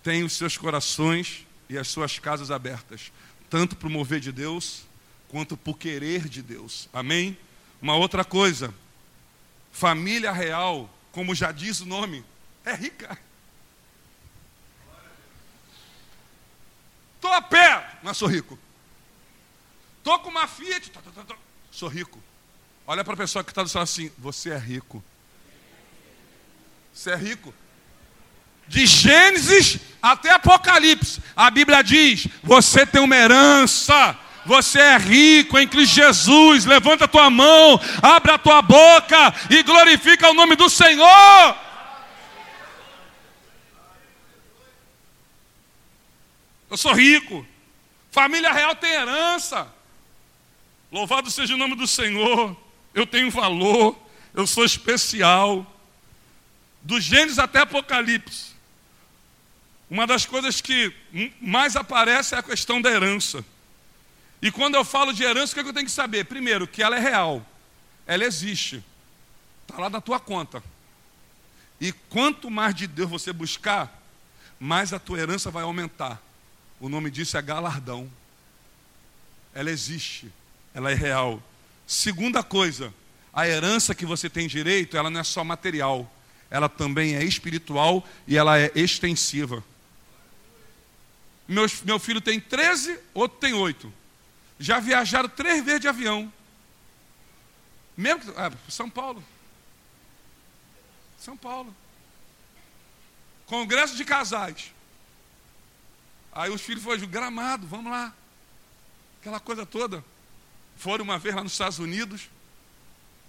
têm 0.03 0.23
os 0.23 0.33
seus 0.33 0.57
corações 0.57 1.45
e 1.69 1.77
as 1.77 1.87
suas 1.87 2.17
casas 2.17 2.49
abertas, 2.51 3.11
tanto 3.49 3.75
para 3.75 3.87
o 3.87 3.91
mover 3.91 4.19
de 4.19 4.31
Deus, 4.31 4.83
quanto 5.29 5.55
para 5.55 5.71
o 5.71 5.75
querer 5.75 6.27
de 6.27 6.41
Deus. 6.41 6.89
Amém? 6.91 7.37
Uma 7.81 7.95
outra 7.95 8.25
coisa, 8.25 8.73
família 9.71 10.31
real, 10.31 10.89
como 11.11 11.35
já 11.35 11.51
diz 11.51 11.79
o 11.81 11.85
nome, 11.85 12.23
é 12.65 12.73
rica. 12.73 13.17
Estou 17.15 17.33
a 17.33 17.41
pé, 17.41 17.99
mas 18.01 18.17
sou 18.17 18.27
rico. 18.27 18.57
Estou 19.97 20.19
com 20.19 20.29
uma 20.29 20.47
Fiat. 20.47 20.89
Tô, 20.89 21.01
tô, 21.01 21.23
tô, 21.23 21.35
Sou 21.71 21.89
rico. 21.89 22.21
Olha 22.87 23.03
para 23.03 23.13
a 23.13 23.17
pessoa 23.17 23.43
que 23.43 23.51
está 23.51 23.61
do 23.61 23.69
céu 23.69 23.81
assim: 23.81 24.11
Você 24.17 24.49
é 24.49 24.57
rico. 24.57 25.03
Você 26.93 27.11
é 27.11 27.15
rico. 27.15 27.53
De 28.67 28.85
Gênesis 28.85 29.79
até 30.01 30.31
Apocalipse, 30.31 31.21
a 31.35 31.51
Bíblia 31.51 31.83
diz: 31.83 32.27
Você 32.43 32.85
tem 32.85 33.01
uma 33.01 33.15
herança. 33.15 34.17
Você 34.49 34.79
é 34.79 34.97
rico 34.97 35.59
em 35.59 35.67
Cristo 35.67 35.93
Jesus. 35.93 36.65
Levanta 36.65 37.05
a 37.05 37.07
tua 37.07 37.29
mão, 37.29 37.79
abre 38.01 38.31
a 38.31 38.37
tua 38.39 38.63
boca 38.63 39.31
e 39.47 39.61
glorifica 39.61 40.27
o 40.27 40.33
nome 40.33 40.55
do 40.55 40.67
Senhor. 40.67 41.55
Eu 46.67 46.77
sou 46.77 46.93
rico. 46.93 47.45
Família 48.09 48.51
real 48.51 48.73
tem 48.73 48.89
herança. 48.91 49.71
Louvado 50.91 51.29
seja 51.29 51.53
o 51.53 51.57
nome 51.57 51.75
do 51.75 51.85
Senhor. 51.85 52.57
Eu 52.91 53.05
tenho 53.05 53.29
valor, 53.29 53.95
eu 54.33 54.47
sou 54.47 54.65
especial. 54.65 55.63
Do 56.81 56.99
Gênesis 56.99 57.37
até 57.37 57.59
Apocalipse. 57.59 58.55
Uma 59.91 60.07
das 60.07 60.25
coisas 60.25 60.59
que 60.59 60.91
mais 61.39 61.75
aparece 61.75 62.33
é 62.33 62.39
a 62.39 62.43
questão 62.43 62.81
da 62.81 62.89
herança. 62.89 63.45
E 64.41 64.51
quando 64.51 64.75
eu 64.75 64.85
falo 64.85 65.13
de 65.13 65.23
herança, 65.23 65.51
o 65.51 65.53
que, 65.53 65.59
é 65.59 65.63
que 65.63 65.69
eu 65.69 65.73
tenho 65.73 65.85
que 65.85 65.91
saber? 65.91 66.25
Primeiro, 66.25 66.67
que 66.67 66.81
ela 66.81 66.95
é 66.95 66.99
real, 66.99 67.45
ela 68.07 68.23
existe, 68.23 68.83
está 69.63 69.81
lá 69.81 69.89
na 69.89 69.99
tua 69.99 70.19
conta. 70.19 70.63
E 71.79 71.91
quanto 71.91 72.49
mais 72.49 72.73
de 72.73 72.87
Deus 72.87 73.09
você 73.09 73.33
buscar, 73.33 74.01
mais 74.59 74.93
a 74.93 74.99
tua 74.99 75.19
herança 75.19 75.51
vai 75.51 75.63
aumentar. 75.63 76.21
O 76.79 76.89
nome 76.89 77.09
disso 77.09 77.37
é 77.37 77.41
galardão. 77.41 78.09
Ela 79.53 79.71
existe, 79.71 80.31
ela 80.73 80.91
é 80.91 80.93
real. 80.93 81.41
Segunda 81.85 82.43
coisa, 82.43 82.93
a 83.33 83.47
herança 83.47 83.95
que 83.95 84.05
você 84.05 84.29
tem 84.29 84.47
direito, 84.47 84.95
ela 84.95 85.09
não 85.09 85.19
é 85.19 85.23
só 85.23 85.43
material, 85.43 86.09
ela 86.49 86.69
também 86.69 87.15
é 87.15 87.23
espiritual 87.23 88.07
e 88.27 88.37
ela 88.37 88.59
é 88.59 88.71
extensiva. 88.75 89.63
Meu, 91.47 91.65
meu 91.83 91.99
filho 91.99 92.21
tem 92.21 92.39
13, 92.39 92.99
outro 93.13 93.39
tem 93.39 93.53
8. 93.53 93.98
Já 94.59 94.79
viajaram 94.79 95.29
três 95.29 95.63
vezes 95.63 95.81
de 95.81 95.87
avião. 95.87 96.31
Mesmo 97.95 98.21
que. 98.21 98.39
Ah, 98.39 98.51
São 98.67 98.89
Paulo. 98.89 99.23
São 101.17 101.37
Paulo. 101.37 101.73
Congresso 103.45 103.95
de 103.95 104.03
casais. 104.03 104.73
Aí 106.31 106.51
os 106.51 106.61
filhos 106.61 106.83
foram 106.83 107.05
gramado, 107.07 107.65
vamos 107.65 107.91
lá. 107.91 108.13
Aquela 109.19 109.39
coisa 109.39 109.65
toda. 109.65 110.03
Foram 110.77 111.03
uma 111.03 111.17
vez 111.17 111.35
lá 111.35 111.43
nos 111.43 111.53
Estados 111.53 111.79
Unidos. 111.79 112.29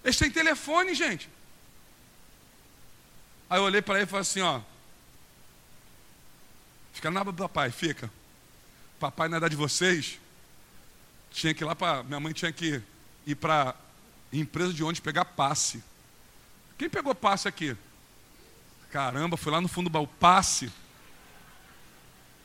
Eles 0.03 0.17
têm 0.17 0.29
telefone, 0.29 0.93
gente. 0.93 1.29
Aí 3.49 3.59
eu 3.59 3.63
olhei 3.63 3.81
para 3.81 3.95
ele 3.95 4.03
e 4.03 4.07
falei 4.07 4.21
assim, 4.21 4.41
ó. 4.41 4.61
Fica 6.93 7.11
na 7.11 7.21
aba 7.21 7.31
do 7.31 7.37
papai, 7.37 7.71
fica. 7.71 8.09
Papai 8.99 9.27
na 9.27 9.37
idade 9.37 9.55
de 9.55 9.61
vocês. 9.61 10.19
Tinha 11.31 11.53
que 11.53 11.63
ir 11.63 11.65
lá 11.65 11.75
para. 11.75 12.03
Minha 12.03 12.19
mãe 12.19 12.33
tinha 12.33 12.51
que 12.51 12.81
ir 13.25 13.35
para 13.35 13.75
empresa 14.31 14.73
de 14.73 14.83
ônibus 14.83 14.99
pegar 14.99 15.25
passe. 15.25 15.83
Quem 16.77 16.89
pegou 16.89 17.13
passe 17.13 17.47
aqui? 17.47 17.75
Caramba, 18.91 19.37
fui 19.37 19.51
lá 19.51 19.61
no 19.61 19.67
fundo 19.67 19.89
do 19.89 19.93
baú, 19.93 20.07
passe. 20.07 20.71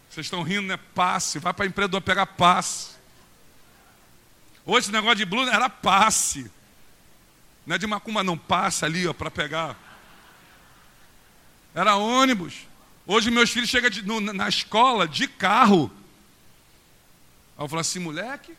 Vocês 0.08 0.26
estão 0.26 0.42
rindo, 0.42 0.68
né? 0.68 0.78
Passe. 0.94 1.38
Vai 1.38 1.52
para 1.52 1.64
a 1.64 1.68
empresa 1.68 2.00
pegar 2.00 2.26
passe. 2.26 2.96
Hoje 4.64 4.86
esse 4.86 4.92
negócio 4.92 5.16
de 5.16 5.24
blusa 5.24 5.52
era 5.52 5.68
passe. 5.68 6.50
Não 7.66 7.74
é 7.74 7.78
de 7.78 7.86
macumba, 7.86 8.22
não. 8.22 8.38
Passe 8.38 8.84
ali, 8.84 9.06
ó, 9.06 9.12
para 9.12 9.30
pegar. 9.30 9.76
Era 11.74 11.96
ônibus. 11.96 12.66
Hoje 13.06 13.30
meus 13.30 13.50
filhos 13.50 13.68
chegam 13.68 13.90
de, 13.90 14.02
no, 14.02 14.20
na 14.20 14.48
escola 14.48 15.06
de 15.06 15.28
carro. 15.28 15.90
Aí 17.56 17.64
eu 17.64 17.68
falo 17.68 17.80
assim, 17.80 17.98
moleque, 17.98 18.56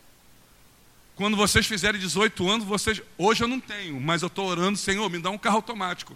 quando 1.18 1.36
vocês 1.36 1.66
fizerem 1.66 2.00
18 2.00 2.48
anos, 2.48 2.66
vocês. 2.66 3.02
Hoje 3.18 3.44
eu 3.44 3.48
não 3.48 3.60
tenho, 3.60 4.00
mas 4.00 4.22
eu 4.22 4.28
estou 4.28 4.48
orando, 4.48 4.78
Senhor, 4.78 5.10
me 5.10 5.18
dá 5.18 5.32
um 5.32 5.38
carro 5.38 5.56
automático. 5.56 6.16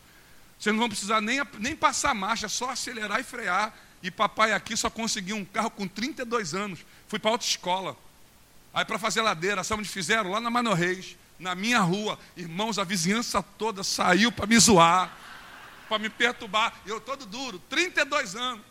Vocês 0.59 0.71
não 0.71 0.79
vão 0.79 0.89
precisar 0.89 1.19
nem, 1.19 1.41
nem 1.57 1.75
passar 1.75 2.13
marcha, 2.13 2.47
só 2.47 2.69
acelerar 2.69 3.19
e 3.19 3.23
frear. 3.23 3.73
E 4.03 4.11
papai 4.11 4.53
aqui 4.53 4.77
só 4.77 4.91
conseguiu 4.91 5.35
um 5.35 5.43
carro 5.43 5.71
com 5.71 5.87
32 5.87 6.53
anos. 6.53 6.85
Fui 7.07 7.17
para 7.17 7.31
outra 7.31 7.47
escola. 7.47 7.97
Aí 8.71 8.85
para 8.85 8.99
fazer 8.99 9.21
ladeira, 9.21 9.63
sabe 9.63 9.79
onde 9.79 9.89
fizeram? 9.89 10.29
Lá 10.29 10.39
na 10.39 10.51
Mano 10.51 10.71
Reis, 10.71 11.17
na 11.39 11.55
minha 11.55 11.79
rua. 11.79 12.19
Irmãos, 12.37 12.77
a 12.77 12.83
vizinhança 12.83 13.41
toda 13.41 13.83
saiu 13.83 14.31
para 14.31 14.45
me 14.45 14.59
zoar, 14.59 15.17
para 15.89 15.97
me 15.97 16.11
perturbar. 16.11 16.75
Eu 16.85 17.01
todo 17.01 17.25
duro, 17.25 17.57
32 17.69 18.35
anos. 18.35 18.63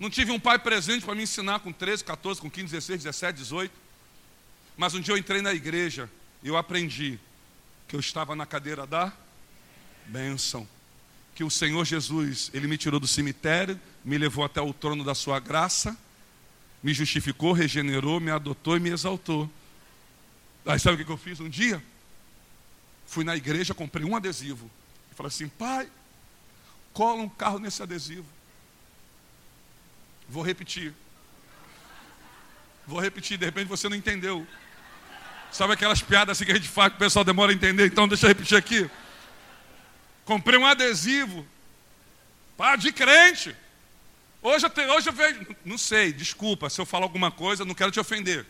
Não 0.00 0.08
tive 0.08 0.32
um 0.32 0.40
pai 0.40 0.58
presente 0.58 1.04
para 1.04 1.14
me 1.14 1.22
ensinar 1.22 1.60
com 1.60 1.70
13, 1.70 2.02
14, 2.02 2.40
com 2.40 2.50
15, 2.50 2.72
16, 2.72 3.02
17, 3.02 3.38
18. 3.40 3.85
Mas 4.76 4.94
um 4.94 5.00
dia 5.00 5.14
eu 5.14 5.18
entrei 5.18 5.40
na 5.40 5.54
igreja 5.54 6.10
e 6.42 6.48
eu 6.48 6.56
aprendi 6.56 7.18
que 7.88 7.96
eu 7.96 8.00
estava 8.00 8.34
na 8.34 8.44
cadeira 8.44 8.86
da 8.86 9.12
bênção. 10.06 10.68
Que 11.34 11.44
o 11.44 11.50
Senhor 11.50 11.84
Jesus, 11.84 12.50
Ele 12.52 12.66
me 12.66 12.76
tirou 12.76 13.00
do 13.00 13.06
cemitério, 13.06 13.80
me 14.04 14.18
levou 14.18 14.44
até 14.44 14.60
o 14.60 14.72
trono 14.72 15.04
da 15.04 15.14
sua 15.14 15.38
graça, 15.40 15.96
me 16.82 16.92
justificou, 16.92 17.52
regenerou, 17.52 18.20
me 18.20 18.30
adotou 18.30 18.76
e 18.76 18.80
me 18.80 18.90
exaltou. 18.90 19.50
Aí 20.64 20.78
sabe 20.78 21.02
o 21.02 21.06
que 21.06 21.12
eu 21.12 21.16
fiz 21.16 21.40
um 21.40 21.48
dia? 21.48 21.82
Fui 23.06 23.24
na 23.24 23.36
igreja, 23.36 23.74
comprei 23.74 24.04
um 24.04 24.16
adesivo. 24.16 24.70
E 25.10 25.14
falei 25.14 25.28
assim, 25.28 25.48
pai, 25.48 25.88
cola 26.92 27.22
um 27.22 27.28
carro 27.28 27.58
nesse 27.58 27.82
adesivo. 27.82 28.26
Vou 30.28 30.42
repetir. 30.42 30.92
Vou 32.86 33.00
repetir, 33.00 33.38
de 33.38 33.44
repente 33.44 33.68
você 33.68 33.88
não 33.88 33.96
entendeu. 33.96 34.46
Sabe 35.56 35.72
aquelas 35.72 36.02
piadas 36.02 36.36
assim 36.36 36.44
que 36.44 36.52
a 36.52 36.54
gente 36.56 36.68
faz 36.68 36.90
que 36.90 36.96
o 36.96 36.98
pessoal 36.98 37.24
demora 37.24 37.50
a 37.50 37.54
entender? 37.54 37.86
Então 37.86 38.06
deixa 38.06 38.26
eu 38.26 38.28
repetir 38.28 38.58
aqui. 38.58 38.90
Comprei 40.22 40.58
um 40.58 40.66
adesivo. 40.66 41.46
Pá, 42.58 42.76
de 42.76 42.92
crente. 42.92 43.56
Hoje 44.42 44.66
eu, 44.66 44.70
te, 44.70 44.82
hoje 44.82 45.08
eu 45.08 45.14
vejo. 45.14 45.46
Não 45.64 45.78
sei, 45.78 46.12
desculpa 46.12 46.68
se 46.68 46.78
eu 46.78 46.84
falar 46.84 47.06
alguma 47.06 47.30
coisa, 47.30 47.64
não 47.64 47.74
quero 47.74 47.90
te 47.90 47.98
ofender. 47.98 48.44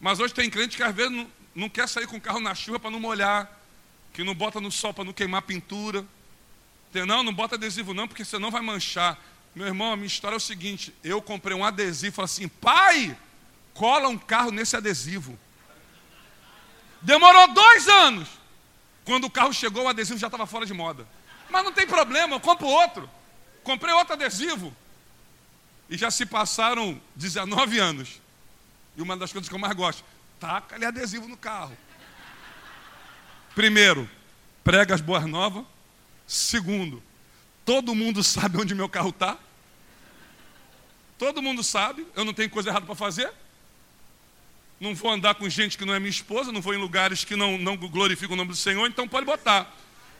Mas 0.00 0.18
hoje 0.18 0.32
tem 0.32 0.48
crente 0.48 0.78
que 0.78 0.82
às 0.82 0.94
vezes 0.94 1.12
não, 1.12 1.30
não 1.54 1.68
quer 1.68 1.86
sair 1.86 2.06
com 2.06 2.16
o 2.16 2.20
carro 2.20 2.40
na 2.40 2.54
chuva 2.54 2.80
para 2.80 2.90
não 2.90 2.98
molhar. 2.98 3.46
Que 4.14 4.24
não 4.24 4.34
bota 4.34 4.62
no 4.62 4.72
sol 4.72 4.94
para 4.94 5.04
não 5.04 5.12
queimar 5.12 5.42
pintura. 5.42 6.06
Não, 7.06 7.22
não 7.22 7.34
bota 7.34 7.56
adesivo 7.56 7.92
não, 7.92 8.08
porque 8.08 8.24
senão 8.24 8.50
vai 8.50 8.62
manchar. 8.62 9.22
Meu 9.54 9.66
irmão, 9.66 9.92
a 9.92 9.96
minha 9.96 10.06
história 10.06 10.36
é 10.36 10.38
o 10.38 10.40
seguinte: 10.40 10.94
eu 11.04 11.20
comprei 11.20 11.54
um 11.54 11.62
adesivo 11.62 12.16
falei 12.16 12.24
assim, 12.24 12.48
pai, 12.48 13.14
cola 13.74 14.08
um 14.08 14.16
carro 14.16 14.50
nesse 14.50 14.74
adesivo. 14.74 15.38
Demorou 17.02 17.48
dois 17.52 17.88
anos. 17.88 18.28
Quando 19.04 19.24
o 19.24 19.30
carro 19.30 19.52
chegou, 19.52 19.84
o 19.84 19.88
adesivo 19.88 20.18
já 20.18 20.26
estava 20.26 20.46
fora 20.46 20.66
de 20.66 20.74
moda. 20.74 21.06
Mas 21.48 21.64
não 21.64 21.72
tem 21.72 21.86
problema, 21.86 22.36
eu 22.36 22.40
compro 22.40 22.66
outro. 22.66 23.08
Comprei 23.62 23.92
outro 23.94 24.14
adesivo. 24.14 24.74
E 25.88 25.96
já 25.96 26.10
se 26.10 26.26
passaram 26.26 27.00
19 27.16 27.78
anos. 27.78 28.20
E 28.96 29.02
uma 29.02 29.16
das 29.16 29.32
coisas 29.32 29.48
que 29.48 29.54
eu 29.54 29.58
mais 29.58 29.74
gosto, 29.74 30.04
taca 30.38 30.74
ali 30.74 30.84
adesivo 30.84 31.26
no 31.26 31.36
carro. 31.36 31.76
Primeiro, 33.54 34.08
prega 34.62 34.94
as 34.94 35.00
boas 35.00 35.24
novas. 35.24 35.64
Segundo, 36.26 37.02
todo 37.64 37.94
mundo 37.94 38.22
sabe 38.22 38.60
onde 38.60 38.74
meu 38.74 38.88
carro 38.88 39.10
está. 39.10 39.38
Todo 41.16 41.40
mundo 41.42 41.64
sabe, 41.64 42.06
eu 42.14 42.24
não 42.24 42.34
tenho 42.34 42.50
coisa 42.50 42.68
errada 42.68 42.84
para 42.84 42.94
fazer 42.94 43.32
não 44.80 44.94
vou 44.94 45.10
andar 45.10 45.34
com 45.34 45.48
gente 45.48 45.76
que 45.76 45.84
não 45.84 45.94
é 45.94 45.98
minha 45.98 46.10
esposa, 46.10 46.52
não 46.52 46.60
vou 46.60 46.74
em 46.74 46.78
lugares 46.78 47.24
que 47.24 47.34
não, 47.34 47.58
não 47.58 47.76
glorificam 47.76 48.34
o 48.34 48.36
nome 48.36 48.50
do 48.50 48.56
Senhor, 48.56 48.86
então 48.86 49.08
pode 49.08 49.26
botar. 49.26 49.74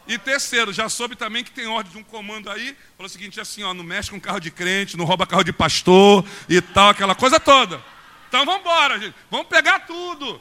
E 0.06 0.18
terceiro, 0.18 0.72
já 0.72 0.88
soube 0.88 1.14
também 1.14 1.44
que 1.44 1.50
tem 1.50 1.66
ordem 1.66 1.92
de 1.92 1.98
um 1.98 2.02
comando 2.02 2.50
aí, 2.50 2.74
falou 2.96 3.06
o 3.06 3.08
seguinte, 3.08 3.38
assim, 3.40 3.62
ó, 3.62 3.74
não 3.74 3.84
mexe 3.84 4.10
com 4.10 4.18
carro 4.18 4.40
de 4.40 4.50
crente, 4.50 4.96
não 4.96 5.04
rouba 5.04 5.26
carro 5.26 5.44
de 5.44 5.52
pastor 5.52 6.24
e 6.48 6.60
tal, 6.60 6.88
aquela 6.88 7.14
coisa 7.14 7.38
toda. 7.38 7.82
Então 8.28 8.44
vamos 8.44 8.62
embora, 8.62 8.98
gente. 8.98 9.14
Vamos 9.30 9.48
pegar 9.48 9.80
tudo. 9.80 10.40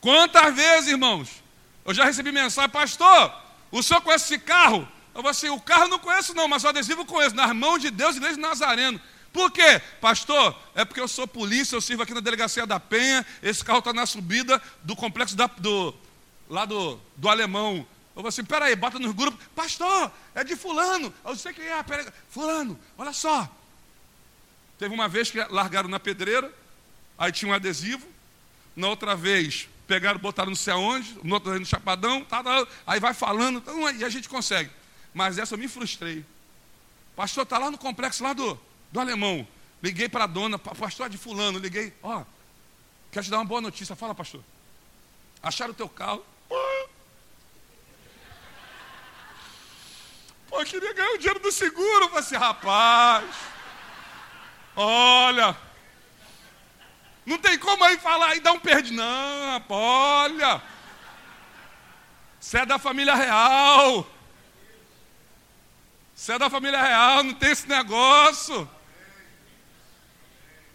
Quantas 0.00 0.54
vezes, 0.54 0.90
irmãos, 0.90 1.30
eu 1.84 1.94
já 1.94 2.04
recebi 2.04 2.32
mensagem, 2.32 2.68
pastor, 2.68 3.32
o 3.70 3.80
senhor 3.82 4.00
conhece 4.00 4.24
esse 4.34 4.38
carro? 4.42 4.86
Eu 5.14 5.22
falei 5.22 5.30
assim, 5.30 5.48
o 5.48 5.60
carro 5.60 5.88
não 5.88 5.98
conheço 5.98 6.34
não, 6.34 6.48
mas 6.48 6.64
o 6.64 6.68
adesivo 6.68 7.04
conheço, 7.04 7.36
nas 7.36 7.54
mãos 7.54 7.80
de 7.80 7.90
Deus 7.90 8.16
e 8.16 8.20
desde 8.20 8.40
Nazareno. 8.40 9.00
Por 9.32 9.50
quê? 9.50 9.80
Pastor, 10.00 10.54
é 10.74 10.84
porque 10.84 11.00
eu 11.00 11.08
sou 11.08 11.26
polícia, 11.26 11.74
eu 11.74 11.80
sirvo 11.80 12.02
aqui 12.02 12.12
na 12.12 12.20
delegacia 12.20 12.66
da 12.66 12.78
Penha, 12.78 13.24
esse 13.42 13.64
carro 13.64 13.78
está 13.78 13.92
na 13.92 14.04
subida 14.04 14.60
do 14.82 14.94
complexo 14.94 15.34
da, 15.34 15.46
do, 15.46 15.94
lá 16.50 16.66
do, 16.66 17.00
do 17.16 17.28
alemão. 17.28 17.86
Eu 18.14 18.20
vou 18.20 18.28
assim, 18.28 18.44
peraí, 18.44 18.76
bota 18.76 18.98
nos 18.98 19.12
grupos, 19.12 19.42
pastor, 19.56 20.12
é 20.34 20.44
de 20.44 20.54
fulano. 20.54 21.12
Eu 21.24 21.34
sei 21.34 21.54
quem 21.54 21.64
é, 21.64 21.82
peraí, 21.82 22.06
fulano, 22.28 22.78
olha 22.98 23.12
só. 23.14 23.50
Teve 24.78 24.94
uma 24.94 25.08
vez 25.08 25.30
que 25.30 25.42
largaram 25.44 25.88
na 25.88 25.98
pedreira, 25.98 26.52
aí 27.16 27.32
tinha 27.32 27.50
um 27.50 27.54
adesivo, 27.54 28.06
na 28.76 28.88
outra 28.88 29.16
vez 29.16 29.66
pegaram, 29.86 30.18
botaram 30.18 30.50
não 30.50 30.56
sei 30.56 30.74
aonde, 30.74 31.18
no 31.22 31.34
outro 31.34 31.58
no 31.58 31.66
chapadão, 31.66 32.24
tá, 32.24 32.42
tá, 32.42 32.66
aí 32.86 33.00
vai 33.00 33.14
falando, 33.14 33.58
então, 33.58 33.90
e 33.90 34.04
a 34.04 34.08
gente 34.08 34.28
consegue. 34.28 34.70
Mas 35.14 35.38
essa 35.38 35.54
eu 35.54 35.58
me 35.58 35.68
frustrei. 35.68 36.24
Pastor, 37.16 37.42
está 37.42 37.58
lá 37.58 37.70
no 37.70 37.78
complexo 37.78 38.22
lá 38.22 38.32
do, 38.32 38.58
do 38.92 39.00
alemão. 39.00 39.44
Liguei 39.82 40.08
para 40.08 40.22
a 40.24 40.28
dona, 40.28 40.58
pastor 40.58 41.08
de 41.08 41.18
fulano, 41.18 41.58
liguei, 41.58 41.92
ó, 42.02 42.20
oh, 42.20 42.26
quero 43.10 43.24
te 43.24 43.30
dar 43.30 43.38
uma 43.38 43.44
boa 43.44 43.60
notícia. 43.60 43.96
Fala, 43.96 44.14
pastor. 44.14 44.40
Acharam 45.42 45.72
o 45.72 45.74
teu 45.74 45.88
carro. 45.88 46.24
Pô, 50.48 50.60
eu 50.60 50.66
queria 50.66 50.92
ganhar 50.92 51.10
o 51.14 51.18
dinheiro 51.18 51.40
do 51.40 51.50
seguro. 51.50 52.08
Falei 52.10 52.20
assim, 52.20 52.36
rapaz, 52.36 53.24
olha, 54.76 55.56
não 57.26 57.38
tem 57.38 57.58
como 57.58 57.82
aí 57.82 57.98
falar 57.98 58.36
e 58.36 58.40
dar 58.40 58.52
um 58.52 58.60
perdi. 58.60 58.92
Não, 58.92 59.52
rapaz, 59.52 59.80
olha, 59.80 60.62
você 62.38 62.58
é 62.58 62.66
da 62.66 62.78
família 62.78 63.16
real. 63.16 64.06
Você 66.14 66.34
é 66.34 66.38
da 66.38 66.48
família 66.48 66.80
real, 66.80 67.24
não 67.24 67.34
tem 67.34 67.50
esse 67.50 67.68
negócio. 67.68 68.70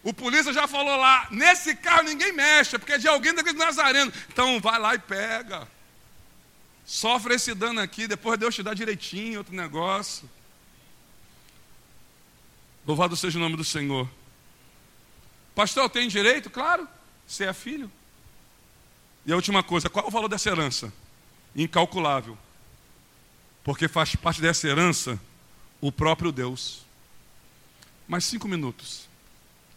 O 0.02 0.12
polícia 0.12 0.52
já 0.52 0.66
falou 0.68 0.96
lá, 0.96 1.26
nesse 1.30 1.74
carro 1.74 2.04
ninguém 2.04 2.32
mexe, 2.32 2.78
porque 2.78 2.92
é 2.92 2.98
de 2.98 3.08
alguém 3.08 3.34
daquele 3.34 3.58
Nazareno. 3.58 4.12
Então 4.28 4.60
vai 4.60 4.78
lá 4.78 4.94
e 4.94 4.98
pega. 4.98 5.66
Sofre 6.86 7.34
esse 7.34 7.54
dano 7.54 7.80
aqui, 7.80 8.06
depois 8.06 8.38
Deus 8.38 8.54
te 8.54 8.62
dá 8.62 8.72
direitinho, 8.72 9.38
outro 9.38 9.54
negócio. 9.54 10.28
Louvado 12.86 13.16
seja 13.16 13.38
o 13.38 13.42
nome 13.42 13.56
do 13.56 13.64
Senhor. 13.64 14.08
Pastor, 15.54 15.90
tem 15.90 16.08
direito? 16.08 16.48
Claro, 16.48 16.88
você 17.26 17.44
é 17.44 17.52
filho. 17.52 17.90
E 19.26 19.32
a 19.32 19.36
última 19.36 19.62
coisa, 19.62 19.90
qual 19.90 20.04
é 20.04 20.08
o 20.08 20.10
valor 20.10 20.28
dessa 20.28 20.48
herança? 20.48 20.90
Incalculável. 21.54 22.38
Porque 23.64 23.88
faz 23.88 24.14
parte 24.14 24.40
dessa 24.40 24.66
herança 24.66 25.20
o 25.80 25.92
próprio 25.92 26.32
Deus. 26.32 26.86
Mais 28.06 28.24
cinco 28.24 28.48
minutos. 28.48 29.07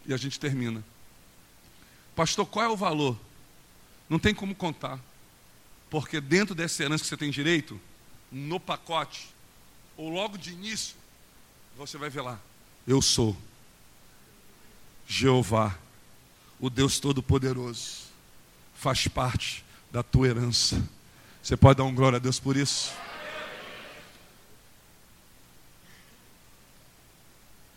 E 0.06 0.12
a 0.12 0.16
gente 0.16 0.38
termina. 0.38 0.82
Pastor, 2.14 2.46
qual 2.46 2.64
é 2.64 2.68
o 2.68 2.76
valor? 2.76 3.18
Não 4.08 4.18
tem 4.18 4.34
como 4.34 4.54
contar. 4.54 4.98
Porque 5.88 6.20
dentro 6.20 6.54
dessa 6.54 6.82
herança 6.82 7.04
que 7.04 7.08
você 7.08 7.16
tem 7.16 7.30
direito, 7.30 7.80
no 8.30 8.58
pacote, 8.58 9.28
ou 9.96 10.08
logo 10.08 10.36
de 10.38 10.50
início, 10.50 10.96
você 11.76 11.98
vai 11.98 12.10
ver 12.10 12.22
lá. 12.22 12.38
Eu 12.86 13.00
sou 13.00 13.36
Jeová, 15.06 15.78
o 16.58 16.70
Deus 16.70 16.98
Todo-Poderoso. 16.98 18.02
Faz 18.74 19.06
parte 19.06 19.64
da 19.90 20.02
tua 20.02 20.28
herança. 20.28 20.82
Você 21.42 21.56
pode 21.56 21.78
dar 21.78 21.84
um 21.84 21.94
glória 21.94 22.16
a 22.16 22.18
Deus 22.18 22.40
por 22.40 22.56
isso? 22.56 22.92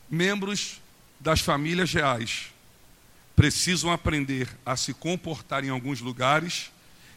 Membros 0.09 0.79
das 1.25 1.41
famílias 1.41 1.91
reais 1.91 2.53
precisam 3.35 3.91
aprender 3.91 4.47
a 4.63 4.77
se 4.77 4.93
comportar 4.93 5.63
em 5.63 5.69
alguns 5.69 5.99
lugares 5.99 6.71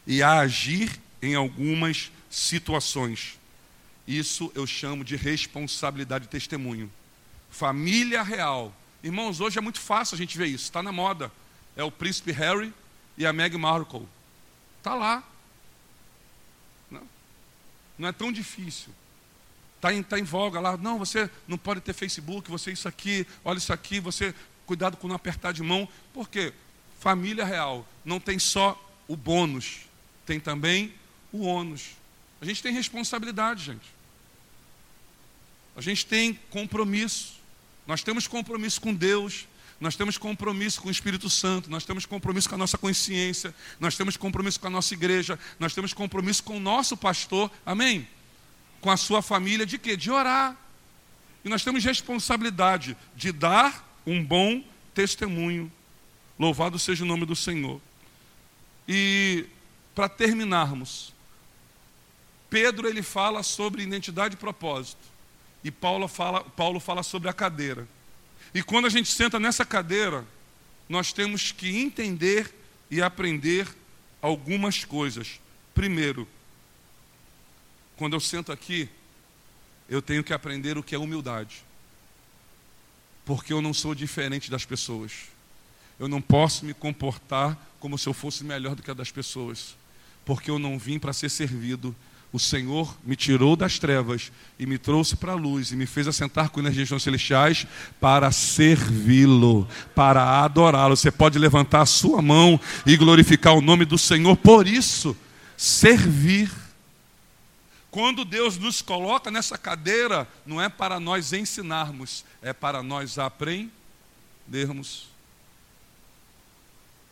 e 0.07 0.23
a 0.23 0.39
agir 0.39 0.99
em 1.21 1.35
algumas 1.35 2.11
situações. 2.27 3.37
Isso 4.07 4.51
eu 4.55 4.65
chamo 4.65 5.03
de 5.03 5.15
responsabilidade 5.15 6.25
de 6.25 6.31
testemunho. 6.31 6.91
Família 7.51 8.23
real. 8.23 8.73
Irmãos, 9.03 9.39
hoje 9.39 9.59
é 9.59 9.61
muito 9.61 9.79
fácil 9.79 10.15
a 10.15 10.17
gente 10.17 10.35
ver 10.35 10.47
isso, 10.47 10.63
está 10.63 10.81
na 10.81 10.91
moda. 10.91 11.31
É 11.75 11.83
o 11.83 11.91
príncipe 11.91 12.31
Harry 12.31 12.73
e 13.15 13.27
a 13.27 13.31
Meghan 13.31 13.59
Markle. 13.59 14.07
Está 14.79 14.95
lá. 14.95 15.23
Não, 16.89 17.07
não 17.99 18.09
é 18.09 18.11
tão 18.11 18.31
difícil. 18.31 18.91
Está 19.79 19.93
em, 19.93 20.03
tá 20.03 20.19
em 20.19 20.23
voga 20.23 20.59
lá. 20.59 20.75
Não, 20.75 20.99
você 20.99 21.29
não 21.47 21.57
pode 21.57 21.79
ter 21.79 21.93
Facebook, 21.93 22.51
você 22.51 22.71
isso 22.71 22.87
aqui, 22.87 23.25
olha 23.45 23.57
isso 23.57 23.71
aqui, 23.71 24.01
você 24.01 24.35
cuidado 24.65 24.97
com 24.97 25.07
não 25.07 25.15
apertar 25.15 25.53
de 25.53 25.63
mão. 25.63 25.87
Por 26.13 26.29
quê? 26.29 26.53
Família 26.99 27.45
real 27.45 27.87
não 28.03 28.19
tem 28.19 28.37
só 28.37 28.77
o 29.07 29.15
bônus, 29.15 29.85
tem 30.25 30.37
também 30.37 30.93
o 31.31 31.45
ônus. 31.45 31.91
A 32.41 32.45
gente 32.45 32.61
tem 32.61 32.73
responsabilidade, 32.73 33.63
gente. 33.63 33.85
A 35.77 35.81
gente 35.81 36.05
tem 36.05 36.37
compromisso. 36.49 37.39
Nós 37.87 38.03
temos 38.03 38.27
compromisso 38.27 38.81
com 38.81 38.93
Deus, 38.93 39.47
nós 39.79 39.95
temos 39.95 40.17
compromisso 40.17 40.81
com 40.81 40.89
o 40.89 40.91
Espírito 40.91 41.29
Santo, 41.29 41.71
nós 41.71 41.85
temos 41.85 42.05
compromisso 42.05 42.49
com 42.49 42.55
a 42.55 42.57
nossa 42.57 42.77
consciência, 42.77 43.55
nós 43.79 43.95
temos 43.95 44.17
compromisso 44.17 44.59
com 44.59 44.67
a 44.67 44.69
nossa 44.69 44.93
igreja, 44.93 45.39
nós 45.57 45.73
temos 45.73 45.93
compromisso 45.93 46.43
com 46.43 46.57
o 46.57 46.59
nosso 46.59 46.97
pastor, 46.97 47.49
amém? 47.65 48.05
Com 48.81 48.89
a 48.89 48.97
sua 48.97 49.21
família, 49.21 49.65
de 49.65 49.77
quê? 49.77 49.97
De 49.97 50.09
orar. 50.09 50.55
E 51.43 51.49
nós 51.49 51.63
temos 51.63 51.83
responsabilidade 51.83 52.95
de 53.15 53.31
dar 53.31 53.99
um 54.05 54.23
bom 54.23 54.63
testemunho. 54.93 55.71
Louvado 56.37 56.79
seja 56.79 57.03
o 57.03 57.07
nome 57.07 57.25
do 57.25 57.35
Senhor. 57.35 57.81
E 58.87 59.45
para 59.93 60.09
terminarmos, 60.09 61.13
Pedro 62.49 62.87
ele 62.87 63.03
fala 63.03 63.43
sobre 63.43 63.83
identidade 63.83 64.35
e 64.35 64.37
propósito. 64.37 65.01
E 65.63 65.69
Paulo 65.69 66.07
fala, 66.07 66.41
Paulo 66.41 66.79
fala 66.79 67.03
sobre 67.03 67.29
a 67.29 67.33
cadeira. 67.33 67.87
E 68.53 68.63
quando 68.63 68.85
a 68.85 68.89
gente 68.89 69.09
senta 69.09 69.39
nessa 69.39 69.65
cadeira, 69.65 70.25
nós 70.87 71.13
temos 71.13 71.51
que 71.51 71.77
entender 71.77 72.53
e 72.89 73.01
aprender 73.01 73.67
algumas 74.21 74.83
coisas. 74.83 75.39
Primeiro, 75.75 76.27
quando 77.99 78.13
eu 78.13 78.19
sento 78.19 78.51
aqui, 78.51 78.89
eu 79.87 80.01
tenho 80.01 80.23
que 80.23 80.33
aprender 80.33 80.75
o 80.75 80.83
que 80.83 80.95
é 80.95 80.97
humildade. 80.97 81.63
Porque 83.25 83.53
eu 83.53 83.61
não 83.61 83.75
sou 83.75 83.93
diferente 83.93 84.49
das 84.49 84.65
pessoas. 84.65 85.11
Eu 85.99 86.07
não 86.07 86.21
posso 86.21 86.65
me 86.65 86.73
comportar 86.73 87.55
como 87.79 87.97
se 87.97 88.07
eu 88.07 88.13
fosse 88.13 88.43
melhor 88.43 88.73
do 88.73 88.81
que 88.81 88.89
a 88.89 88.95
das 88.95 89.11
pessoas 89.11 89.77
porque 90.29 90.51
eu 90.51 90.59
não 90.59 90.77
vim 90.77 90.99
para 90.99 91.11
ser 91.11 91.27
servido. 91.27 91.95
O 92.31 92.37
Senhor 92.37 92.95
me 93.03 93.15
tirou 93.15 93.55
das 93.55 93.79
trevas 93.79 94.31
e 94.59 94.65
me 94.67 94.77
trouxe 94.77 95.15
para 95.15 95.31
a 95.31 95.35
luz 95.35 95.71
e 95.71 95.75
me 95.75 95.87
fez 95.87 96.07
assentar 96.07 96.51
com 96.51 96.61
nas 96.61 96.75
regiões 96.75 97.01
celestiais 97.01 97.65
para 97.99 98.31
servi-lo, 98.31 99.67
para 99.95 100.43
adorá-lo. 100.43 100.95
Você 100.95 101.09
pode 101.09 101.39
levantar 101.39 101.81
a 101.81 101.87
sua 101.87 102.21
mão 102.21 102.59
e 102.85 102.95
glorificar 102.95 103.55
o 103.55 103.61
nome 103.61 103.85
do 103.85 103.97
Senhor 103.97 104.37
por 104.37 104.67
isso, 104.67 105.17
servir. 105.57 106.51
Quando 107.91 108.23
Deus 108.23 108.57
nos 108.57 108.81
coloca 108.81 109.31
nessa 109.31 109.57
cadeira, 109.57 110.27
não 110.45 110.61
é 110.61 110.69
para 110.69 110.99
nós 110.99 111.33
ensinarmos, 111.33 112.23
é 112.41 112.53
para 112.53 112.83
nós 112.83 113.17
aprendermos. 113.17 115.07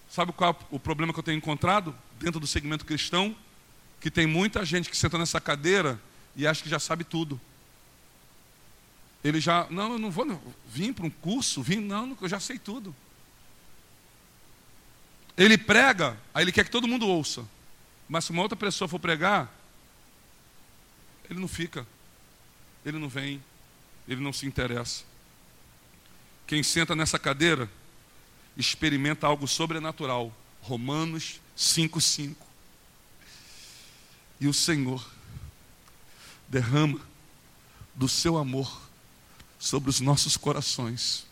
Sabe 0.09 0.31
qual 0.31 0.51
é 0.51 0.65
o 0.71 0.79
problema 0.79 1.13
que 1.13 1.19
eu 1.19 1.23
tenho 1.23 1.37
encontrado? 1.37 1.95
dentro 2.19 2.39
do 2.39 2.47
segmento 2.47 2.85
cristão 2.85 3.35
que 3.99 4.11
tem 4.11 4.27
muita 4.27 4.65
gente 4.65 4.89
que 4.89 4.97
senta 4.97 5.17
nessa 5.17 5.39
cadeira 5.39 5.99
e 6.35 6.45
acha 6.45 6.61
que 6.61 6.69
já 6.69 6.79
sabe 6.79 7.03
tudo. 7.03 7.39
Ele 9.23 9.39
já, 9.39 9.67
não, 9.69 9.93
eu 9.93 9.99
não 9.99 10.11
vou, 10.11 10.25
não, 10.25 10.39
vim 10.67 10.93
para 10.93 11.05
um 11.05 11.09
curso, 11.09 11.61
vim, 11.63 11.77
não, 11.77 12.15
eu 12.21 12.29
já 12.29 12.39
sei 12.39 12.59
tudo. 12.59 12.95
Ele 15.35 15.57
prega, 15.57 16.17
aí 16.33 16.43
ele 16.43 16.51
quer 16.51 16.63
que 16.63 16.71
todo 16.71 16.87
mundo 16.87 17.07
ouça. 17.07 17.45
Mas 18.07 18.25
se 18.25 18.31
uma 18.31 18.41
outra 18.41 18.55
pessoa 18.55 18.87
for 18.87 18.99
pregar, 18.99 19.51
ele 21.29 21.39
não 21.39 21.47
fica, 21.47 21.85
ele 22.85 22.97
não 22.97 23.09
vem, 23.09 23.43
ele 24.07 24.21
não 24.21 24.31
se 24.31 24.45
interessa. 24.45 25.03
Quem 26.45 26.63
senta 26.63 26.95
nessa 26.95 27.19
cadeira 27.19 27.69
experimenta 28.55 29.27
algo 29.27 29.47
sobrenatural. 29.47 30.33
Romanos 30.61 31.39
5,5. 31.57 32.35
E 34.39 34.47
o 34.47 34.53
Senhor 34.53 35.05
derrama 36.47 36.99
do 37.93 38.07
seu 38.07 38.37
amor 38.37 38.81
sobre 39.59 39.89
os 39.89 39.99
nossos 39.99 40.37
corações, 40.37 41.25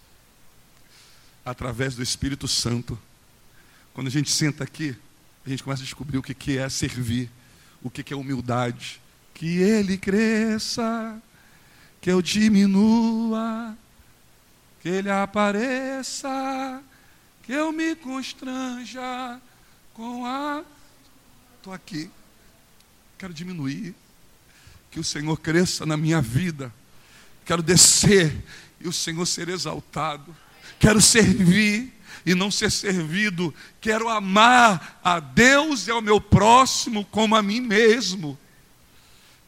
através 1.46 1.96
do 1.96 2.04
Espírito 2.04 2.48
Santo. 2.48 2.98
Quando 3.94 4.08
a 4.08 4.12
gente 4.12 4.32
senta 4.32 4.64
aqui, 4.64 4.96
a 5.46 5.50
gente 5.50 5.64
começa 5.64 5.82
a 5.82 5.86
descobrir 5.86 6.18
o 6.18 6.24
que 6.24 6.58
é 6.58 6.68
servir, 6.68 7.30
o 7.84 7.90
que 7.90 8.14
é 8.14 8.18
humildade. 8.18 9.00
Que 9.36 9.62
Ele 9.62 9.98
cresça, 9.98 11.22
que 12.02 12.10
eu 12.10 12.22
diminua, 12.22 13.78
que 14.82 14.90
Ele 14.90 15.10
apareça, 15.10 16.82
que 17.44 17.52
eu 17.52 17.72
me 17.72 17.96
constranja 17.96 19.40
com 19.94 20.26
a. 20.26 20.64
Estou 21.58 21.74
aqui, 21.74 22.10
quero 23.18 23.34
diminuir, 23.34 23.94
que 24.90 25.00
o 25.00 25.04
Senhor 25.04 25.38
cresça 25.38 25.86
na 25.86 25.98
minha 25.98 26.22
vida, 26.22 26.74
quero 27.44 27.62
descer 27.62 28.44
e 28.80 28.88
o 28.88 28.94
Senhor 28.94 29.26
ser 29.26 29.50
exaltado, 29.50 30.36
quero 30.80 31.02
servir 31.02 31.94
e 32.26 32.34
não 32.34 32.50
ser 32.50 32.72
servido, 32.72 33.54
quero 33.82 34.10
amar 34.10 35.00
a 35.04 35.20
Deus 35.20 35.88
e 35.88 35.92
ao 35.92 36.02
meu 36.02 36.22
próximo 36.22 37.06
como 37.06 37.36
a 37.36 37.42
mim 37.42 37.62
mesmo. 37.62 38.38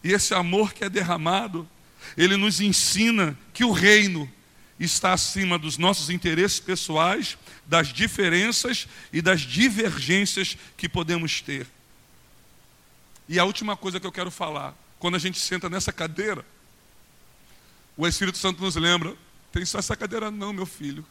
E 0.04 0.12
esse 0.12 0.34
amor 0.34 0.74
que 0.74 0.84
é 0.84 0.89
derramado, 0.89 1.68
ele 2.16 2.38
nos 2.38 2.62
ensina 2.62 3.38
que 3.54 3.64
o 3.64 3.72
reino 3.72 4.32
está 4.80 5.14
acima 5.14 5.58
dos 5.58 5.78
nossos 5.78 6.10
interesses 6.10 6.60
pessoais, 6.60 7.38
das 7.66 7.91
diferenças 7.91 8.88
e 9.12 9.22
das 9.22 9.41
divergências 9.41 10.58
que 10.78 10.88
podemos 10.88 11.41
ter. 11.41 11.68
E 13.28 13.39
a 13.39 13.43
última 13.43 13.76
coisa 13.76 14.00
que 14.00 14.08
eu 14.08 14.12
quero 14.12 14.32
falar, 14.32 14.76
quando 15.00 15.16
a 15.16 15.20
gente 15.20 15.39
senta 15.39 15.70
nessa 15.70 15.91
cadeira, 15.91 16.45
o 17.95 18.08
Espírito 18.08 18.38
Santo 18.38 18.62
nos 18.62 18.76
lembra: 18.76 19.16
tem 19.52 19.66
só 19.66 19.80
essa 19.80 19.95
cadeira, 19.95 20.30
não, 20.32 20.54
meu 20.54 20.66
filho. 20.66 21.06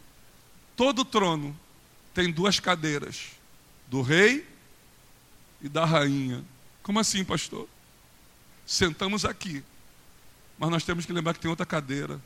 Todo 0.77 1.05
trono 1.05 1.59
tem 2.15 2.31
duas 2.31 2.61
cadeiras, 2.61 3.33
do 3.89 4.01
rei 4.01 4.47
e 5.61 5.69
da 5.69 5.85
rainha. 5.85 6.45
Como 6.83 7.01
assim, 7.01 7.25
pastor? 7.25 7.69
Sentamos 8.67 9.25
aqui, 9.25 9.63
mas 10.59 10.71
nós 10.71 10.85
temos 10.85 11.07
que 11.07 11.13
lembrar 11.13 11.35
que 11.35 11.41
tem 11.41 11.51
outra 11.51 11.65
cadeira 11.65 12.21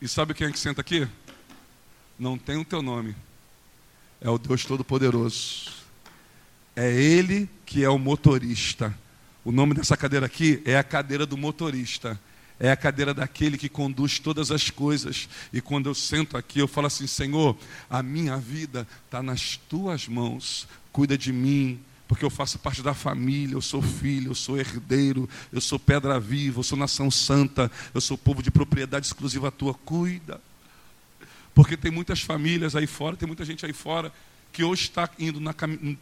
E 0.00 0.06
sabe 0.06 0.34
quem 0.34 0.46
é 0.46 0.52
que 0.52 0.58
senta 0.58 0.82
aqui? 0.82 1.08
Não 2.18 2.36
tem 2.36 2.56
o 2.56 2.64
teu 2.64 2.82
nome. 2.82 3.16
É 4.20 4.28
o 4.28 4.38
Deus 4.38 4.64
Todo-Poderoso. 4.64 5.72
É 6.74 6.92
ele 6.92 7.48
que 7.64 7.82
é 7.82 7.88
o 7.88 7.98
motorista. 7.98 8.94
O 9.42 9.50
nome 9.50 9.74
dessa 9.74 9.96
cadeira 9.96 10.26
aqui 10.26 10.60
é 10.66 10.76
a 10.76 10.84
cadeira 10.84 11.24
do 11.24 11.36
motorista. 11.36 12.20
É 12.60 12.70
a 12.70 12.76
cadeira 12.76 13.14
daquele 13.14 13.56
que 13.56 13.68
conduz 13.68 14.18
todas 14.18 14.50
as 14.50 14.68
coisas. 14.68 15.28
E 15.52 15.62
quando 15.62 15.88
eu 15.88 15.94
sento 15.94 16.36
aqui, 16.36 16.58
eu 16.58 16.68
falo 16.68 16.88
assim: 16.88 17.06
Senhor, 17.06 17.56
a 17.88 18.02
minha 18.02 18.36
vida 18.36 18.86
está 19.06 19.22
nas 19.22 19.56
tuas 19.56 20.06
mãos. 20.06 20.68
Cuida 20.92 21.16
de 21.16 21.32
mim, 21.32 21.80
porque 22.08 22.24
eu 22.24 22.30
faço 22.30 22.58
parte 22.58 22.82
da 22.82 22.94
família, 22.94 23.54
eu 23.54 23.62
sou 23.62 23.82
filho, 23.82 24.30
eu 24.30 24.34
sou 24.34 24.58
herdeiro, 24.58 25.28
eu 25.52 25.60
sou 25.60 25.78
pedra 25.78 26.20
viva, 26.20 26.60
eu 26.60 26.62
sou 26.62 26.78
nação 26.78 27.10
santa, 27.10 27.70
eu 27.92 28.00
sou 28.00 28.16
povo 28.16 28.42
de 28.42 28.50
propriedade 28.50 29.06
exclusiva 29.06 29.50
tua. 29.50 29.74
Cuida. 29.74 30.40
Porque 31.54 31.76
tem 31.76 31.90
muitas 31.90 32.20
famílias 32.20 32.76
aí 32.76 32.86
fora, 32.86 33.16
tem 33.16 33.26
muita 33.26 33.44
gente 33.44 33.64
aí 33.64 33.72
fora 33.72 34.12
que 34.52 34.62
hoje 34.62 34.82
está 34.82 35.08
indo 35.18 35.40
na, 35.40 35.54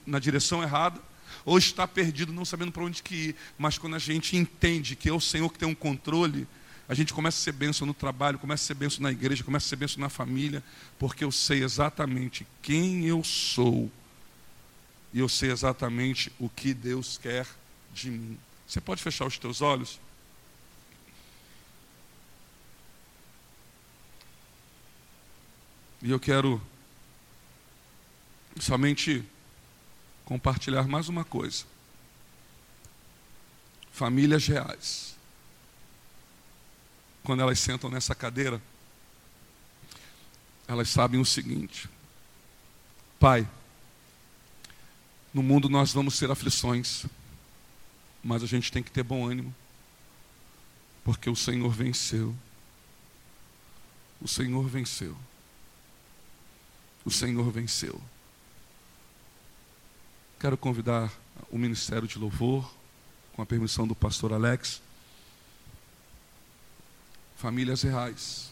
na 0.07 0.19
direção 0.19 0.63
errada 0.63 1.01
ou 1.45 1.59
está 1.59 1.87
perdido, 1.89 2.33
não 2.33 2.45
sabendo 2.45 2.73
para 2.73 2.85
onde 2.85 3.03
que 3.03 3.15
ir. 3.15 3.37
Mas 3.59 3.79
quando 3.79 3.97
a 3.97 3.99
gente 3.99 4.37
entende 4.37 4.97
que 4.97 5.09
é 5.09 5.13
o 5.13 5.21
Senhor 5.21 5.51
que 5.51 5.59
tem 5.59 5.69
um 5.69 5.75
controle, 5.75 6.47
a 6.89 6.95
gente 6.95 7.15
começa 7.15 7.39
a 7.39 7.43
ser 7.43 7.53
bênção 7.53 7.87
no 7.87 7.95
trabalho, 7.95 8.39
começa 8.39 8.65
a 8.65 8.67
ser 8.67 8.75
bênção 8.75 9.03
na 9.03 9.11
igreja, 9.11 9.43
começa 9.43 9.67
a 9.67 9.69
ser 9.69 9.77
bênção 9.77 10.01
na 10.01 10.09
família, 10.09 10.63
porque 10.99 11.25
eu 11.25 11.33
sei 11.33 11.63
exatamente 11.63 12.47
quem 12.61 13.07
eu 13.07 13.25
sou. 13.25 13.91
E 15.15 15.21
eu 15.21 15.29
sei 15.29 15.53
exatamente 15.53 16.33
o 16.41 16.49
que 16.49 16.75
Deus 16.75 17.17
quer 17.17 17.47
de 17.93 18.11
mim. 18.11 18.37
Você 18.67 18.81
pode 18.81 19.01
fechar 19.01 19.25
os 19.25 19.39
teus 19.39 19.63
olhos? 19.63 20.01
E 26.03 26.11
eu 26.11 26.19
quero 26.19 26.61
somente 28.59 29.25
compartilhar 30.25 30.89
mais 30.89 31.09
uma 31.09 31.25
coisa. 31.25 31.65
Famílias 33.93 34.49
reais. 34.49 35.15
Quando 37.23 37.41
elas 37.41 37.61
sentam 37.61 37.89
nessa 37.89 38.17
cadeira, 38.17 38.61
elas 40.67 40.91
sabem 40.91 41.21
o 41.21 41.25
seguinte: 41.25 41.89
Pai, 43.21 43.49
no 45.35 45.43
mundo 45.43 45.69
nós 45.69 45.93
vamos 45.93 46.17
ter 46.17 46.31
aflições, 46.31 47.05
mas 48.23 48.45
a 48.45 48.47
gente 48.47 48.71
tem 48.71 48.85
que 48.85 48.91
ter 48.91 49.03
bom 49.03 49.29
ânimo, 49.29 49.53
porque 51.03 51.29
o 51.29 51.35
Senhor 51.35 51.71
venceu. 51.71 52.33
O 54.23 54.29
Senhor 54.29 54.67
venceu. 54.69 55.17
O 57.05 57.11
Senhor 57.11 57.51
venceu. 57.51 58.01
Quero 60.39 60.57
convidar 60.57 61.13
o 61.51 61.59
Ministério 61.59 62.07
de 62.07 62.17
Louvor, 62.17 62.73
com 63.33 63.43
a 63.43 63.47
permissão 63.47 63.89
do 63.89 63.95
pastor 63.95 64.33
Alex. 64.33 64.81
Famílias 67.37 67.83
reais. 67.83 68.51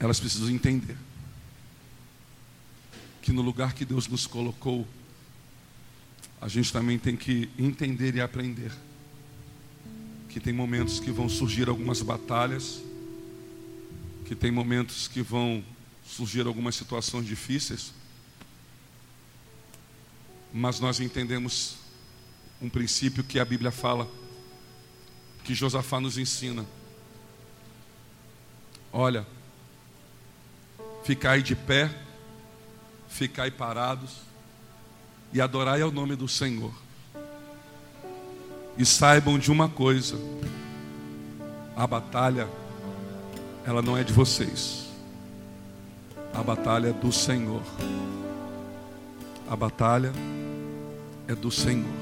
Elas 0.00 0.18
precisam 0.18 0.48
entender 0.48 0.96
que 3.22 3.32
no 3.32 3.40
lugar 3.40 3.72
que 3.72 3.84
Deus 3.84 4.08
nos 4.08 4.26
colocou, 4.26 4.86
a 6.40 6.48
gente 6.48 6.72
também 6.72 6.98
tem 6.98 7.16
que 7.16 7.48
entender 7.56 8.14
e 8.16 8.20
aprender 8.20 8.72
que 10.28 10.40
tem 10.40 10.52
momentos 10.52 10.98
que 10.98 11.10
vão 11.10 11.28
surgir 11.28 11.68
algumas 11.68 12.00
batalhas, 12.00 12.82
que 14.24 14.34
tem 14.34 14.50
momentos 14.50 15.06
que 15.06 15.20
vão 15.20 15.62
surgir 16.06 16.46
algumas 16.46 16.74
situações 16.74 17.26
difíceis, 17.26 17.92
mas 20.52 20.80
nós 20.80 21.00
entendemos 21.00 21.76
um 22.62 22.68
princípio 22.68 23.22
que 23.22 23.38
a 23.38 23.44
Bíblia 23.44 23.70
fala, 23.70 24.10
que 25.44 25.54
Josafá 25.54 26.00
nos 26.00 26.16
ensina. 26.16 26.64
Olha, 28.90 29.26
ficai 31.04 31.42
de 31.42 31.54
pé, 31.54 31.94
ficai 33.12 33.50
parados 33.50 34.22
e 35.32 35.40
adorai 35.40 35.82
ao 35.82 35.92
nome 35.92 36.16
do 36.16 36.26
Senhor. 36.26 36.72
E 38.76 38.86
saibam 38.86 39.38
de 39.38 39.52
uma 39.52 39.68
coisa: 39.68 40.16
a 41.76 41.86
batalha, 41.86 42.48
ela 43.66 43.82
não 43.82 43.96
é 43.96 44.02
de 44.02 44.12
vocês, 44.12 44.88
a 46.32 46.42
batalha 46.42 46.88
é 46.88 46.92
do 46.92 47.12
Senhor. 47.12 47.62
A 49.48 49.54
batalha 49.54 50.12
é 51.28 51.34
do 51.34 51.50
Senhor. 51.50 52.01